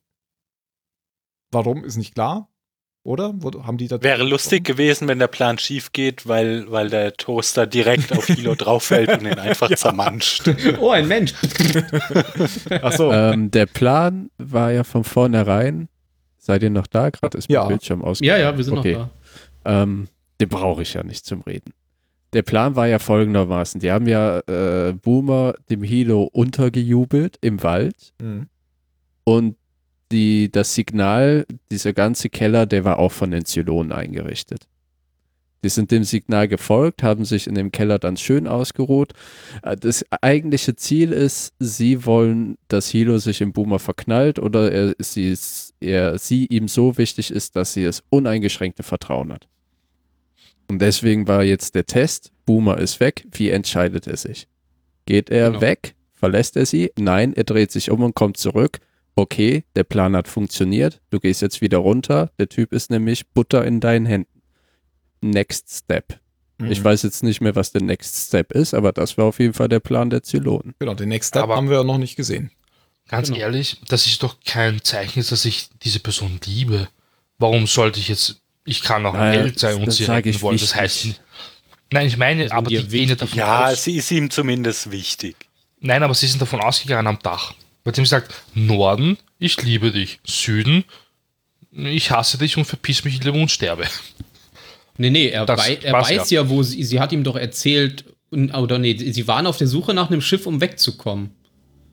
Warum 1.53 1.85
ist 1.85 1.97
nicht 1.97 2.15
klar, 2.15 2.49
oder? 3.03 3.33
Wo- 3.37 3.65
Haben 3.65 3.79
die 3.79 3.89
da 3.89 4.03
Wäre 4.03 4.25
lustig 4.25 4.65
gewesen, 4.65 5.09
wenn 5.09 5.19
der 5.19 5.27
Plan 5.29 5.59
schief 5.59 5.93
geht, 5.93 6.27
weil, 6.29 6.71
weil 6.71 6.91
der 6.91 7.15
Toaster 7.15 7.67
direkt 7.67 8.13
auf 8.17 8.27
Hilo 8.27 8.55
drauffällt 8.55 9.11
und 9.11 9.23
ihn 9.27 9.39
einfach 9.39 9.69
zermanscht. 9.75 10.49
Oh, 10.81 10.91
ein 10.91 11.09
Mensch. 11.09 11.33
Ach 12.83 12.93
so. 12.93 13.13
Ähm, 13.13 13.51
der 13.51 13.67
Plan 13.67 14.31
war 14.39 14.73
ja 14.73 14.85
von 14.85 15.05
vornherein, 15.05 15.89
seid 16.39 16.63
ihr 16.63 16.71
noch 16.71 16.87
da? 16.87 17.11
Gerade 17.11 17.39
ist 17.39 17.49
mein 17.49 17.55
Ja. 17.55 17.65
Bildschirm 17.67 18.03
aus. 18.03 18.21
Ja, 18.21 18.37
ja, 18.37 18.57
wir 18.57 18.65
sind 18.65 18.79
Okay. 18.79 18.95
noch 18.95 19.09
da. 19.65 19.83
Ähm, 19.83 20.09
den 20.41 20.49
brauche 20.49 20.83
ich 20.83 20.95
ja 20.95 21.03
nicht 21.03 21.25
zum 21.27 21.43
Reden. 21.43 21.73
Der 22.33 22.43
Plan 22.43 22.77
war 22.77 22.87
ja 22.87 22.99
folgendermaßen. 22.99 23.81
Die 23.81 23.91
haben 23.91 24.07
ja 24.07 24.39
äh, 24.47 24.93
Boomer 24.93 25.55
dem 25.69 25.83
Hilo 25.83 26.23
untergejubelt 26.33 27.37
im 27.41 27.63
Wald 27.63 28.13
Mhm. 28.23 28.47
und 29.25 29.57
die, 30.13 30.51
das 30.51 30.75
Signal, 30.75 31.47
dieser 31.71 31.93
ganze 31.93 32.29
Keller, 32.31 32.67
der 32.67 32.85
war 32.85 32.99
auch 32.99 33.13
von 33.13 33.31
den 33.31 33.45
Zylonen 33.45 33.93
eingerichtet. 33.93 34.67
Die 35.63 35.69
sind 35.69 35.91
dem 35.91 36.05
Signal 36.05 36.49
gefolgt, 36.49 37.03
haben 37.03 37.27
sich 37.27 37.47
in 37.47 37.55
dem 37.55 37.71
Keller 37.71 37.99
dann 37.99 38.17
schön 38.17 38.49
ausgeruht. 38.49 39.13
Äh, 39.63 39.77
Das 39.77 40.05
eigentliche 40.23 40.75
Ziel 40.75 41.13
ist, 41.13 41.53
sie 41.59 42.07
wollen, 42.07 42.57
dass 42.69 42.89
Hilo 42.89 43.19
sich 43.19 43.43
im 43.43 43.53
Boomer 43.53 43.79
verknallt 43.79 44.39
oder 44.39 44.73
er, 44.73 44.95
sie, 44.99 45.37
er, 45.81 46.19
sie 46.19 46.47
ihm 46.47 46.67
so 46.67 46.97
wichtig 46.97 47.31
ist, 47.31 47.57
dass 47.57 47.75
sie 47.75 47.85
das 47.85 48.03
uneingeschränkte 48.09 48.83
Vertrauen 48.83 49.33
hat. 49.33 49.49
Und 50.71 50.81
deswegen 50.81 51.29
war 51.29 51.45
jetzt 51.45 51.75
der 51.75 51.85
Test, 51.85 52.33
Boomer 52.47 52.79
ist 52.79 52.99
weg, 53.01 53.27
wie 53.33 53.51
entscheidet 53.51 54.07
er 54.07 54.17
sich? 54.17 54.49
Geht 55.05 55.29
er 55.29 55.49
Genau. 55.51 55.61
weg? 55.61 55.95
Verlässt 56.15 56.57
er 56.57 56.65
sie? 56.67 56.91
Nein, 56.99 57.35
er 57.35 57.45
dreht 57.45 57.71
sich 57.71 57.91
um 57.91 58.03
und 58.03 58.15
kommt 58.15 58.37
zurück. 58.39 58.79
Okay, 59.21 59.65
der 59.77 59.85
Plan 59.85 60.17
hat 60.17 60.29
funktioniert, 60.29 61.03
du 61.11 61.21
gehst 61.21 61.43
jetzt 61.43 61.61
wieder 61.61 61.77
runter, 61.77 62.31
der 62.39 62.49
Typ 62.49 62.73
ist 62.73 62.89
nämlich 62.91 63.29
Butter 63.29 63.67
in 63.67 63.79
deinen 63.81 64.07
Händen. 64.07 64.41
Next 65.21 65.69
Step. 65.71 66.19
Mhm. 66.57 66.73
Ich 66.73 66.83
weiß 66.83 67.03
jetzt 67.03 67.23
nicht 67.23 67.43
mehr, 67.43 67.55
was 67.55 67.71
der 67.71 67.83
Next 67.83 68.29
Step 68.29 68.51
ist, 68.53 68.73
aber 68.73 68.93
das 68.93 69.19
war 69.19 69.27
auf 69.27 69.39
jeden 69.39 69.53
Fall 69.53 69.69
der 69.69 69.81
Plan 69.81 70.09
der 70.09 70.23
Zylonen. 70.23 70.75
Genau, 70.79 70.95
den 70.95 71.11
Next 71.11 71.29
Step 71.29 71.43
Aber- 71.43 71.57
haben 71.57 71.69
wir 71.69 71.77
ja 71.77 71.85
noch 71.85 71.99
nicht 71.99 72.17
gesehen. 72.17 72.51
Ganz 73.09 73.29
Genau. 73.29 73.41
ehrlich, 73.41 73.77
das 73.89 74.07
ist 74.07 74.23
doch 74.23 74.37
kein 74.43 74.83
Zeichen, 74.83 75.23
dass 75.29 75.45
ich 75.45 75.69
diese 75.83 76.01
Person 76.01 76.41
liebe. 76.47 76.89
Warum 77.39 77.67
sollte 77.67 78.01
ich 78.01 78.09
jetzt, 78.09 78.41
ich 78.65 78.81
kann 78.83 79.05
auch 79.05 79.13
ein 79.13 79.21
Naja, 79.21 79.41
Held 79.43 79.59
sein 79.59 79.75
und 79.77 79.87
das 79.87 79.97
sie 79.97 80.05
sag 80.05 80.17
retten 80.17 80.29
ich 80.31 80.41
wollen. 80.41 80.57
Das 80.57 80.63
wichtig. 80.71 80.81
heißt, 80.81 81.05
nicht- 81.05 81.21
nein, 81.93 82.07
ich 82.07 82.17
meine, 82.17 82.51
aber 82.53 82.71
die 82.71 83.07
davon 83.17 83.39
Ja, 83.39 83.67
aus. 83.69 83.85
sie 83.85 83.97
ist 83.97 84.11
ihm 84.13 84.31
zumindest 84.31 84.91
wichtig. 84.91 85.37
Nein, 85.81 86.03
aber 86.03 86.15
sie 86.15 86.27
sind 86.27 86.41
davon 86.41 86.61
ausgegangen 86.61 87.07
am 87.07 87.19
Dach. 87.23 87.53
Bei 87.85 87.91
dem 87.93 88.05
sagt, 88.07 88.33
Norden, 88.55 89.17
ich 89.39 89.61
liebe 89.63 89.91
dich. 89.93 90.21
Süden, 90.25 90.85
ich 91.73 92.11
hasse 92.11 92.39
dich 92.39 92.57
und 92.57 92.65
verpiss 92.65 93.05
mich 93.05 93.23
lieber 93.25 93.39
und 93.39 93.51
sterbe. 93.51 93.85
Nee, 94.99 95.11
nee, 95.11 95.29
er, 95.29 95.47
Das 95.47 95.61
wei 95.61 95.79
er 95.83 95.93
weiß 95.95 96.31
ja. 96.31 96.49
wo 96.49 96.63
sie, 96.63 96.83
sie 96.85 97.01
hat 97.01 97.13
ihm 97.13 97.25
doch 97.25 97.37
erzählt, 97.37 98.05
oder 98.31 98.79
nee, 98.79 98.97
sie 98.97 99.27
waren 99.27 99.47
auf 99.47 99.57
der 99.57 99.67
Suche 99.67 99.95
nach 99.95 100.11
einem 100.11 100.21
Schiff, 100.21 100.47
um 100.47 100.61
wegzukommen. 100.61 101.31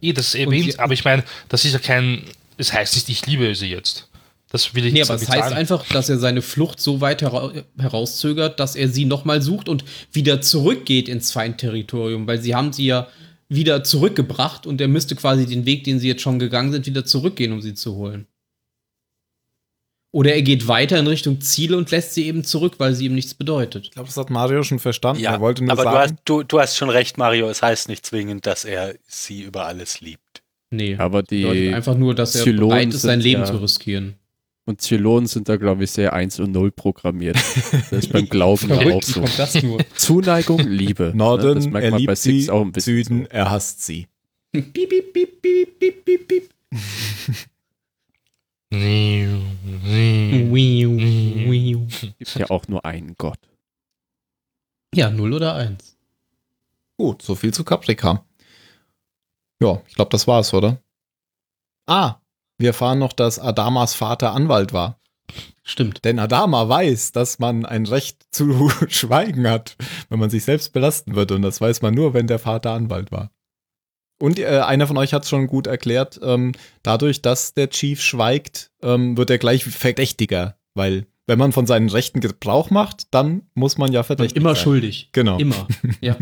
Eh, 0.02 0.14
das 0.14 0.36
erwähnt, 0.36 0.74
sie- 0.74 0.80
aber 0.80 0.94
ich 0.94 1.06
meine, 1.06 1.24
das 1.50 1.64
ist 1.66 1.74
ja 1.74 1.80
kein, 1.80 2.24
es 2.58 2.74
heißt 2.74 2.96
nicht, 2.96 3.10
ich 3.10 3.26
liebe 3.26 3.56
sie 3.56 3.68
jetzt. 3.68 4.10
Das 4.50 4.74
will 4.76 4.86
ich 4.86 4.94
Nee, 4.94 5.00
jetzt 5.00 5.10
aber 5.12 5.22
es 5.22 5.28
heißt 5.30 5.40
sagen. 5.44 5.56
einfach, 5.56 5.86
dass 5.88 6.10
er 6.10 6.20
seine 6.20 6.42
Flucht 6.42 6.80
so 6.80 7.02
weit 7.02 7.22
hera 7.22 7.52
herauszögert, 7.78 8.60
dass 8.60 8.76
er 8.76 8.88
sie 8.90 9.06
nochmal 9.06 9.42
sucht 9.42 9.68
und 9.68 9.84
wieder 10.14 10.40
zurückgeht 10.42 11.10
ins 11.10 11.32
Feindterritorium, 11.32 12.28
weil 12.28 12.42
sie 12.42 12.56
haben 12.56 12.72
sie 12.72 12.86
ja 12.86 13.08
wieder 13.50 13.84
zurückgebracht 13.84 14.66
und 14.66 14.82
er 14.82 14.88
müsste 14.88 15.16
quasi 15.16 15.46
den 15.46 15.66
Weg, 15.66 15.84
den 15.84 16.00
sie 16.00 16.08
jetzt 16.08 16.22
schon 16.22 16.40
gegangen 16.40 16.72
sind, 16.72 16.86
wieder 16.86 17.06
zurückgehen, 17.06 17.52
um 17.54 17.62
sie 17.62 17.74
zu 17.74 17.96
holen. 17.96 18.28
Oder 20.12 20.34
er 20.34 20.42
geht 20.42 20.68
weiter 20.68 20.98
in 20.98 21.08
Richtung 21.08 21.42
Ziele 21.42 21.78
und 21.78 21.92
lässt 21.92 22.14
sie 22.14 22.26
eben 22.28 22.44
zurück, 22.44 22.76
weil 22.78 22.94
sie 22.94 23.06
ihm 23.06 23.16
nichts 23.16 23.34
bedeutet. 23.34 23.86
Ich 23.86 23.92
glaube, 23.92 24.08
das 24.08 24.18
hat 24.18 24.30
Mario 24.30 24.64
schon 24.64 24.80
verstanden. 24.80 25.22
Ja, 25.22 25.34
er 25.34 25.42
wollte 25.42 25.64
nur 25.64 25.74
aber 25.74 25.84
du 25.84 25.90
sagen, 25.92 26.14
hast, 26.14 26.16
du, 26.26 26.44
du 26.44 26.60
hast 26.60 26.76
schon 26.78 26.90
recht, 26.90 27.18
Mario. 27.18 27.50
Es 27.50 27.62
heißt 27.62 27.90
nicht 27.90 28.06
zwingend, 28.06 28.46
dass 28.46 28.66
er 28.66 28.96
sie 29.06 29.42
über 29.44 29.66
alles 29.66 30.02
liebt. 30.02 30.42
Nee, 30.70 30.96
Aber 30.98 31.24
bedeutet 31.24 31.62
die 31.62 31.74
einfach 31.74 31.96
nur, 31.96 32.16
dass 32.16 32.36
er 32.36 32.44
Zylonen 32.44 32.70
bereit 32.70 32.88
ist, 32.94 33.02
sein 33.02 33.22
sind 33.22 33.30
Leben 33.30 33.42
ja- 33.42 33.48
zu 33.48 33.58
riskieren. 33.58 34.16
Und 34.68 34.82
Zylonen 34.82 35.28
sind 35.28 35.48
da, 35.48 35.56
glaube 35.56 35.86
ich, 35.86 35.92
sehr 35.92 36.12
1 36.12 36.42
und 36.42 36.52
0 36.52 36.72
programmiert. 36.72 37.38
Das 37.38 37.92
ist 37.92 38.12
beim 38.12 38.28
Glauben 38.30 38.70
ja 38.70 38.94
auch 38.94 39.02
so. 39.02 39.22
das 39.22 39.64
nur? 39.64 39.80
Zuneigung, 39.96 40.60
Liebe. 40.60 41.04
Ne? 41.04 41.12
Das 41.12 41.16
Norden, 41.16 41.72
merkt 41.72 41.86
er 41.86 41.92
man 41.92 42.06
bei 42.06 42.16
Six 42.16 42.46
sie, 42.46 42.52
auch 42.52 42.62
ein 42.62 42.74
bisschen 42.74 42.96
Süden, 42.96 43.24
so. 43.24 43.30
er 43.30 43.50
hasst 43.50 43.86
sie. 43.86 44.08
piep, 44.52 44.74
piep, 44.74 45.14
piep, 45.14 45.42
piep, 45.42 45.80
piep, 45.80 46.06
piep, 46.06 46.28
piep. 46.28 46.50
Gibt 52.20 52.36
ja 52.36 52.50
auch 52.50 52.68
nur 52.68 52.84
einen 52.84 53.16
Gott. 53.18 53.40
Ja, 54.94 55.10
0 55.10 55.34
oder 55.34 55.56
1. 55.56 55.98
Gut, 56.98 57.22
so 57.22 57.36
viel 57.36 57.54
zu 57.54 57.64
Caprica. 57.64 58.26
Ja, 59.62 59.82
ich 59.88 59.96
glaube, 59.96 60.10
das 60.10 60.28
war's, 60.28 60.54
oder? 60.54 60.82
Ah, 61.86 62.20
wir 62.58 62.70
erfahren 62.70 63.00
noch, 63.00 63.14
dass 63.14 63.40
Adamas 63.40 63.94
Vater 63.94 64.34
Anwalt 64.34 64.74
war. 64.74 65.00
Stimmt. 65.64 66.06
Denn 66.06 66.18
Adama 66.18 66.70
weiß, 66.70 67.12
dass 67.12 67.40
man 67.40 67.66
ein 67.66 67.86
Recht 67.86 68.26
zu 68.32 68.70
schweigen 68.88 69.50
hat, 69.50 69.76
wenn 70.10 70.20
man 70.20 70.30
sich 70.30 70.46
selbst 70.46 70.72
belasten 70.72 71.16
würde. 71.16 71.36
Und 71.36 71.42
das 71.42 71.60
weiß 71.60 71.82
man 71.82 71.94
nur, 71.94 72.14
wenn 72.14 72.28
der 72.28 72.40
Vater 72.40 72.72
Anwalt 72.72 73.12
war. 73.12 73.32
Und 74.20 74.40
äh, 74.40 74.46
einer 74.60 74.88
von 74.88 74.98
euch 74.98 75.14
hat 75.14 75.24
es 75.24 75.30
schon 75.30 75.46
gut 75.48 75.68
erklärt, 75.68 76.20
ähm, 76.24 76.54
dadurch, 76.82 77.22
dass 77.22 77.54
der 77.54 77.70
Chief 77.70 78.02
schweigt, 78.02 78.72
ähm, 78.82 79.18
wird 79.18 79.30
er 79.30 79.38
gleich 79.38 79.64
verdächtiger. 79.64 80.58
Weil, 80.74 81.06
wenn 81.28 81.38
man 81.38 81.52
von 81.52 81.68
seinen 81.68 81.90
Rechten 81.90 82.22
Gebrauch 82.22 82.70
macht, 82.70 83.14
dann 83.14 83.44
muss 83.54 83.78
man 83.78 83.92
ja 83.92 84.04
verdächtig 84.04 84.38
Immer 84.38 84.56
sein. 84.56 84.64
schuldig. 84.64 85.10
Genau. 85.12 85.38
Immer. 85.38 85.68
Ja. 86.02 86.16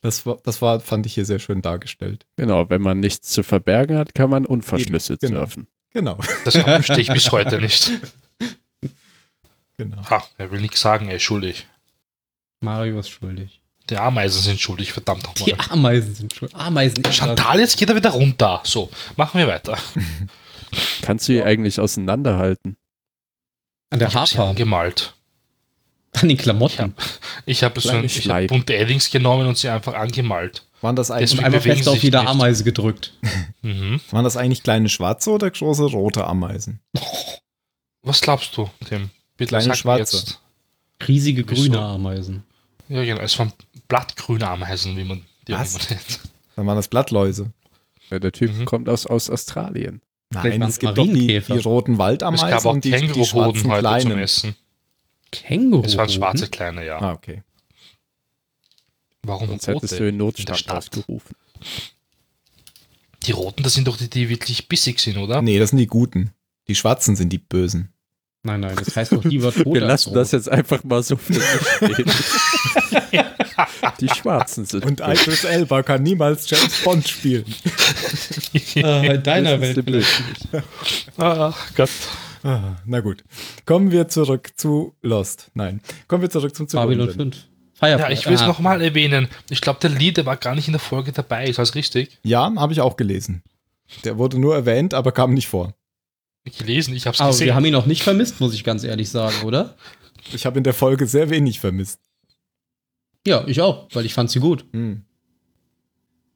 Das 0.00 0.24
war, 0.26 0.38
das 0.44 0.62
war, 0.62 0.80
fand 0.80 1.06
ich 1.06 1.14
hier 1.14 1.24
sehr 1.24 1.38
schön 1.40 1.60
dargestellt. 1.60 2.26
Genau, 2.36 2.70
wenn 2.70 2.82
man 2.82 3.00
nichts 3.00 3.30
zu 3.30 3.42
verbergen 3.42 3.98
hat, 3.98 4.14
kann 4.14 4.30
man 4.30 4.46
unverschlüsselt 4.46 5.22
Eben, 5.22 5.32
genau. 5.32 5.44
surfen. 5.44 5.66
Genau. 5.92 6.18
Das 6.44 6.56
verstehe 6.56 7.00
ich 7.00 7.12
bis 7.12 7.32
heute 7.32 7.60
nicht. 7.60 7.90
genau. 9.76 10.08
Ha, 10.08 10.24
er 10.36 10.50
will 10.50 10.60
nichts 10.60 10.80
sagen, 10.80 11.08
er 11.08 11.16
ist 11.16 11.22
schuldig. 11.22 11.66
Mario 12.60 13.00
ist 13.00 13.08
schuldig. 13.08 13.60
Die 13.90 13.96
Ameisen 13.96 14.42
sind 14.42 14.60
schuldig, 14.60 14.92
verdammt 14.92 15.26
Die 15.38 15.50
nochmal. 15.52 15.66
Ameisen 15.70 16.14
sind 16.14 16.34
schuldig. 16.34 16.56
Ameisen. 16.56 17.04
Chantal, 17.10 17.58
jetzt 17.58 17.78
geht 17.78 17.88
er 17.88 17.96
wieder 17.96 18.10
runter. 18.10 18.60
So, 18.64 18.90
machen 19.16 19.38
wir 19.38 19.48
weiter. 19.48 19.78
Kannst 21.02 21.26
du 21.28 21.32
die 21.32 21.42
eigentlich 21.42 21.80
auseinanderhalten? 21.80 22.76
An 23.90 23.98
der 23.98 24.12
Haarfarbe. 24.12 24.50
angemalt. 24.50 25.14
An 26.22 26.28
den 26.28 26.36
Klamotten. 26.36 26.94
Ich 27.46 27.62
habe 27.62 27.80
so 27.80 27.88
Kleine 27.90 28.06
ich 28.06 28.28
hab 28.28 28.46
bunte 28.48 28.76
Eddings 28.76 29.10
genommen 29.10 29.46
und 29.46 29.56
sie 29.58 29.68
einfach 29.68 29.94
angemalt. 29.94 30.64
Waren 30.80 30.94
das 30.96 31.10
eigentlich, 31.10 31.30
Deswegen 31.30 31.50
bewegen 31.52 31.76
fest 31.76 31.88
auf 31.88 32.02
jede 32.02 32.18
nicht. 32.18 32.28
Ameise 32.28 32.64
gedrückt. 32.64 33.12
Mhm. 33.62 34.00
waren 34.12 34.22
das 34.22 34.36
eigentlich 34.36 34.62
kleine 34.62 34.88
schwarze 34.88 35.30
oder 35.32 35.50
große 35.50 35.82
rote 35.86 36.24
Ameisen? 36.24 36.78
Was 38.02 38.20
glaubst 38.20 38.56
du, 38.56 38.70
Tim? 38.88 39.10
Bitte 39.36 39.48
Kleine 39.56 39.74
schwarze. 39.74 40.16
Jetzt. 40.18 40.40
Riesige 41.06 41.44
Wieso? 41.48 41.62
grüne 41.64 41.80
Ameisen. 41.80 42.44
Ja, 42.88 43.04
genau. 43.04 43.20
Es 43.20 43.36
waren 43.38 43.52
blattgrüne 43.88 44.48
Ameisen, 44.48 44.96
wie 44.96 45.04
man 45.04 45.22
die 45.46 45.52
Was? 45.52 45.74
nennt. 45.90 46.20
Dann 46.56 46.66
waren 46.66 46.76
das 46.76 46.88
Blattläuse. 46.88 47.50
Ja, 48.10 48.18
der 48.20 48.32
Typ 48.32 48.54
Mhm. 48.56 48.64
kommt 48.64 48.88
aus, 48.88 49.06
aus 49.06 49.28
Australien. 49.28 50.00
Nein, 50.32 50.62
es 50.62 50.78
gibt 50.78 50.96
doch 50.96 51.04
die, 51.06 51.40
die 51.40 51.58
roten 51.58 51.94
Es 51.94 51.98
Waldameisen 51.98 52.48
gab 52.50 52.64
auch 52.64 52.72
und 52.74 52.84
die, 52.84 52.90
die 52.92 53.24
schwarzen 53.24 53.36
heute 53.44 53.58
zum 53.60 53.70
kleinen. 53.80 54.18
Essen. 54.18 54.56
Känguru. 55.30 55.84
Es 55.84 55.96
waren 55.96 56.08
schwarze 56.08 56.48
kleine, 56.48 56.84
ja. 56.84 57.00
Ah, 57.00 57.12
okay. 57.12 57.42
Warum 59.22 59.48
Sonst 59.48 59.68
rote? 59.68 59.76
hättest 59.76 60.00
du 60.00 60.08
in 60.08 60.16
Notstand 60.16 60.70
ausgerufen. 60.70 61.36
Die 63.24 63.32
roten, 63.32 63.62
das 63.62 63.74
sind 63.74 63.86
doch 63.88 63.96
die, 63.96 64.08
die 64.08 64.28
wirklich 64.28 64.68
bissig 64.68 65.00
sind, 65.00 65.18
oder? 65.18 65.42
Nee, 65.42 65.58
das 65.58 65.70
sind 65.70 65.78
die 65.78 65.86
Guten. 65.86 66.30
Die 66.68 66.74
Schwarzen 66.74 67.16
sind 67.16 67.30
die 67.30 67.38
Bösen. 67.38 67.92
Nein, 68.44 68.60
nein, 68.60 68.76
das 68.76 68.94
heißt 68.96 69.12
doch 69.12 69.24
lieber 69.24 69.52
tot 69.54 69.66
Wir 69.74 69.80
lassen 69.80 70.14
das 70.14 70.30
jetzt 70.32 70.48
einfach 70.48 70.84
mal 70.84 71.02
so 71.02 71.16
für 71.16 71.34
sich 71.34 71.42
stehen. 71.76 72.10
Die 74.00 74.08
Schwarzen 74.08 74.64
sind. 74.64 74.84
Und 74.84 75.00
Idris 75.00 75.42
Elba 75.42 75.82
kann 75.82 76.02
niemals 76.04 76.48
James 76.48 76.82
Bond 76.84 77.08
spielen. 77.08 77.44
Äh, 78.76 79.16
in 79.16 79.22
deiner 79.24 79.60
Welt 79.60 79.80
vielleicht. 79.84 80.22
Ach 81.16 81.74
Gott. 81.74 81.90
Ah, 82.42 82.76
na 82.86 83.00
gut. 83.00 83.24
Kommen 83.66 83.90
wir 83.90 84.08
zurück 84.08 84.50
zu 84.56 84.94
Lost. 85.02 85.50
Nein. 85.54 85.80
Kommen 86.06 86.22
wir 86.22 86.30
zurück 86.30 86.54
zum 86.54 86.66
Babylon 86.66 87.10
Zugrunde. 87.10 87.36
5. 87.36 87.48
Firefly. 87.74 88.00
Ja, 88.00 88.10
ich 88.10 88.26
will 88.26 88.34
es 88.34 88.42
Ah, 88.42 88.46
nochmal 88.46 88.82
erwähnen. 88.82 89.28
Ich 89.50 89.60
glaube, 89.60 89.78
der 89.80 89.90
Lied, 89.90 90.16
der 90.16 90.26
war 90.26 90.36
gar 90.36 90.54
nicht 90.54 90.66
in 90.68 90.72
der 90.72 90.80
Folge 90.80 91.12
dabei. 91.12 91.46
Ist 91.46 91.58
das 91.58 91.74
richtig? 91.74 92.18
Ja, 92.24 92.52
habe 92.56 92.72
ich 92.72 92.80
auch 92.80 92.96
gelesen. 92.96 93.42
Der 94.04 94.18
wurde 94.18 94.38
nur 94.38 94.54
erwähnt, 94.54 94.94
aber 94.94 95.12
kam 95.12 95.32
nicht 95.34 95.48
vor. 95.48 95.74
Gelesen, 96.44 96.94
ich 96.94 97.06
habe 97.06 97.14
es 97.14 97.20
Aber 97.20 97.30
gesehen. 97.30 97.46
wir 97.48 97.54
haben 97.54 97.64
ihn 97.66 97.74
auch 97.74 97.84
nicht 97.86 98.02
vermisst, 98.02 98.40
muss 98.40 98.54
ich 98.54 98.64
ganz 98.64 98.82
ehrlich 98.82 99.10
sagen, 99.10 99.42
oder? 99.44 99.76
Ich 100.32 100.46
habe 100.46 100.56
in 100.58 100.64
der 100.64 100.72
Folge 100.74 101.06
sehr 101.06 101.28
wenig 101.30 101.60
vermisst. 101.60 102.00
Ja, 103.26 103.44
ich 103.46 103.60
auch, 103.60 103.88
weil 103.92 104.06
ich 104.06 104.14
fand 104.14 104.30
sie 104.30 104.40
gut. 104.40 104.64
Hm. 104.72 105.04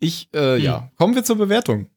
Ich, 0.00 0.28
äh, 0.34 0.56
Hm. 0.56 0.62
ja. 0.62 0.90
Kommen 0.98 1.14
wir 1.14 1.24
zur 1.24 1.36
Bewertung. 1.36 1.88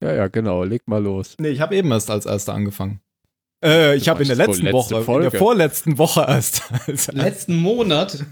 Ja, 0.00 0.14
ja, 0.14 0.28
genau. 0.28 0.64
Leg 0.64 0.88
mal 0.88 1.02
los. 1.02 1.36
Nee, 1.38 1.48
ich 1.50 1.60
habe 1.60 1.76
eben 1.76 1.90
erst 1.92 2.10
als 2.10 2.24
erster 2.24 2.54
angefangen. 2.54 3.00
Äh, 3.62 3.96
ich 3.96 4.08
habe 4.08 4.22
in 4.22 4.28
der 4.28 4.36
letzten 4.36 4.68
vorletzte 4.68 4.72
Woche, 4.72 4.96
in 4.96 5.04
Folge. 5.04 5.30
der 5.30 5.38
vorletzten 5.38 5.98
Woche 5.98 6.24
erst. 6.26 6.62
Letzten 7.12 7.56
Monat. 7.56 8.24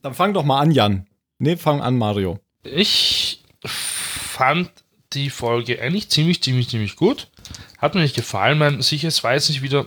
Dann 0.00 0.14
fang 0.14 0.32
doch 0.32 0.44
mal 0.44 0.60
an, 0.60 0.70
Jan. 0.70 1.06
Nee, 1.38 1.56
fang 1.56 1.80
an, 1.80 1.98
Mario. 1.98 2.40
Ich 2.62 3.42
fand 3.64 4.70
die 5.12 5.30
Folge 5.30 5.80
eigentlich 5.80 6.08
ziemlich, 6.08 6.42
ziemlich, 6.42 6.68
ziemlich 6.70 6.96
gut. 6.96 7.28
Hat 7.78 7.94
mir 7.94 8.00
nicht 8.00 8.16
gefallen. 8.16 8.58
Man, 8.58 8.80
sicher, 8.80 9.08
es 9.08 9.22
war 9.22 9.34
jetzt 9.34 9.48
nicht 9.48 9.62
wieder. 9.62 9.86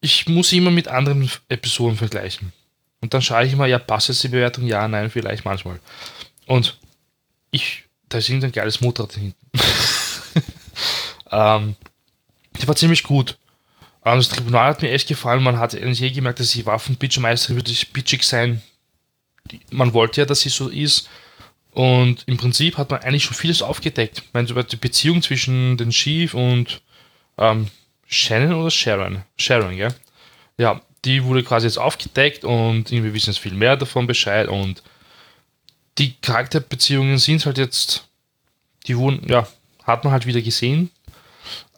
Ich 0.00 0.28
muss 0.28 0.48
sie 0.48 0.58
immer 0.58 0.70
mit 0.70 0.88
anderen 0.88 1.30
Episoden 1.48 1.96
vergleichen. 1.96 2.52
Und 3.00 3.12
dann 3.14 3.22
schaue 3.22 3.44
ich 3.44 3.52
immer, 3.52 3.66
ja, 3.66 3.78
passt 3.78 4.08
jetzt 4.08 4.22
die 4.22 4.28
Bewertung? 4.28 4.66
Ja, 4.66 4.86
nein, 4.88 5.10
vielleicht 5.10 5.44
manchmal. 5.44 5.80
Und 6.46 6.78
ich, 7.50 7.84
da 8.08 8.18
ist 8.18 8.28
irgendein 8.28 8.52
geiles 8.52 8.80
Motorrad 8.80 9.12
hinten. 9.12 9.36
ähm, 11.30 11.76
die 12.60 12.68
war 12.68 12.76
ziemlich 12.76 13.02
gut. 13.02 13.38
Ähm, 14.04 14.18
das 14.18 14.28
Tribunal 14.28 14.68
hat 14.68 14.82
mir 14.82 14.90
echt 14.90 15.08
gefallen. 15.08 15.42
Man 15.42 15.58
hat 15.58 15.74
eigentlich 15.74 16.12
gemerkt, 16.12 16.40
dass 16.40 16.50
die 16.50 16.66
Waffenbitchermeisterin 16.66 17.56
wirklich 17.56 17.92
bitchig 17.92 18.24
sein. 18.24 18.62
Man 19.70 19.92
wollte 19.92 20.20
ja, 20.20 20.26
dass 20.26 20.40
sie 20.40 20.48
so 20.48 20.68
ist. 20.68 21.08
Und 21.72 22.24
im 22.26 22.36
Prinzip 22.36 22.76
hat 22.76 22.90
man 22.90 23.00
eigentlich 23.00 23.24
schon 23.24 23.36
vieles 23.36 23.62
aufgedeckt. 23.62 24.18
Ich 24.18 24.34
meine, 24.34 24.48
über 24.48 24.62
die 24.62 24.76
Beziehung 24.76 25.22
zwischen 25.22 25.76
den 25.76 25.90
Chief 25.90 26.34
und 26.34 26.82
ähm, 27.38 27.68
Shannon 28.06 28.60
oder 28.60 28.70
Sharon? 28.70 29.22
Sharon, 29.38 29.76
gell? 29.76 29.94
Ja, 30.58 30.82
die 31.04 31.24
wurde 31.24 31.42
quasi 31.42 31.66
jetzt 31.66 31.78
aufgedeckt 31.78 32.44
und 32.44 32.90
wir 32.90 33.14
wissen 33.14 33.30
jetzt 33.30 33.40
viel 33.40 33.54
mehr 33.54 33.76
davon 33.76 34.06
Bescheid. 34.06 34.48
Und 34.48 34.82
die 35.98 36.14
Charakterbeziehungen 36.20 37.18
sind 37.18 37.44
halt 37.46 37.58
jetzt, 37.58 38.06
die 38.86 38.96
wurden, 38.96 39.26
ja, 39.28 39.48
hat 39.84 40.04
man 40.04 40.12
halt 40.12 40.26
wieder 40.26 40.42
gesehen. 40.42 40.90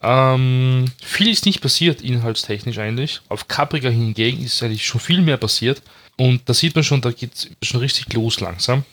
Ähm, 0.02 0.84
viel 1.02 1.30
ist 1.30 1.46
nicht 1.46 1.60
passiert, 1.60 2.02
inhaltstechnisch 2.02 2.78
eigentlich. 2.78 3.20
Auf 3.28 3.48
Caprica 3.48 3.88
hingegen 3.88 4.44
ist 4.44 4.62
eigentlich 4.62 4.84
schon 4.84 5.00
viel 5.00 5.22
mehr 5.22 5.36
passiert. 5.36 5.82
Und 6.16 6.48
da 6.48 6.54
sieht 6.54 6.74
man 6.74 6.84
schon, 6.84 7.00
da 7.00 7.10
geht 7.10 7.34
es 7.34 7.68
schon 7.68 7.80
richtig 7.80 8.12
los 8.12 8.40
langsam. 8.40 8.84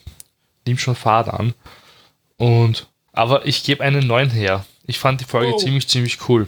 Nimmt 0.66 0.80
schon 0.80 0.96
Fahrt 0.96 1.30
an. 1.30 1.54
Und, 2.38 2.88
aber 3.12 3.46
ich 3.46 3.64
gebe 3.64 3.84
einen 3.84 4.08
neuen 4.08 4.30
her. 4.30 4.66
Ich 4.86 5.00
fand 5.00 5.22
die 5.22 5.26
Folge 5.26 5.56
ziemlich, 5.58 5.88
ziemlich 5.88 6.30
cool. 6.30 6.48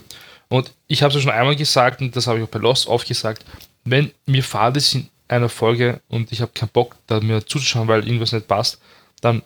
Und 0.49 0.71
ich 0.87 1.01
habe 1.01 1.09
es 1.09 1.15
ja 1.15 1.21
schon 1.21 1.31
einmal 1.31 1.55
gesagt, 1.55 2.01
und 2.01 2.15
das 2.15 2.27
habe 2.27 2.39
ich 2.39 2.45
auch 2.45 2.49
bei 2.49 2.59
Lost 2.59 2.87
oft 2.87 3.07
gesagt, 3.07 3.45
wenn 3.85 4.11
mir 4.25 4.43
Fahrt 4.43 4.77
ist 4.77 4.95
in 4.95 5.09
einer 5.27 5.49
Folge 5.49 6.01
und 6.07 6.31
ich 6.31 6.41
habe 6.41 6.51
keinen 6.53 6.69
Bock, 6.69 6.95
da 7.07 7.19
mir 7.19 7.45
zuzuschauen, 7.45 7.87
weil 7.87 8.05
irgendwas 8.05 8.31
nicht 8.31 8.47
passt, 8.47 8.79
dann 9.21 9.41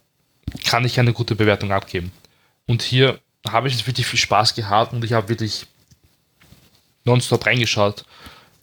kann 0.63 0.85
ich 0.85 0.99
eine 0.99 1.13
gute 1.13 1.35
Bewertung 1.35 1.71
abgeben. 1.71 2.11
Und 2.65 2.81
hier 2.81 3.19
habe 3.51 3.67
ich 3.67 3.87
wirklich 3.87 4.07
viel 4.07 4.19
Spaß 4.19 4.55
gehabt 4.55 4.93
und 4.93 5.03
ich 5.03 5.13
habe 5.13 5.29
wirklich 5.29 5.65
nonstop 7.03 7.45
reingeschaut. 7.45 8.05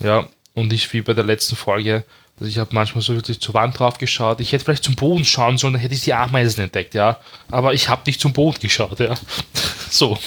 Ja, 0.01 0.29
und 0.55 0.69
nicht 0.69 0.93
wie 0.93 1.03
bei 1.03 1.15
der 1.15 1.25
letzten 1.25 1.57
Folge. 1.57 2.05
Also 2.39 2.49
ich 2.49 2.59
habe 2.59 2.75
manchmal 2.75 3.03
so 3.03 3.15
wirklich 3.15 3.41
zur 3.41 3.55
Wand 3.55 3.79
drauf 3.79 3.99
geschaut. 3.99 4.41
Ich 4.41 4.53
hätte 4.53 4.65
vielleicht 4.65 4.85
zum 4.85 4.97
Boden 4.97 5.25
schauen 5.25 5.57
sollen, 5.57 5.75
dann 5.75 5.83
hätte 5.83 5.95
ich 5.95 6.03
die 6.03 6.15
Ameisen 6.15 6.65
entdeckt, 6.65 6.95
ja. 6.95 7.21
Aber 7.51 7.75
ich 7.75 7.89
habe 7.89 8.03
nicht 8.07 8.21
zum 8.21 8.33
Boden 8.33 8.59
geschaut, 8.61 9.01
ja. 9.01 9.15
So, 9.91 10.19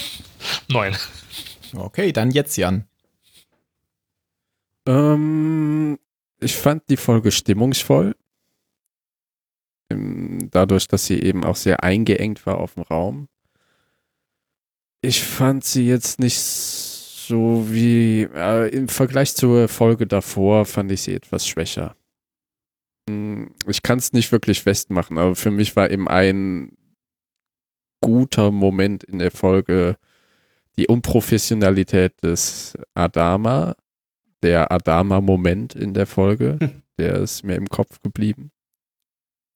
neun. 0.70 0.96
Okay, 1.76 2.14
dann 2.14 2.32
jetzt, 2.32 2.56
Jan. 2.56 2.88
Ähm, 4.88 6.00
ich 6.40 6.56
fand 6.56 6.84
die 6.90 6.96
Folge 6.96 7.32
stimmungsvoll. 7.32 8.16
Ähm, 9.90 10.50
Dadurch, 10.52 10.88
dass 10.88 11.06
sie 11.06 11.22
eben 11.22 11.44
auch 11.44 11.58
sehr 11.58 11.84
eingeengt 11.84 12.46
war 12.46 12.60
auf 12.60 12.76
dem 12.76 12.84
Raum. 12.84 13.28
Ich 15.02 15.24
fand 15.24 15.64
sie 15.64 15.88
jetzt 15.88 16.20
nicht 16.20 16.40
so 16.40 17.68
wie 17.70 18.24
äh, 18.34 18.70
im 18.70 18.88
Vergleich 18.88 19.36
zur 19.36 19.68
Folge 19.68 20.08
davor 20.08 20.66
fand 20.66 20.92
ich 20.92 21.02
sie 21.02 21.14
etwas 21.14 21.48
schwächer. 21.48 21.96
Hm, 23.10 23.54
Ich 23.68 23.84
kann 23.84 24.00
es 24.00 24.14
nicht 24.14 24.32
wirklich 24.32 24.64
festmachen, 24.64 25.18
aber 25.18 25.36
für 25.36 25.52
mich 25.52 25.76
war 25.76 25.92
eben 25.92 26.08
ein 26.08 26.78
guter 28.02 28.52
Moment 28.52 29.04
in 29.04 29.20
der 29.20 29.32
Folge 29.32 29.98
die 30.78 30.88
Unprofessionalität 30.88 32.14
des 32.24 32.78
Adama, 32.94 33.76
der 34.44 34.72
Adama-Moment 34.72 35.74
in 35.76 35.94
der 35.94 36.06
Folge, 36.06 36.60
der 36.98 37.16
ist 37.16 37.44
mir 37.44 37.56
im 37.56 37.68
Kopf 37.68 38.02
geblieben. 38.02 38.52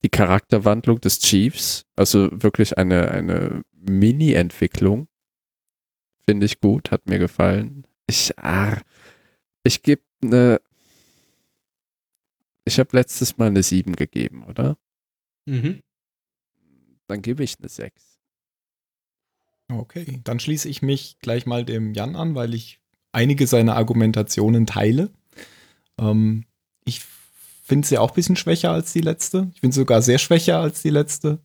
Die 0.04 0.10
Charakterwandlung 0.10 1.00
des 1.00 1.20
Chiefs, 1.20 1.86
also 1.96 2.30
wirklich 2.32 2.78
eine, 2.78 3.12
eine 3.12 3.62
Mini-Entwicklung, 3.74 5.08
finde 6.26 6.46
ich 6.46 6.60
gut, 6.60 6.92
hat 6.92 7.08
mir 7.08 7.20
gefallen. 7.20 7.86
Ich, 8.08 8.38
ah, 8.38 8.80
ich 9.64 9.84
gebe 9.84 10.02
eine, 10.24 10.62
ich 12.66 12.80
habe 12.80 12.96
letztes 12.96 13.38
Mal 13.38 13.48
eine 13.48 13.64
7 13.64 13.96
gegeben, 13.96 14.44
oder? 14.46 14.78
Mhm. 15.46 15.82
Dann 17.08 17.22
gebe 17.22 17.44
ich 17.44 17.58
eine 17.60 17.70
6. 17.70 18.20
Okay, 19.70 20.20
dann 20.24 20.40
schließe 20.40 20.68
ich 20.68 20.82
mich 20.82 21.18
gleich 21.20 21.46
mal 21.46 21.64
dem 21.64 21.94
Jan 21.94 22.16
an, 22.16 22.36
weil 22.36 22.54
ich 22.54 22.80
einige 23.12 23.48
seiner 23.48 23.76
Argumentationen 23.76 24.66
teile. 24.66 25.12
Ähm, 25.98 26.46
ich 26.86 27.02
finde 27.64 27.88
sie 27.88 27.98
auch 27.98 28.12
ein 28.12 28.16
bisschen 28.16 28.36
schwächer 28.36 28.72
als 28.72 28.94
die 28.94 29.02
letzte. 29.02 29.50
Ich 29.54 29.62
finde 29.62 29.76
sogar 29.76 30.02
sehr 30.02 30.18
schwächer 30.18 30.60
als 30.60 30.82
die 30.82 30.90
letzte. 30.90 31.40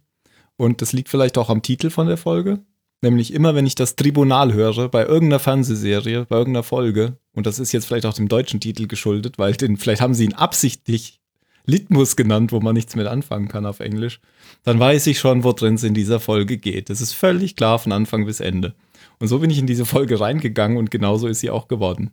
Und 0.57 0.83
das 0.83 0.93
liegt 0.93 1.09
vielleicht 1.09 1.39
auch 1.39 1.51
am 1.51 1.63
Titel 1.63 1.91
von 1.91 2.07
der 2.07 2.17
Folge. 2.17 2.65
Nämlich 3.03 3.33
immer, 3.33 3.55
wenn 3.55 3.67
ich 3.67 3.75
das 3.75 3.97
Tribunal 3.97 4.53
höre, 4.55 4.89
bei 4.89 5.05
irgendeiner 5.05 5.39
Fernsehserie, 5.39 6.25
bei 6.27 6.37
irgendeiner 6.37 6.63
Folge, 6.63 7.19
und 7.35 7.47
das 7.47 7.59
ist 7.59 7.73
jetzt 7.73 7.87
vielleicht 7.87 8.07
auch 8.07 8.15
dem 8.15 8.29
deutschen 8.29 8.61
Titel 8.61 8.87
geschuldet, 8.87 9.39
weil 9.39 9.53
den, 9.53 9.77
vielleicht 9.77 10.01
haben 10.01 10.15
sie 10.15 10.25
ihn 10.25 10.33
absichtlich 10.33 11.21
Litmus 11.67 12.17
genannt, 12.17 12.53
wo 12.53 12.61
man 12.61 12.75
nichts 12.75 12.97
mit 12.97 13.07
anfangen 13.07 13.49
kann 13.49 13.67
auf 13.67 13.81
Englisch, 13.81 14.21
dann 14.63 14.79
weiß 14.79 15.09
ich 15.09 15.19
schon, 15.19 15.45
worin 15.45 15.75
es 15.75 15.83
in 15.83 15.95
dieser 15.95 16.21
Folge 16.21 16.57
geht. 16.57 16.89
Das 16.89 17.01
ist 17.01 17.13
völlig 17.13 17.57
klar 17.57 17.79
von 17.79 17.93
Anfang 17.93 18.25
bis 18.25 18.41
Ende. 18.41 18.75
Und 19.19 19.29
so 19.29 19.41
bin 19.41 19.51
ich 19.51 19.59
in 19.59 19.67
diese 19.67 19.85
Folge 19.85 20.21
reingegangen 20.21 20.79
und 20.79 20.91
genauso 20.91 21.27
ist 21.27 21.41
sie 21.41 21.51
auch 21.51 21.69
geworden. 21.69 22.13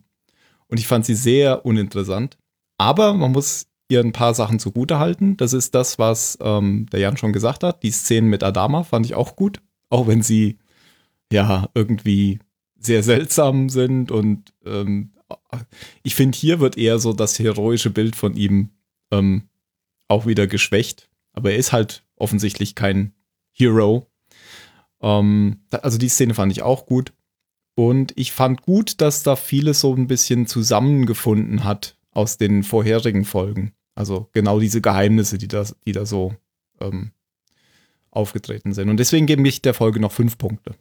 Und 0.68 0.80
ich 0.80 0.86
fand 0.86 1.06
sie 1.06 1.14
sehr 1.14 1.64
uninteressant. 1.64 2.36
Aber 2.78 3.14
man 3.14 3.32
muss 3.32 3.66
ihr 3.88 4.00
ein 4.00 4.12
paar 4.12 4.34
Sachen 4.34 4.58
zugute 4.58 4.98
halten. 4.98 5.36
Das 5.36 5.52
ist 5.52 5.74
das, 5.74 5.98
was 5.98 6.38
ähm, 6.40 6.86
der 6.90 7.00
Jan 7.00 7.16
schon 7.16 7.32
gesagt 7.32 7.62
hat. 7.62 7.82
Die 7.82 7.90
Szenen 7.90 8.30
mit 8.30 8.42
Adama 8.42 8.82
fand 8.82 9.06
ich 9.06 9.14
auch 9.14 9.36
gut. 9.36 9.60
Auch 9.90 10.06
wenn 10.06 10.22
sie 10.22 10.58
ja 11.32 11.68
irgendwie 11.74 12.38
sehr 12.78 13.02
seltsam 13.02 13.68
sind. 13.68 14.10
Und 14.10 14.52
ähm, 14.64 15.12
ich 16.02 16.14
finde, 16.14 16.36
hier 16.36 16.60
wird 16.60 16.76
eher 16.76 16.98
so 16.98 17.12
das 17.12 17.38
heroische 17.38 17.90
Bild 17.90 18.16
von 18.16 18.36
ihm 18.36 18.70
ähm, 19.10 19.48
auch 20.08 20.26
wieder 20.26 20.46
geschwächt. 20.46 21.08
Aber 21.32 21.52
er 21.52 21.58
ist 21.58 21.72
halt 21.72 22.04
offensichtlich 22.16 22.74
kein 22.74 23.12
Hero. 23.52 24.06
Ähm, 25.00 25.60
also 25.70 25.98
die 25.98 26.08
Szene 26.08 26.34
fand 26.34 26.52
ich 26.52 26.62
auch 26.62 26.86
gut. 26.86 27.12
Und 27.76 28.12
ich 28.16 28.32
fand 28.32 28.62
gut, 28.62 29.00
dass 29.00 29.24
da 29.24 29.34
vieles 29.34 29.80
so 29.80 29.94
ein 29.94 30.06
bisschen 30.06 30.46
zusammengefunden 30.46 31.64
hat 31.64 31.96
aus 32.12 32.38
den 32.38 32.62
vorherigen 32.62 33.24
Folgen. 33.24 33.72
Also 33.96 34.28
genau 34.32 34.60
diese 34.60 34.80
Geheimnisse, 34.80 35.38
die 35.38 35.48
da, 35.48 35.64
die 35.84 35.92
da 35.92 36.06
so 36.06 36.34
ähm, 36.80 37.10
aufgetreten 38.10 38.72
sind. 38.72 38.88
Und 38.88 38.98
deswegen 38.98 39.26
gebe 39.26 39.46
ich 39.46 39.62
der 39.62 39.74
Folge 39.74 40.00
noch 40.00 40.12
fünf 40.12 40.38
Punkte. 40.38 40.76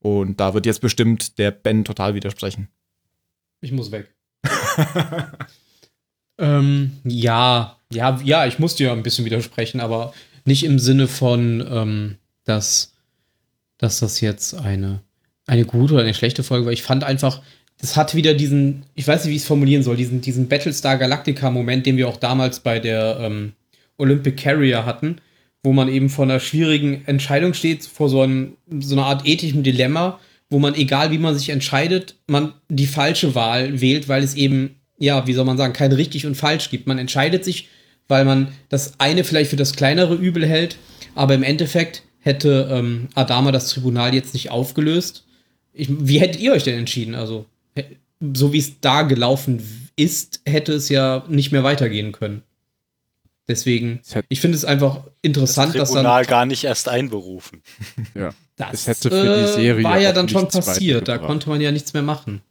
Und 0.00 0.38
da 0.40 0.54
wird 0.54 0.66
jetzt 0.66 0.80
bestimmt 0.80 1.38
der 1.38 1.50
Ben 1.50 1.84
total 1.84 2.14
widersprechen. 2.14 2.68
Ich 3.60 3.72
muss 3.72 3.90
weg. 3.90 4.14
ähm, 6.38 6.92
ja, 7.04 7.76
ja, 7.92 8.20
ja, 8.22 8.46
ich 8.46 8.58
muss 8.58 8.76
dir 8.76 8.92
ein 8.92 9.02
bisschen 9.02 9.24
widersprechen, 9.24 9.80
aber 9.80 10.12
nicht 10.44 10.64
im 10.64 10.78
Sinne 10.78 11.08
von, 11.08 11.66
ähm, 11.68 12.16
dass, 12.44 12.94
dass 13.78 13.98
das 14.00 14.20
jetzt 14.20 14.54
eine, 14.54 15.02
eine 15.46 15.64
gute 15.64 15.94
oder 15.94 16.02
eine 16.02 16.14
schlechte 16.14 16.44
Folge 16.44 16.66
war. 16.66 16.72
Ich 16.72 16.82
fand 16.82 17.02
einfach, 17.02 17.42
das 17.80 17.96
hat 17.96 18.14
wieder 18.14 18.34
diesen, 18.34 18.84
ich 18.94 19.06
weiß 19.06 19.24
nicht, 19.24 19.32
wie 19.32 19.36
ich 19.36 19.42
es 19.42 19.48
formulieren 19.48 19.82
soll, 19.82 19.96
diesen, 19.96 20.20
diesen 20.20 20.48
Battlestar 20.48 20.98
Galactica-Moment, 20.98 21.86
den 21.86 21.96
wir 21.96 22.08
auch 22.08 22.16
damals 22.16 22.60
bei 22.60 22.78
der 22.78 23.18
ähm, 23.20 23.52
Olympic 23.96 24.42
Carrier 24.42 24.86
hatten, 24.86 25.20
wo 25.62 25.72
man 25.72 25.88
eben 25.88 26.08
vor 26.08 26.24
einer 26.24 26.40
schwierigen 26.40 27.04
Entscheidung 27.06 27.54
steht, 27.54 27.84
vor 27.84 28.08
so, 28.08 28.22
einem, 28.22 28.56
so 28.80 28.94
einer 28.94 29.06
Art 29.06 29.26
ethischem 29.26 29.62
Dilemma, 29.62 30.20
wo 30.50 30.58
man, 30.58 30.74
egal 30.74 31.10
wie 31.10 31.18
man 31.18 31.36
sich 31.36 31.50
entscheidet, 31.50 32.16
man 32.26 32.54
die 32.68 32.86
falsche 32.86 33.34
Wahl 33.34 33.80
wählt, 33.80 34.08
weil 34.08 34.22
es 34.22 34.34
eben, 34.34 34.76
ja, 34.98 35.26
wie 35.26 35.34
soll 35.34 35.44
man 35.44 35.58
sagen, 35.58 35.72
kein 35.72 35.92
richtig 35.92 36.26
und 36.26 36.36
falsch 36.36 36.70
gibt. 36.70 36.86
Man 36.86 36.98
entscheidet 36.98 37.44
sich, 37.44 37.68
weil 38.06 38.24
man 38.24 38.48
das 38.68 38.94
eine 38.98 39.24
vielleicht 39.24 39.50
für 39.50 39.56
das 39.56 39.74
kleinere 39.74 40.14
Übel 40.14 40.46
hält, 40.46 40.76
aber 41.14 41.34
im 41.34 41.42
Endeffekt 41.42 42.02
hätte 42.20 42.68
ähm, 42.70 43.08
Adama 43.14 43.52
das 43.52 43.68
Tribunal 43.68 44.14
jetzt 44.14 44.34
nicht 44.34 44.50
aufgelöst. 44.50 45.26
Ich, 45.72 45.88
wie 45.90 46.20
hättet 46.20 46.40
ihr 46.40 46.52
euch 46.52 46.64
denn 46.64 46.78
entschieden? 46.78 47.14
Also, 47.14 47.46
so 48.20 48.52
wie 48.52 48.58
es 48.58 48.80
da 48.80 49.02
gelaufen 49.02 49.62
ist, 49.96 50.40
hätte 50.46 50.72
es 50.72 50.88
ja 50.88 51.24
nicht 51.28 51.52
mehr 51.52 51.64
weitergehen 51.64 52.12
können. 52.12 52.42
Deswegen, 53.48 54.00
ich 54.28 54.42
finde 54.42 54.56
es 54.56 54.66
einfach 54.66 55.04
interessant, 55.22 55.74
das 55.74 55.88
Tribunal 55.88 56.20
dass 56.20 56.26
dann 56.26 56.30
gar 56.30 56.46
nicht 56.46 56.64
erst 56.64 56.88
einberufen. 56.88 57.62
Ja. 58.14 58.34
Das, 58.56 58.72
das 58.72 58.86
hätte 58.88 59.10
für 59.10 59.22
die 59.22 59.42
äh, 59.44 59.46
Serie 59.46 59.84
war 59.84 59.98
ja 60.00 60.12
dann 60.12 60.28
schon 60.28 60.48
passiert, 60.48 61.08
da 61.08 61.16
konnte 61.16 61.48
man 61.48 61.60
ja 61.60 61.70
nichts 61.70 61.94
mehr 61.94 62.02
machen. 62.02 62.42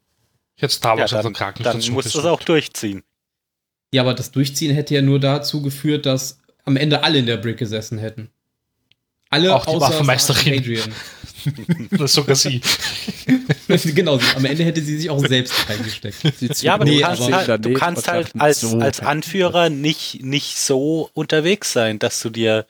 Jetzt 0.56 0.84
damals 0.84 1.12
ja, 1.12 1.22
dann, 1.22 1.34
dann 1.34 1.84
muss 1.92 2.12
das 2.12 2.26
auch 2.26 2.42
durchziehen. 2.42 3.04
Ja, 3.94 4.02
aber 4.02 4.14
das 4.14 4.32
Durchziehen 4.32 4.74
hätte 4.74 4.96
ja 4.96 5.02
nur 5.02 5.20
dazu 5.20 5.62
geführt, 5.62 6.06
dass 6.06 6.40
am 6.66 6.78
Ende 6.78 7.04
alle 7.04 7.20
in 7.20 7.26
der 7.26 7.38
Brick 7.38 7.58
gesessen 7.58 7.98
hätten. 8.00 8.30
Alle 9.30 9.56
auch 9.56 9.66
die 9.66 9.72
außer 9.72 9.82
Waffenmeisterin. 9.82 10.60
Adrian. 10.60 10.92
das 11.92 12.02
ist 12.02 12.14
sogar 12.14 12.36
sie. 12.36 12.62
genau, 13.94 14.20
am 14.36 14.46
Ende 14.46 14.64
hätte 14.64 14.82
sie 14.82 14.98
sich 14.98 15.10
auch 15.10 15.26
selbst 15.26 15.54
reingesteckt. 15.70 16.62
Ja, 16.62 16.76
aber 16.76 16.86
nee, 16.86 16.98
du 16.98 17.02
kannst 17.02 17.22
aber 17.22 17.48
halt, 17.48 17.66
du 17.66 17.74
kannst 17.74 18.08
halt 18.08 18.32
als, 18.38 18.62
so 18.62 18.80
als 18.80 19.00
Anführer 19.00 19.70
nicht, 19.70 20.24
nicht 20.24 20.58
so 20.58 21.10
unterwegs 21.14 21.74
sein, 21.74 22.00
dass 22.00 22.22
du 22.22 22.30
dir, 22.30 22.66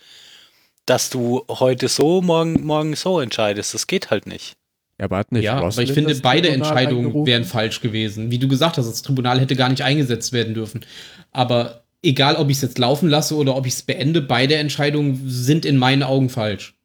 dass 0.86 1.10
du 1.10 1.44
heute 1.50 1.88
so, 1.88 2.22
morgen, 2.22 2.66
morgen 2.66 2.96
so 2.96 3.20
entscheidest. 3.20 3.74
Das 3.74 3.88
geht 3.88 4.10
halt 4.10 4.28
nicht. 4.28 4.56
Ja, 5.00 5.06
aber, 5.06 5.18
hat 5.18 5.32
nicht 5.32 5.44
ja, 5.44 5.58
aber 5.58 5.78
ich 5.78 5.94
finde, 5.94 6.16
beide 6.16 6.50
Entscheidungen 6.50 7.26
wären 7.26 7.44
falsch 7.44 7.82
gewesen. 7.82 8.32
Wie 8.32 8.40
du 8.40 8.48
gesagt 8.48 8.78
hast, 8.78 8.88
das 8.88 9.04
Tribunal 9.04 9.40
hätte 9.40 9.56
gar 9.56 9.70
nicht 9.70 9.84
eingesetzt 9.84 10.34
werden 10.34 10.56
dürfen. 10.56 10.86
Aber 11.32 11.84
egal, 12.02 12.36
ob 12.36 12.50
ich 12.50 12.58
es 12.58 12.64
jetzt 12.64 12.80
laufen 12.80 13.10
lasse 13.10 13.36
oder 13.36 13.56
ob 13.56 13.66
ich 13.68 13.74
es 13.74 13.84
beende, 13.84 14.22
beide 14.22 14.56
Entscheidungen 14.56 15.22
sind 15.28 15.66
in 15.66 15.78
meinen 15.78 16.04
Augen 16.04 16.30
falsch. 16.30 16.77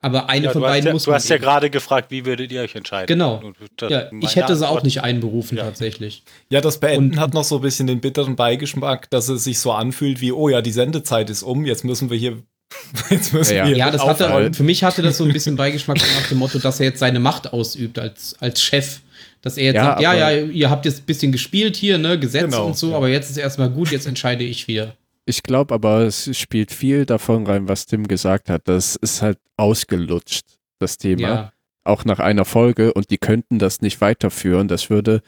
Aber 0.00 0.28
eine 0.28 0.46
ja, 0.46 0.52
von 0.52 0.62
beiden 0.62 0.86
ja, 0.86 0.92
muss 0.92 1.04
Du 1.04 1.12
hast 1.12 1.28
ja 1.28 1.38
gerade 1.38 1.70
gefragt, 1.70 2.10
wie 2.10 2.24
würdet 2.24 2.52
ihr 2.52 2.60
euch 2.60 2.74
entscheiden? 2.76 3.06
Genau. 3.08 3.42
Ja, 3.88 4.08
ich 4.20 4.36
hätte 4.36 4.54
sie 4.54 4.68
auch 4.68 4.82
nicht 4.84 5.02
einberufen, 5.02 5.58
ja. 5.58 5.64
tatsächlich. 5.64 6.22
Ja, 6.50 6.60
das 6.60 6.78
Beenden 6.78 7.14
Und, 7.14 7.20
hat 7.20 7.34
noch 7.34 7.42
so 7.42 7.56
ein 7.56 7.62
bisschen 7.62 7.88
den 7.88 8.00
bitteren 8.00 8.36
Beigeschmack, 8.36 9.10
dass 9.10 9.28
es 9.28 9.42
sich 9.42 9.58
so 9.58 9.72
anfühlt 9.72 10.20
wie, 10.20 10.30
oh 10.30 10.48
ja, 10.48 10.62
die 10.62 10.70
Sendezeit 10.70 11.30
ist 11.30 11.42
um, 11.42 11.66
jetzt 11.66 11.84
müssen 11.84 12.10
wir 12.10 12.16
hier. 12.16 12.38
Jetzt 13.08 13.32
müssen 13.32 13.56
ja, 13.56 13.66
wir 13.66 13.74
ja 13.74 13.90
das 13.90 14.04
hatte, 14.04 14.52
für 14.52 14.62
mich 14.62 14.84
hatte 14.84 15.00
das 15.00 15.16
so 15.16 15.24
ein 15.24 15.32
bisschen 15.32 15.56
Beigeschmack 15.56 15.96
nach 15.96 16.28
dem 16.28 16.36
Motto, 16.36 16.58
dass 16.58 16.78
er 16.80 16.84
jetzt 16.84 16.98
seine 16.98 17.18
Macht 17.18 17.50
ausübt 17.50 17.98
als, 17.98 18.36
als 18.40 18.60
Chef. 18.62 19.00
Dass 19.40 19.56
er 19.56 19.64
jetzt 19.64 19.76
ja, 19.76 19.84
sagt, 19.84 20.02
ja, 20.02 20.12
ja, 20.12 20.30
ihr 20.30 20.68
habt 20.68 20.84
jetzt 20.84 21.00
ein 21.00 21.06
bisschen 21.06 21.32
gespielt 21.32 21.76
hier, 21.76 21.96
ne, 21.96 22.18
Gesetze 22.18 22.48
genau, 22.48 22.66
und 22.66 22.76
so, 22.76 22.94
aber 22.94 23.08
jetzt 23.08 23.30
ist 23.30 23.38
erstmal 23.38 23.70
gut, 23.70 23.90
jetzt 23.90 24.06
entscheide 24.06 24.44
ich 24.44 24.68
wieder. 24.68 24.94
Ich 25.28 25.42
glaube 25.42 25.74
aber, 25.74 26.04
es 26.04 26.34
spielt 26.38 26.72
viel 26.72 27.04
davon 27.04 27.46
rein, 27.46 27.68
was 27.68 27.84
Tim 27.84 28.08
gesagt 28.08 28.48
hat. 28.48 28.62
Das 28.64 28.96
ist 28.96 29.20
halt 29.20 29.38
ausgelutscht, 29.58 30.58
das 30.78 30.96
Thema. 30.96 31.20
Ja. 31.20 31.52
Auch 31.84 32.06
nach 32.06 32.18
einer 32.18 32.46
Folge 32.46 32.94
und 32.94 33.10
die 33.10 33.18
könnten 33.18 33.58
das 33.58 33.82
nicht 33.82 34.00
weiterführen. 34.00 34.68
Das 34.68 34.88
würde 34.88 35.20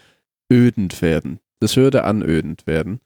ödend 0.51 1.03
werden. 1.03 1.40
Das 1.59 1.76
würde 1.76 2.05
anödend 2.05 2.66
werden. 2.66 3.01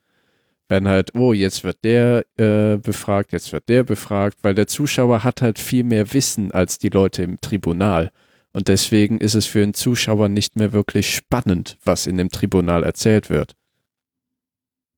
Wenn 0.68 0.86
halt, 0.86 1.16
oh, 1.16 1.32
jetzt 1.32 1.64
wird 1.64 1.78
der 1.82 2.26
äh, 2.36 2.76
befragt, 2.76 3.32
jetzt 3.32 3.52
wird 3.52 3.68
der 3.68 3.82
befragt, 3.82 4.38
weil 4.42 4.54
der 4.54 4.68
Zuschauer 4.68 5.24
hat 5.24 5.42
halt 5.42 5.58
viel 5.58 5.82
mehr 5.82 6.12
Wissen 6.12 6.52
als 6.52 6.78
die 6.78 6.90
Leute 6.90 7.24
im 7.24 7.40
Tribunal. 7.40 8.12
Und 8.52 8.68
deswegen 8.68 9.18
ist 9.18 9.34
es 9.34 9.46
für 9.46 9.58
den 9.58 9.74
Zuschauer 9.74 10.28
nicht 10.28 10.54
mehr 10.54 10.72
wirklich 10.72 11.12
spannend, 11.12 11.76
was 11.84 12.06
in 12.06 12.18
dem 12.18 12.30
Tribunal 12.30 12.84
erzählt 12.84 13.30
wird. 13.30 13.56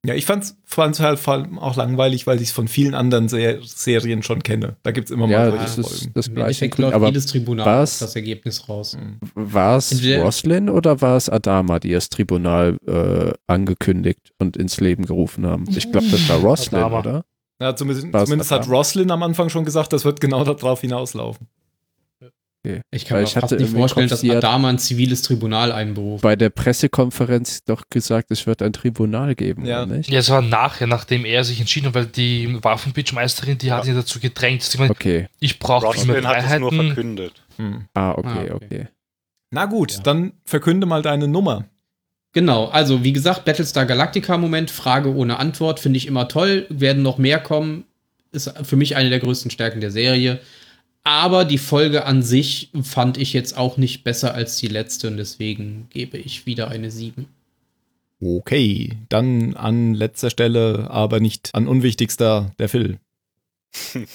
Ja, 0.06 0.14
ich 0.14 0.24
fand's, 0.24 0.56
fand's 0.64 1.00
halt 1.00 1.18
vor 1.18 1.34
allem 1.34 1.58
auch 1.58 1.74
langweilig, 1.76 2.26
weil 2.28 2.36
ich 2.36 2.48
es 2.48 2.52
von 2.52 2.68
vielen 2.68 2.94
anderen 2.94 3.28
Ser 3.28 3.58
Serien 3.62 4.22
schon 4.22 4.42
kenne. 4.42 4.76
Da 4.84 4.92
gibt 4.92 5.08
es 5.08 5.10
immer 5.10 5.26
ja, 5.28 5.50
mal 5.50 5.58
das 5.58 5.74
solche 5.74 5.88
Folgen. 5.90 6.12
Das 6.14 6.32
gleiche 6.32 6.68
Grund, 6.68 6.94
aber 6.94 7.08
jedes 7.08 7.26
Tribunal 7.26 7.66
war's, 7.66 7.98
das 7.98 8.14
Ergebnis 8.14 8.68
raus. 8.68 8.96
War 9.34 9.78
es 9.78 10.00
Roslin 10.04 10.70
oder 10.70 11.00
war 11.00 11.16
es 11.16 11.28
Adama, 11.28 11.80
die 11.80 11.90
das 11.90 12.08
Tribunal 12.08 12.76
äh, 12.86 13.32
angekündigt 13.48 14.32
und 14.38 14.56
ins 14.56 14.80
Leben 14.80 15.06
gerufen 15.06 15.44
haben? 15.44 15.64
Ich 15.70 15.90
glaube, 15.90 16.06
das 16.08 16.28
war 16.28 16.38
Roslin, 16.38 16.78
Adama. 16.78 16.98
oder? 17.00 17.24
Ja, 17.60 17.74
zumindest, 17.74 18.06
zumindest 18.12 18.50
hat 18.50 18.68
Roslin 18.68 19.10
am 19.10 19.22
Anfang 19.22 19.48
schon 19.48 19.64
gesagt, 19.64 19.92
das 19.92 20.04
wird 20.04 20.20
genau 20.20 20.44
darauf 20.44 20.82
hinauslaufen. 20.82 21.48
Okay. 22.66 22.80
Ich 22.90 23.04
kann 23.04 23.16
Weil 23.16 23.22
mir 23.22 23.28
ich 23.28 23.34
fast 23.34 23.52
nicht 23.52 23.70
vorstellen, 23.70 24.08
Kopf, 24.08 24.20
dass 24.20 24.30
Adama 24.30 24.68
ein 24.68 24.78
ziviles 24.78 25.22
Tribunal 25.22 25.72
einberuft. 25.72 26.22
Bei 26.22 26.36
der 26.36 26.50
Pressekonferenz 26.50 27.64
doch 27.64 27.84
gesagt, 27.90 28.30
es 28.30 28.46
wird 28.46 28.62
ein 28.62 28.72
Tribunal 28.72 29.34
geben, 29.34 29.64
ja. 29.64 29.86
nicht? 29.86 30.10
Ja, 30.10 30.18
es 30.18 30.30
war 30.30 30.42
nachher, 30.42 30.86
nachdem 30.86 31.24
er 31.24 31.44
sich 31.44 31.60
entschieden 31.60 31.86
hat, 31.86 31.94
weil 31.94 32.06
die 32.06 32.58
Waffenbitchmeisterin, 32.62 33.58
die 33.58 33.68
ja. 33.68 33.78
hat 33.78 33.86
ihn 33.86 33.94
dazu 33.94 34.20
gedrängt. 34.20 34.62
Sie 34.62 34.78
meint, 34.78 34.90
okay. 34.90 35.28
Ich 35.40 35.58
brauche 35.58 35.86
mehr 36.06 36.22
Freiheiten. 36.22 36.26
hat 36.26 36.54
es 36.54 36.60
nur 36.60 36.72
verkündet. 36.72 37.32
Hm. 37.56 37.84
Ah, 37.94 38.12
okay, 38.12 38.28
ah, 38.28 38.54
okay, 38.54 38.66
okay. 38.66 38.88
Na 39.50 39.66
gut, 39.66 39.92
ja. 39.92 40.00
dann 40.02 40.32
verkünde 40.44 40.86
mal 40.86 41.02
deine 41.02 41.28
Nummer. 41.28 41.66
Genau, 42.32 42.66
also 42.66 43.02
wie 43.02 43.14
gesagt, 43.14 43.46
Battlestar 43.46 43.86
Galactica 43.86 44.36
Moment, 44.36 44.70
Frage 44.70 45.14
ohne 45.14 45.38
Antwort, 45.38 45.80
finde 45.80 45.96
ich 45.96 46.06
immer 46.06 46.28
toll, 46.28 46.66
werden 46.68 47.02
noch 47.02 47.16
mehr 47.16 47.38
kommen, 47.38 47.84
ist 48.32 48.52
für 48.62 48.76
mich 48.76 48.96
eine 48.96 49.08
der 49.08 49.20
größten 49.20 49.50
Stärken 49.50 49.80
der 49.80 49.90
Serie. 49.90 50.40
Aber 51.06 51.44
die 51.44 51.58
Folge 51.58 52.04
an 52.04 52.24
sich 52.24 52.72
fand 52.82 53.16
ich 53.16 53.32
jetzt 53.32 53.56
auch 53.56 53.76
nicht 53.76 54.02
besser 54.02 54.34
als 54.34 54.56
die 54.56 54.66
letzte 54.66 55.06
und 55.06 55.18
deswegen 55.18 55.86
gebe 55.90 56.18
ich 56.18 56.46
wieder 56.46 56.66
eine 56.66 56.90
7. 56.90 57.28
Okay, 58.20 58.98
dann 59.08 59.54
an 59.54 59.94
letzter 59.94 60.30
Stelle, 60.30 60.90
aber 60.90 61.20
nicht 61.20 61.54
an 61.54 61.68
unwichtigster, 61.68 62.52
der 62.58 62.68
Phil. 62.68 62.98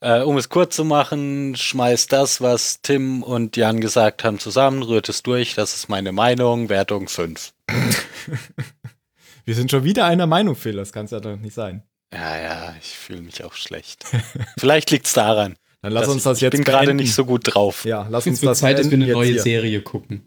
Äh, 0.00 0.20
um 0.20 0.36
es 0.36 0.48
kurz 0.48 0.76
zu 0.76 0.84
machen, 0.84 1.56
schmeißt 1.56 2.12
das, 2.12 2.40
was 2.40 2.82
Tim 2.82 3.24
und 3.24 3.56
Jan 3.56 3.80
gesagt 3.80 4.22
haben, 4.22 4.38
zusammen, 4.38 4.84
rührt 4.84 5.08
es 5.08 5.24
durch. 5.24 5.56
Das 5.56 5.74
ist 5.74 5.88
meine 5.88 6.12
Meinung. 6.12 6.68
Wertung 6.68 7.08
5. 7.08 7.52
Wir 9.44 9.54
sind 9.56 9.72
schon 9.72 9.82
wieder 9.82 10.04
einer 10.06 10.28
Meinung, 10.28 10.54
Phil. 10.54 10.76
Das 10.76 10.92
kann 10.92 11.06
es 11.06 11.10
ja 11.10 11.18
doch 11.18 11.34
nicht 11.34 11.52
sein. 11.52 11.82
Ja, 12.14 12.40
ja, 12.40 12.76
ich 12.80 12.96
fühle 12.96 13.22
mich 13.22 13.42
auch 13.42 13.54
schlecht. 13.54 14.04
Vielleicht 14.56 14.92
liegt 14.92 15.06
es 15.06 15.14
daran. 15.14 15.56
Dann 15.82 15.92
lass 15.92 16.06
dass 16.06 16.14
uns 16.14 16.22
das 16.24 16.38
ich, 16.38 16.42
jetzt 16.42 16.54
Ich 16.54 16.58
bin 16.58 16.64
gerade 16.64 16.94
nicht 16.94 17.14
so 17.14 17.24
gut 17.24 17.54
drauf. 17.54 17.84
Ja, 17.84 18.06
lass 18.10 18.26
uns 18.26 18.40
das 18.40 18.58
Zeit, 18.58 18.78
dass 18.78 18.90
wir 18.90 18.96
eine 18.98 19.06
neue 19.06 19.26
jetzt 19.26 19.44
hier. 19.44 19.60
Serie 19.60 19.80
gucken. 19.82 20.22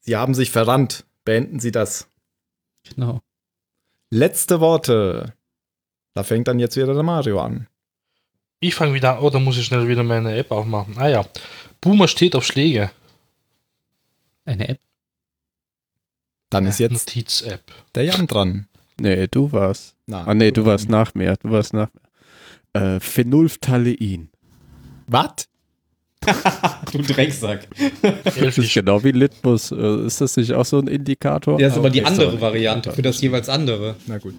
Sie 0.00 0.16
haben 0.16 0.34
sich 0.34 0.50
verrannt. 0.50 1.04
Beenden 1.24 1.58
Sie 1.58 1.72
das. 1.72 2.08
Genau. 2.88 3.20
Letzte 4.10 4.60
Worte. 4.60 5.34
Da 6.14 6.22
fängt 6.22 6.48
dann 6.48 6.58
jetzt 6.60 6.76
wieder 6.76 6.94
der 6.94 7.02
Mario 7.02 7.40
an. 7.40 7.66
Ich 8.60 8.74
fange 8.74 8.94
wieder 8.94 9.16
an. 9.18 9.24
Oh, 9.24 9.30
da 9.30 9.38
muss 9.38 9.58
ich 9.58 9.66
schnell 9.66 9.88
wieder 9.88 10.02
meine 10.02 10.36
App 10.36 10.50
aufmachen. 10.50 10.96
Ah 10.98 11.08
ja. 11.08 11.24
Boomer 11.80 12.06
steht 12.08 12.34
auf 12.36 12.44
Schläge. 12.44 12.90
Eine 14.44 14.68
App. 14.68 14.80
Dann 16.50 16.66
ist 16.66 16.78
jetzt 16.78 16.92
Notiz-App. 16.92 17.62
der 17.94 18.04
Jan 18.04 18.26
dran. 18.28 18.68
Nee, 19.00 19.26
du 19.26 19.50
warst. 19.52 19.96
Na, 20.06 20.24
Ah, 20.24 20.34
nee, 20.34 20.52
du 20.52 20.64
warst 20.64 20.88
nach 20.88 21.14
mir. 21.14 21.36
Du 21.42 21.50
warst 21.50 21.74
nach 21.74 21.92
mir. 21.92 22.00
Äh, 22.96 23.00
Phenolphthalein. 23.00 24.28
Was? 25.06 25.48
Du 26.92 26.98
Drecksack. 27.02 27.68
Das 28.24 28.58
ist 28.58 28.72
genau 28.74 29.02
wie 29.04 29.12
Litmus. 29.12 29.70
Äh, 29.70 30.06
Ist 30.06 30.20
das 30.20 30.36
nicht 30.36 30.52
auch 30.54 30.64
so 30.64 30.78
ein 30.78 30.86
Indikator? 30.88 31.60
Ja, 31.60 31.68
ist 31.68 31.76
aber 31.76 31.90
die 31.90 32.04
andere. 32.04 32.40
Variante 32.40 32.92
für 32.92 33.02
das 33.02 33.20
jeweils 33.20 33.48
andere. 33.48 33.96
Na 34.06 34.18
gut. 34.18 34.34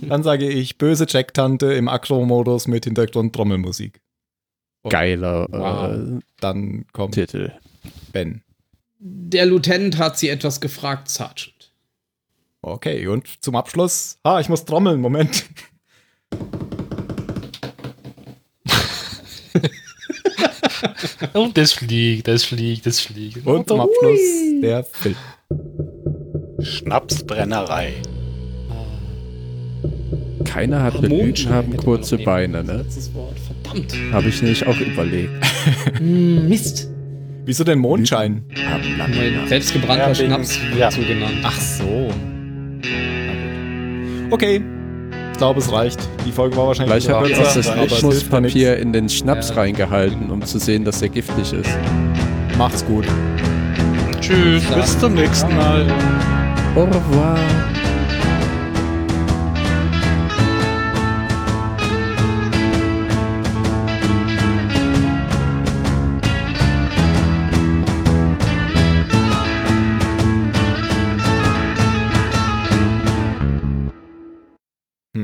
Dann 0.00 0.22
sage 0.22 0.48
ich 0.48 0.78
böse 0.78 1.06
Checktante 1.06 1.72
im 1.74 1.88
Akro-Modus 1.88 2.66
mit 2.66 2.84
Hintergrund 2.84 3.34
Trommelmusik. 3.34 4.00
Geiler 4.88 5.46
Wow. 5.50 5.92
äh, 6.18 6.20
Dann 6.40 6.86
kommt 6.92 7.14
Titel. 7.14 7.52
Ben. 8.12 8.42
Der 8.98 9.46
Lieutenant 9.46 9.98
hat 9.98 10.18
sie 10.18 10.28
etwas 10.28 10.60
gefragt, 10.60 11.08
Sergeant. 11.08 11.72
Okay, 12.62 13.06
und 13.06 13.26
zum 13.42 13.54
Abschluss. 13.56 14.18
Ah, 14.22 14.40
ich 14.40 14.48
muss 14.48 14.64
trommeln. 14.64 15.00
Moment. 15.00 15.44
Und 21.32 21.56
das 21.56 21.72
fliegt, 21.72 22.28
das 22.28 22.44
fliegt, 22.44 22.86
das 22.86 23.00
fliegt. 23.00 23.46
Und 23.46 23.68
zum 23.68 23.80
Abschluss 23.80 24.20
der 24.62 24.84
Film. 24.84 25.16
Schnapsbrennerei. 26.60 27.94
Keiner 30.44 30.82
hat 30.82 31.00
Blüten, 31.00 31.48
haben 31.48 31.76
kurze 31.76 32.18
Beine, 32.18 32.62
ne? 32.62 32.84
Verdammt. 33.62 33.94
Habe 34.12 34.28
ich 34.28 34.42
nicht 34.42 34.66
auch 34.66 34.78
überlegt. 34.78 35.30
Hm, 35.98 36.48
Mist. 36.48 36.88
Wieso 37.44 37.64
denn 37.64 37.78
Mondschein? 37.78 38.44
Selbstgebrannter 39.46 40.14
Schnaps 40.14 40.60
wird 40.70 40.78
ja. 40.78 40.90
so 40.90 41.00
genannt. 41.02 41.38
Ach 41.42 41.60
so. 41.60 42.10
Na 42.82 43.32
gut. 43.34 44.32
Okay. 44.32 44.62
Ich 45.42 45.44
glaube, 45.44 45.58
es 45.58 45.72
reicht. 45.72 45.98
Die 46.24 46.30
Folge 46.30 46.56
war 46.56 46.68
wahrscheinlich 46.68 47.02
Vielleicht 47.04 47.08
habe 47.18 47.28
ich 47.28 47.36
das 47.36 47.74
Litmuspapier 47.74 48.76
in 48.76 48.92
den 48.92 49.08
Schnaps 49.08 49.48
Ja. 49.48 49.56
reingehalten, 49.56 50.30
um 50.30 50.40
zu 50.40 50.60
sehen, 50.60 50.84
dass 50.84 51.02
er 51.02 51.08
giftig 51.08 51.52
ist. 51.52 51.68
Macht's 52.56 52.86
gut. 52.86 53.04
Tschüss, 54.20 54.62
bis 54.66 55.00
zum 55.00 55.14
nächsten 55.14 55.52
Mal. 55.56 55.84
Au 56.76 56.84
revoir. 56.84 57.36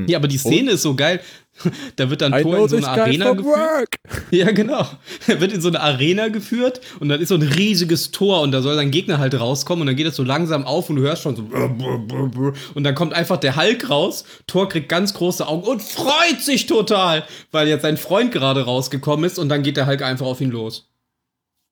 Ja, 0.08 0.18
aber 0.18 0.28
die 0.28 0.38
Szene 0.38 0.72
ist 0.72 0.82
so 0.82 0.94
geil. 0.94 1.20
Da 1.96 2.08
wird 2.08 2.20
dann 2.20 2.32
I 2.32 2.42
Thor 2.42 2.58
in 2.58 2.68
so 2.68 2.76
eine 2.76 2.88
Arena 2.88 3.32
geführt. 3.32 3.88
Ja, 4.30 4.52
genau. 4.52 4.86
Er 5.26 5.40
wird 5.40 5.52
in 5.52 5.60
so 5.60 5.66
eine 5.66 5.80
Arena 5.80 6.28
geführt 6.28 6.80
und 7.00 7.08
dann 7.08 7.20
ist 7.20 7.30
so 7.30 7.34
ein 7.34 7.42
riesiges 7.42 8.12
Tor 8.12 8.42
und 8.42 8.52
da 8.52 8.62
soll 8.62 8.76
sein 8.76 8.92
Gegner 8.92 9.18
halt 9.18 9.34
rauskommen 9.34 9.80
und 9.80 9.86
dann 9.88 9.96
geht 9.96 10.06
es 10.06 10.14
so 10.14 10.22
langsam 10.22 10.64
auf 10.64 10.88
und 10.88 10.96
du 10.96 11.02
hörst 11.02 11.22
schon 11.22 11.34
so 11.34 11.42
und 12.74 12.84
dann 12.84 12.94
kommt 12.94 13.12
einfach 13.12 13.38
der 13.38 13.56
Hulk 13.56 13.90
raus. 13.90 14.24
Thor 14.46 14.68
kriegt 14.68 14.88
ganz 14.88 15.14
große 15.14 15.48
Augen 15.48 15.66
und 15.66 15.82
freut 15.82 16.40
sich 16.40 16.66
total, 16.66 17.24
weil 17.50 17.66
jetzt 17.66 17.82
sein 17.82 17.96
Freund 17.96 18.30
gerade 18.30 18.62
rausgekommen 18.62 19.24
ist 19.24 19.38
und 19.38 19.48
dann 19.48 19.64
geht 19.64 19.76
der 19.76 19.86
Hulk 19.86 20.02
einfach 20.02 20.26
auf 20.26 20.40
ihn 20.40 20.50
los. 20.50 20.88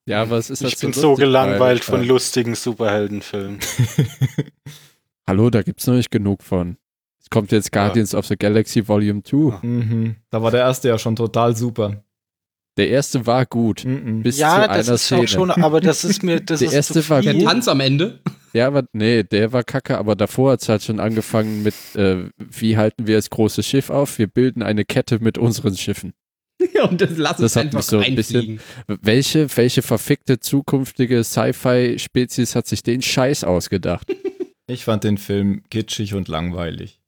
Ja, 0.06 0.30
was 0.30 0.50
ist 0.50 0.64
das 0.64 0.72
Ich 0.72 0.78
bin 0.78 0.92
so 0.92 1.10
lustig, 1.10 1.26
gelangweilt 1.26 1.60
weil, 1.60 1.78
von 1.78 2.02
äh, 2.02 2.06
lustigen 2.06 2.54
Superheldenfilmen. 2.56 3.60
Hallo, 5.26 5.50
da 5.50 5.62
gibt's 5.62 5.86
noch 5.86 5.94
nicht 5.94 6.10
genug 6.10 6.42
von. 6.42 6.76
Es 7.26 7.30
kommt 7.30 7.50
jetzt 7.50 7.72
Guardians 7.72 8.14
of 8.14 8.24
the 8.28 8.36
Galaxy 8.36 8.86
Volume 8.86 9.20
2. 9.24 9.58
Mhm. 9.66 10.14
Da 10.30 10.40
war 10.42 10.52
der 10.52 10.60
erste 10.60 10.86
ja 10.86 10.96
schon 10.96 11.16
total 11.16 11.56
super. 11.56 12.04
Der 12.76 12.88
erste 12.88 13.26
war 13.26 13.44
gut. 13.46 13.84
Mhm. 13.84 14.22
Bis 14.22 14.38
ja, 14.38 14.62
zu 14.62 14.68
das 14.68 14.86
einer 14.86 14.94
ist 14.94 15.04
Szene. 15.06 15.22
auch 15.22 15.26
schon, 15.28 15.50
aber 15.50 15.80
das 15.80 16.04
ist 16.04 16.22
mir, 16.22 16.40
das 16.44 16.60
Der 16.60 16.68
ist 16.68 16.74
erste 16.74 17.02
zu 17.02 17.08
war 17.10 17.22
Der. 17.22 17.36
Tanz 17.40 17.66
am 17.66 17.80
Ende. 17.80 18.20
Der 18.54 18.72
war, 18.72 18.84
nee, 18.92 19.24
der 19.24 19.52
war 19.52 19.64
kacke, 19.64 19.98
aber 19.98 20.14
davor 20.14 20.52
hat's 20.52 20.68
halt 20.68 20.84
schon 20.84 21.00
angefangen 21.00 21.64
mit, 21.64 21.74
äh, 21.96 22.28
wie 22.38 22.76
halten 22.76 23.08
wir 23.08 23.16
das 23.16 23.28
große 23.28 23.64
Schiff 23.64 23.90
auf? 23.90 24.18
Wir 24.18 24.28
bilden 24.28 24.62
eine 24.62 24.84
Kette 24.84 25.18
mit 25.18 25.36
unseren 25.36 25.76
Schiffen. 25.76 26.12
Ja, 26.72 26.84
und 26.84 27.00
das 27.02 27.10
lass 27.18 27.36
Das 27.36 27.40
uns 27.42 27.56
hat 27.56 27.64
einfach 27.66 27.78
mich 27.80 27.86
so 27.86 27.98
ein 27.98 28.14
bisschen-. 28.14 28.60
Welche, 28.86 29.54
welche 29.56 29.82
verfickte 29.82 30.40
zukünftige 30.40 31.22
Sci-Fi-Spezies 31.22 32.54
hat 32.54 32.66
sich 32.66 32.82
den 32.82 33.02
Scheiß 33.02 33.44
ausgedacht? 33.44 34.06
Ich 34.66 34.84
fand 34.84 35.04
den 35.04 35.18
Film 35.18 35.62
kitschig 35.70 36.14
und 36.14 36.28
langweilig. 36.28 36.98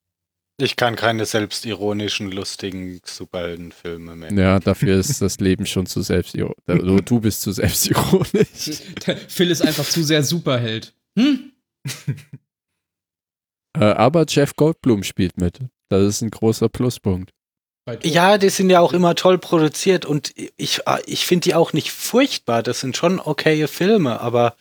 Ich 0.61 0.75
kann 0.75 0.97
keine 0.97 1.25
selbstironischen, 1.25 2.33
lustigen 2.33 3.01
Superheldenfilme 3.05 4.17
mehr. 4.17 4.33
Ja, 4.33 4.59
dafür 4.59 4.99
ist 4.99 5.23
das 5.23 5.39
Leben 5.39 5.67
schon 5.67 5.87
zu 5.87 6.03
selbstironisch. 6.03 6.57
Du, 6.67 7.01
du 7.01 7.21
bist 7.21 7.43
zu 7.43 7.53
selbstironisch. 7.53 8.83
Phil 9.29 9.51
ist 9.53 9.63
einfach 9.63 9.85
zu 9.85 10.03
sehr 10.03 10.25
Superheld. 10.25 10.95
Hm? 11.17 11.53
Äh, 13.79 13.85
aber 13.85 14.25
Jeff 14.29 14.57
Goldblum 14.57 15.05
spielt 15.05 15.37
mit. 15.39 15.61
Das 15.89 16.03
ist 16.03 16.23
ein 16.23 16.31
großer 16.31 16.69
Pluspunkt. 16.69 17.33
Ja, 18.03 18.37
die 18.37 18.51
sind 18.51 18.69
ja 18.71 18.81
auch 18.81 18.93
immer 18.93 19.15
toll 19.15 19.39
produziert 19.39 20.05
und 20.05 20.35
ich, 20.57 20.81
ich 21.07 21.25
finde 21.25 21.45
die 21.45 21.55
auch 21.55 21.73
nicht 21.73 21.91
furchtbar. 21.91 22.63
Das 22.63 22.81
sind 22.81 22.97
schon 22.97 23.21
okaye 23.21 23.69
Filme, 23.69 24.21
aber, 24.21 24.57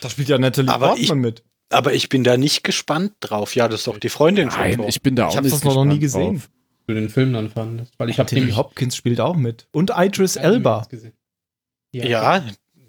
Da 0.00 0.08
spielt 0.08 0.28
ja 0.28 0.38
Natalie 0.38 0.72
Aber 0.72 0.88
Portman 0.88 1.18
mit. 1.18 1.42
Aber 1.72 1.92
ich 1.94 2.08
bin 2.08 2.24
da 2.24 2.36
nicht 2.36 2.64
gespannt 2.64 3.12
drauf. 3.20 3.54
Ja, 3.54 3.68
das 3.68 3.80
ist 3.80 3.86
doch 3.86 3.98
die 3.98 4.08
Freundin 4.08 4.50
von 4.50 4.60
Nein, 4.60 4.76
Thor. 4.76 4.88
ich 4.88 5.02
bin 5.02 5.16
da 5.16 5.24
Ich 5.28 5.32
auch 5.32 5.36
hab 5.36 5.44
nicht 5.44 5.54
das 5.54 5.64
noch 5.64 5.84
nie 5.84 5.98
gespannt 5.98 6.00
gesehen. 6.00 6.34
drauf. 6.38 6.48
du 6.86 6.94
den 6.94 7.08
Film 7.08 7.32
dann 7.32 7.50
fandest. 7.50 7.92
Weil 7.98 8.10
ich 8.10 8.18
habe 8.18 8.28
Timmy 8.28 8.52
Hopkins 8.52 8.96
spielt 8.96 9.20
auch 9.20 9.36
mit. 9.36 9.66
Und 9.72 9.92
Idris 9.96 10.36
Elba. 10.36 10.86
gesehen. 10.90 11.12
Ja, 11.92 12.42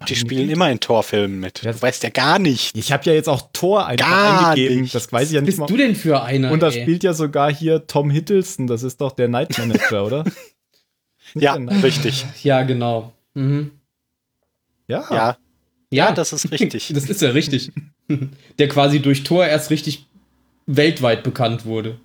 die 0.07 0.15
spielen 0.15 0.49
immer 0.49 0.69
in 0.69 0.79
Torfilmen 0.79 1.39
mit. 1.39 1.63
Ja. 1.63 1.71
Du 1.71 1.81
weißt 1.81 2.03
ja 2.03 2.09
gar 2.09 2.37
nicht. 2.39 2.75
Ich 2.77 2.91
habe 2.91 3.05
ja 3.05 3.13
jetzt 3.13 3.29
auch 3.29 3.49
Tor 3.53 3.85
einfach 3.87 4.05
Gar 4.05 4.49
eingegeben. 4.49 4.81
nicht. 4.81 4.95
Das 4.95 5.11
weiß 5.11 5.27
ich 5.29 5.33
ja 5.35 5.39
Was 5.41 5.45
nicht 5.45 5.45
bist 5.47 5.59
mal. 5.59 5.65
du 5.67 5.77
denn 5.77 5.95
für 5.95 6.21
einer? 6.23 6.51
Und 6.51 6.61
da 6.61 6.71
spielt 6.71 7.03
ja 7.03 7.13
sogar 7.13 7.53
hier 7.53 7.87
Tom 7.87 8.09
Hiddleston. 8.09 8.67
Das 8.67 8.83
ist 8.83 8.99
doch 8.99 9.11
der 9.13 9.27
Night 9.29 9.57
Manager, 9.57 10.05
oder? 10.05 10.23
Nicht 11.33 11.43
Ja, 11.43 11.53
richtig. 11.55 12.25
Ja, 12.43 12.63
genau. 12.63 13.13
Mhm. 13.33 13.71
Ja. 14.87 15.05
Ja, 15.09 15.15
Ja, 15.15 15.37
ja, 15.91 16.11
das 16.11 16.33
ist 16.33 16.51
richtig. 16.51 16.89
Das 16.93 17.05
ist 17.09 17.21
ja 17.21 17.29
richtig. 17.29 17.71
Der 18.59 18.67
quasi 18.67 19.01
durch 19.01 19.23
Tor 19.23 19.45
erst 19.45 19.69
richtig 19.69 20.05
weltweit 20.65 21.23
bekannt 21.23 21.65
wurde. 21.65 21.99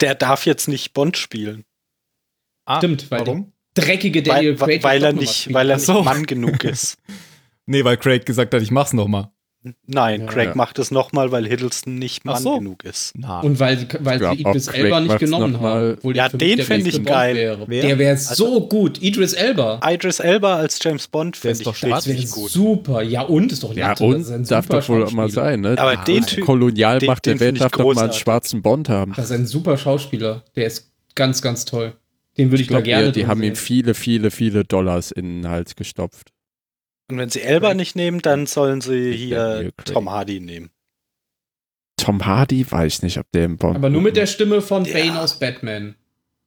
Der 0.00 0.14
darf 0.14 0.46
jetzt 0.46 0.68
nicht 0.68 0.92
Bond 0.94 1.16
spielen, 1.16 1.64
Ah, 2.66 2.78
Stimmt, 2.78 3.10
weil 3.10 3.20
warum? 3.20 3.52
Dreckige 3.74 4.22
Daniel 4.22 4.58
weil, 4.60 4.68
Craig. 4.80 4.82
weil 4.84 5.00
doch 5.00 5.06
er 5.06 5.12
noch 5.12 5.16
mal 5.16 5.20
nicht, 5.20 5.52
weil 5.52 5.70
er 5.70 5.76
Ach 5.76 5.80
so. 5.80 5.94
nicht 5.96 6.04
Mann 6.04 6.26
genug 6.26 6.64
ist. 6.64 6.98
Nee, 7.66 7.82
weil 7.82 7.96
Craig 7.96 8.26
gesagt 8.26 8.52
hat, 8.52 8.60
ich 8.60 8.70
mach's 8.70 8.92
nochmal. 8.92 9.30
Nein, 9.86 10.20
Ja. 10.22 10.26
Craig 10.26 10.48
Ja. 10.50 10.54
macht 10.54 10.78
es 10.78 10.90
nochmal, 10.90 11.32
weil 11.32 11.46
Hiddleston 11.46 11.94
nicht 11.98 12.24
Mann 12.24 12.42
so. 12.42 12.58
genug 12.58 12.84
ist. 12.84 13.12
Na, 13.16 13.40
Und 13.40 13.58
weil, 13.60 13.86
weil 14.00 14.18
glaub, 14.18 14.34
sie 14.36 14.42
Idris 14.42 14.68
Elba 14.68 15.00
nicht 15.00 15.18
genommen 15.18 15.58
haben. 15.60 15.94
obwohl 15.98 16.14
Ja, 16.16 16.28
den 16.28 16.56
der 16.58 16.66
fänd 16.66 16.84
nächste 16.84 17.00
ich 17.00 17.06
Bond 17.06 17.16
geil. 17.16 17.34
Wäre. 17.34 17.66
Der 17.66 17.98
wäre 17.98 18.10
Also- 18.10 18.34
so 18.34 18.68
gut. 18.68 19.00
Idris 19.02 19.32
Elba. 19.32 19.80
Idris 19.82 20.20
Elba 20.20 20.56
als 20.56 20.78
James 20.82 21.08
Bond 21.08 21.36
finde 21.38 21.52
ist 21.52 21.60
ich 21.60 21.64
doch 21.64 21.74
schwarz. 21.74 22.04
Das 22.04 22.06
wäre 22.08 22.18
richtig 22.18 22.34
gut. 22.34 22.50
super. 22.50 23.02
Ja, 23.02 23.22
und 23.22 23.52
ist 23.52 23.62
doch 23.62 23.74
Ja, 23.74 23.88
Latte, 23.88 24.04
und 24.04 24.28
das 24.28 24.48
darf 24.48 24.66
doch 24.68 24.86
wohl 24.88 25.04
auch 25.04 25.12
mal 25.12 25.30
sein, 25.30 25.62
ne? 25.62 25.76
Aber 25.78 25.98
Ah, 25.98 26.04
den 26.04 26.24
Typ- 26.26 26.44
Kolonialmacht 26.44 27.24
den- 27.24 27.38
der 27.38 27.46
Welt 27.46 27.60
darf 27.60 27.72
doch 27.72 27.94
mal 27.94 28.04
einen 28.04 28.12
schwarzen 28.12 28.60
Bond 28.60 28.88
haben. 28.90 29.12
Das 29.16 29.26
ist 29.26 29.32
ein 29.32 29.46
super 29.46 29.78
Schauspieler. 29.78 30.42
Der 30.56 30.66
ist 30.66 30.90
ganz, 31.14 31.40
ganz 31.40 31.64
toll. 31.64 31.94
Den 32.36 32.48
würde 32.50 32.56
ich, 32.56 32.62
Ich 32.62 32.68
glaube, 32.68 32.82
mal 32.82 32.86
gerne. 32.86 33.12
die 33.12 33.26
haben 33.28 33.42
ihm 33.44 33.54
viele, 33.54 33.94
viele, 33.94 34.30
viele 34.32 34.64
Dollars 34.64 35.12
in 35.12 35.42
den 35.42 35.48
Hals 35.50 35.76
gestopft. 35.76 36.32
Und 37.10 37.18
wenn 37.18 37.28
sie 37.28 37.42
Elba 37.42 37.74
nicht 37.74 37.96
nehmen, 37.96 38.20
dann 38.22 38.46
sollen 38.46 38.80
sie 38.80 39.12
hier. 39.12 39.70
Tom 39.84 40.10
Hardy 40.10 40.40
nehmen. 40.40 40.70
Tom 41.96 42.24
Hardy 42.26 42.70
weiß 42.70 43.02
nicht, 43.02 43.18
ob 43.18 43.30
der 43.32 43.44
im 43.44 43.56
Bond. 43.56 43.76
Aber 43.76 43.90
nur 43.90 44.02
mit 44.02 44.16
der 44.16 44.26
Stimme 44.26 44.60
von 44.62 44.84
Ja. 44.84 44.94
Bane 44.94 45.20
aus 45.20 45.38
Batman. 45.38 45.94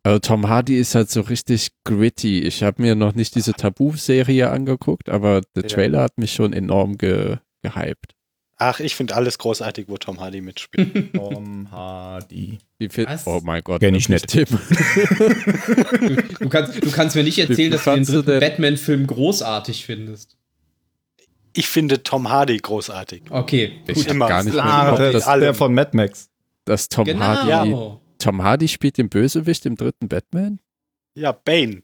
Also 0.03 0.19
Tom 0.19 0.47
Hardy 0.47 0.77
ist 0.77 0.95
halt 0.95 1.09
so 1.09 1.21
richtig 1.21 1.69
gritty. 1.83 2.41
Ich 2.41 2.63
habe 2.63 2.81
mir 2.81 2.95
noch 2.95 3.13
nicht 3.15 3.35
diese 3.35 3.53
Tabu-Serie 3.53 4.49
angeguckt, 4.49 5.09
aber 5.09 5.41
der 5.55 5.63
Ja. 5.63 5.69
Trailer 5.69 6.01
hat 6.03 6.17
mich 6.17 6.33
schon 6.33 6.53
enorm 6.53 6.97
ge 6.97 7.37
gehypt. 7.63 8.13
Ach, 8.59 8.79
ich 8.79 8.95
finde 8.95 9.15
alles 9.15 9.37
großartig, 9.37 9.87
wo 9.87 9.97
Tom 9.97 10.19
Hardy 10.19 10.41
mitspielt. 10.41 11.13
Tom 11.13 11.69
Hardy. 11.71 12.57
Wie 12.79 12.89
viel, 12.89 13.05
Was? 13.05 13.27
oh 13.27 13.41
mein 13.43 13.61
Gott. 13.63 13.81
Kenn 13.81 13.93
ich 13.95 14.09
nicht. 14.09 14.27
Tim. 14.27 14.45
Du 16.39 16.49
kannst, 16.49 16.83
du 16.83 16.91
kannst 16.91 17.15
mir 17.15 17.23
nicht 17.23 17.37
erzählen, 17.39 17.71
dass 17.71 17.83
du 17.83 17.91
den 17.95 18.05
dritten 18.05 18.39
Batman-Film 18.39 19.07
großartig 19.07 19.85
findest. 19.85 20.36
Ich 21.57 21.67
finde 21.67 22.03
Tom 22.03 22.29
Hardy 22.29 22.57
großartig. 22.57 23.23
Okay, 23.29 23.79
Ich 23.87 23.95
gut. 23.95 24.07
immer. 24.07 24.27
gar 24.27 24.43
nicht 24.43 24.53
mehr 24.53 24.63
das- 25.11 25.25
das 25.25 25.39
der 25.39 25.53
von 25.53 25.73
Mad 25.73 25.91
Max. 25.95 26.29
dass 26.65 26.87
Tom 26.89 27.05
Genau. 27.05 27.19
Hardy. 27.25 27.75
Tom 28.19 28.43
Hardy 28.43 28.67
spielt 28.67 28.97
den 28.97 29.09
Bösewicht 29.09 29.65
im 29.65 29.75
dritten 29.75 30.07
Batman? 30.07 30.59
Ja, 31.15 31.31
Bane. 31.31 31.83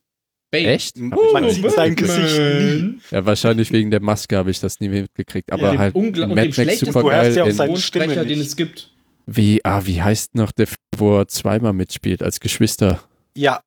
Bane. 0.51 0.67
Echt? 0.67 0.97
Ich 0.97 1.01
Man 1.01 1.49
sieht 1.49 1.71
sein 1.71 1.95
Batman. 1.95 1.95
Gesicht 1.95 2.39
nie. 2.39 2.99
Ja, 3.11 3.25
wahrscheinlich 3.25 3.71
wegen 3.71 3.89
der 3.91 4.01
Maske 4.01 4.37
habe 4.37 4.51
ich 4.51 4.59
das 4.59 4.79
nie 4.79 4.89
mitgekriegt. 4.89 5.51
Aber 5.51 5.71
dem 5.71 5.79
halt 5.79 5.95
Ungla- 5.95 6.27
Mad 6.27 6.35
Max 6.35 6.55
schlechtesten- 6.55 6.93
Du 6.93 6.99
ja 7.09 7.17
auch 7.21 7.23
supergeil. 7.23 7.51
seine 7.53 7.71
in- 7.71 7.77
Stimme 7.77 8.25
den 8.25 8.39
es 8.39 8.55
gibt. 8.55 8.91
Wie, 9.25 9.63
ah, 9.65 9.85
wie 9.85 10.01
heißt 10.01 10.35
noch 10.35 10.51
der, 10.51 10.67
Film, 10.67 10.77
wo 10.97 11.17
er 11.19 11.27
zweimal 11.27 11.73
mitspielt 11.73 12.21
als 12.21 12.39
Geschwister? 12.39 13.01
Ja, 13.35 13.61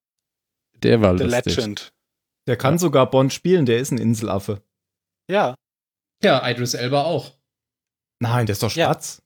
Der 0.83 1.01
war 1.01 1.17
The 1.17 1.25
lustig. 1.25 1.57
Legend. 1.57 1.89
Der 2.47 2.57
kann 2.57 2.79
sogar 2.79 3.11
Bond 3.11 3.33
spielen, 3.33 3.65
der 3.67 3.79
ist 3.79 3.91
ein 3.91 3.99
Inselaffe. 3.99 4.61
Ja. 5.31 5.55
Ja, 6.23 6.47
Idris 6.49 6.75
Elba 6.75 7.03
auch. 7.05 7.33
Nein, 8.21 8.47
der 8.47 8.55
ist 8.55 8.63
doch 8.63 8.75
Ja. 8.75 8.87
schwarz. 8.87 9.23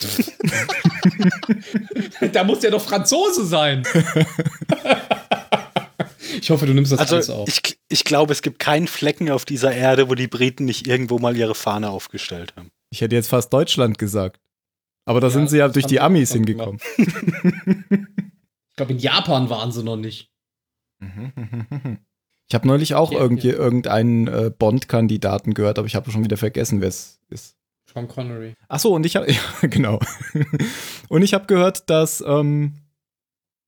da 2.32 2.44
muss 2.44 2.60
der 2.60 2.70
doch 2.70 2.80
Franzose 2.82 3.44
sein. 3.44 3.82
ich 6.40 6.50
hoffe, 6.50 6.66
du 6.66 6.74
nimmst 6.74 6.92
das 6.92 7.00
alles 7.00 7.12
Also 7.12 7.34
auf. 7.34 7.48
ich, 7.48 7.78
ich 7.88 8.04
glaube, 8.04 8.32
es 8.32 8.42
gibt 8.42 8.60
keinen 8.60 8.86
Flecken 8.86 9.28
auf 9.30 9.44
dieser 9.44 9.72
Erde, 9.72 10.08
wo 10.08 10.14
die 10.14 10.28
Briten 10.28 10.66
nicht 10.66 10.86
irgendwo 10.86 11.18
mal 11.18 11.36
ihre 11.36 11.56
Fahne 11.56 11.90
aufgestellt 11.90 12.54
haben. 12.56 12.70
Ich 12.90 13.00
hätte 13.00 13.16
jetzt 13.16 13.28
fast 13.28 13.52
Deutschland 13.52 13.98
gesagt. 13.98 14.40
Aber 15.04 15.20
da 15.20 15.26
Ja, 15.28 15.32
sind 15.32 15.50
sie 15.50 15.58
ja 15.58 15.68
durch 15.68 15.86
die 15.86 16.00
Amis 16.00 16.32
hingekommen. 16.32 16.80
Ich 16.96 18.76
glaube, 18.76 18.92
in 18.92 18.98
Japan 18.98 19.50
waren 19.50 19.72
sie 19.72 19.82
noch 19.82 19.96
nicht. 19.96 20.30
Ich 22.48 22.54
habe 22.54 22.66
neulich 22.66 22.94
auch 22.94 23.12
Ja, 23.12 23.18
irgendwie 23.20 23.48
ja. 23.48 23.54
irgendeinen 23.54 24.26
äh, 24.26 24.50
Bond-Kandidaten 24.56 25.54
gehört, 25.54 25.78
aber 25.78 25.86
ich 25.86 25.94
habe 25.94 26.10
schon 26.10 26.24
wieder 26.24 26.36
vergessen, 26.38 26.80
wer 26.80 26.88
es 26.88 27.20
ist. 27.28 27.56
Sean 27.92 28.08
Connery. 28.08 28.54
Ach 28.68 28.78
so, 28.80 28.94
und 28.94 29.04
ich 29.06 29.16
habe, 29.16 29.30
ja, 29.62 29.68
genau. 29.68 29.98
und 31.08 31.22
ich 31.22 31.34
habe 31.34 31.46
gehört, 31.46 31.88
dass 31.90 32.22
ähm, 32.26 32.74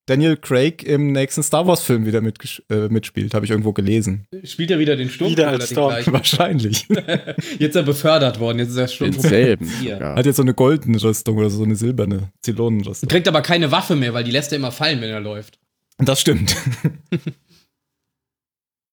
Daniel 0.07 0.37
Craig 0.37 0.83
im 0.83 1.13
nächsten 1.13 1.43
Star 1.43 1.67
Wars-Film 1.67 2.05
wieder 2.07 2.21
mitgesch- 2.21 2.63
äh, 2.71 2.89
mitspielt, 2.89 3.33
habe 3.35 3.45
ich 3.45 3.51
irgendwo 3.51 3.73
gelesen. 3.73 4.27
Spielt 4.45 4.71
er 4.71 4.79
wieder 4.79 4.97
den 4.97 5.09
Sturm? 5.11 5.31
Wieder 5.31 5.49
als 5.49 5.71
Storm. 5.71 5.95
Wahrscheinlich. 6.07 6.89
Jetzt 7.59 7.61
ist 7.61 7.77
er 7.77 7.83
befördert 7.83 8.41
worden. 8.41 8.59
Jetzt 8.59 8.71
ist 8.71 8.77
er 8.79 8.89
Sturm. 8.89 9.11
Denselben. 9.13 9.71
Hat 10.01 10.27
jetzt 10.27 10.37
so 10.37 10.43
eine 10.43 10.55
goldene 10.55 11.01
Rüstung 11.03 11.37
oder 11.39 11.49
so 11.51 11.63
eine 11.63 11.77
silberne 11.77 12.31
Zylonenrüstung. 12.43 13.09
Kriegt 13.09 13.29
aber 13.29 13.43
keine 13.43 13.71
Waffe 13.71 13.95
mehr, 13.95 14.13
weil 14.15 14.25
die 14.25 14.31
lässt 14.33 14.53
er 14.53 14.57
immer 14.57 14.73
fallen, 14.73 15.01
wenn 15.01 15.11
er 15.11 15.21
läuft. 15.21 15.59
Das 15.99 16.21
stimmt. 16.21 16.57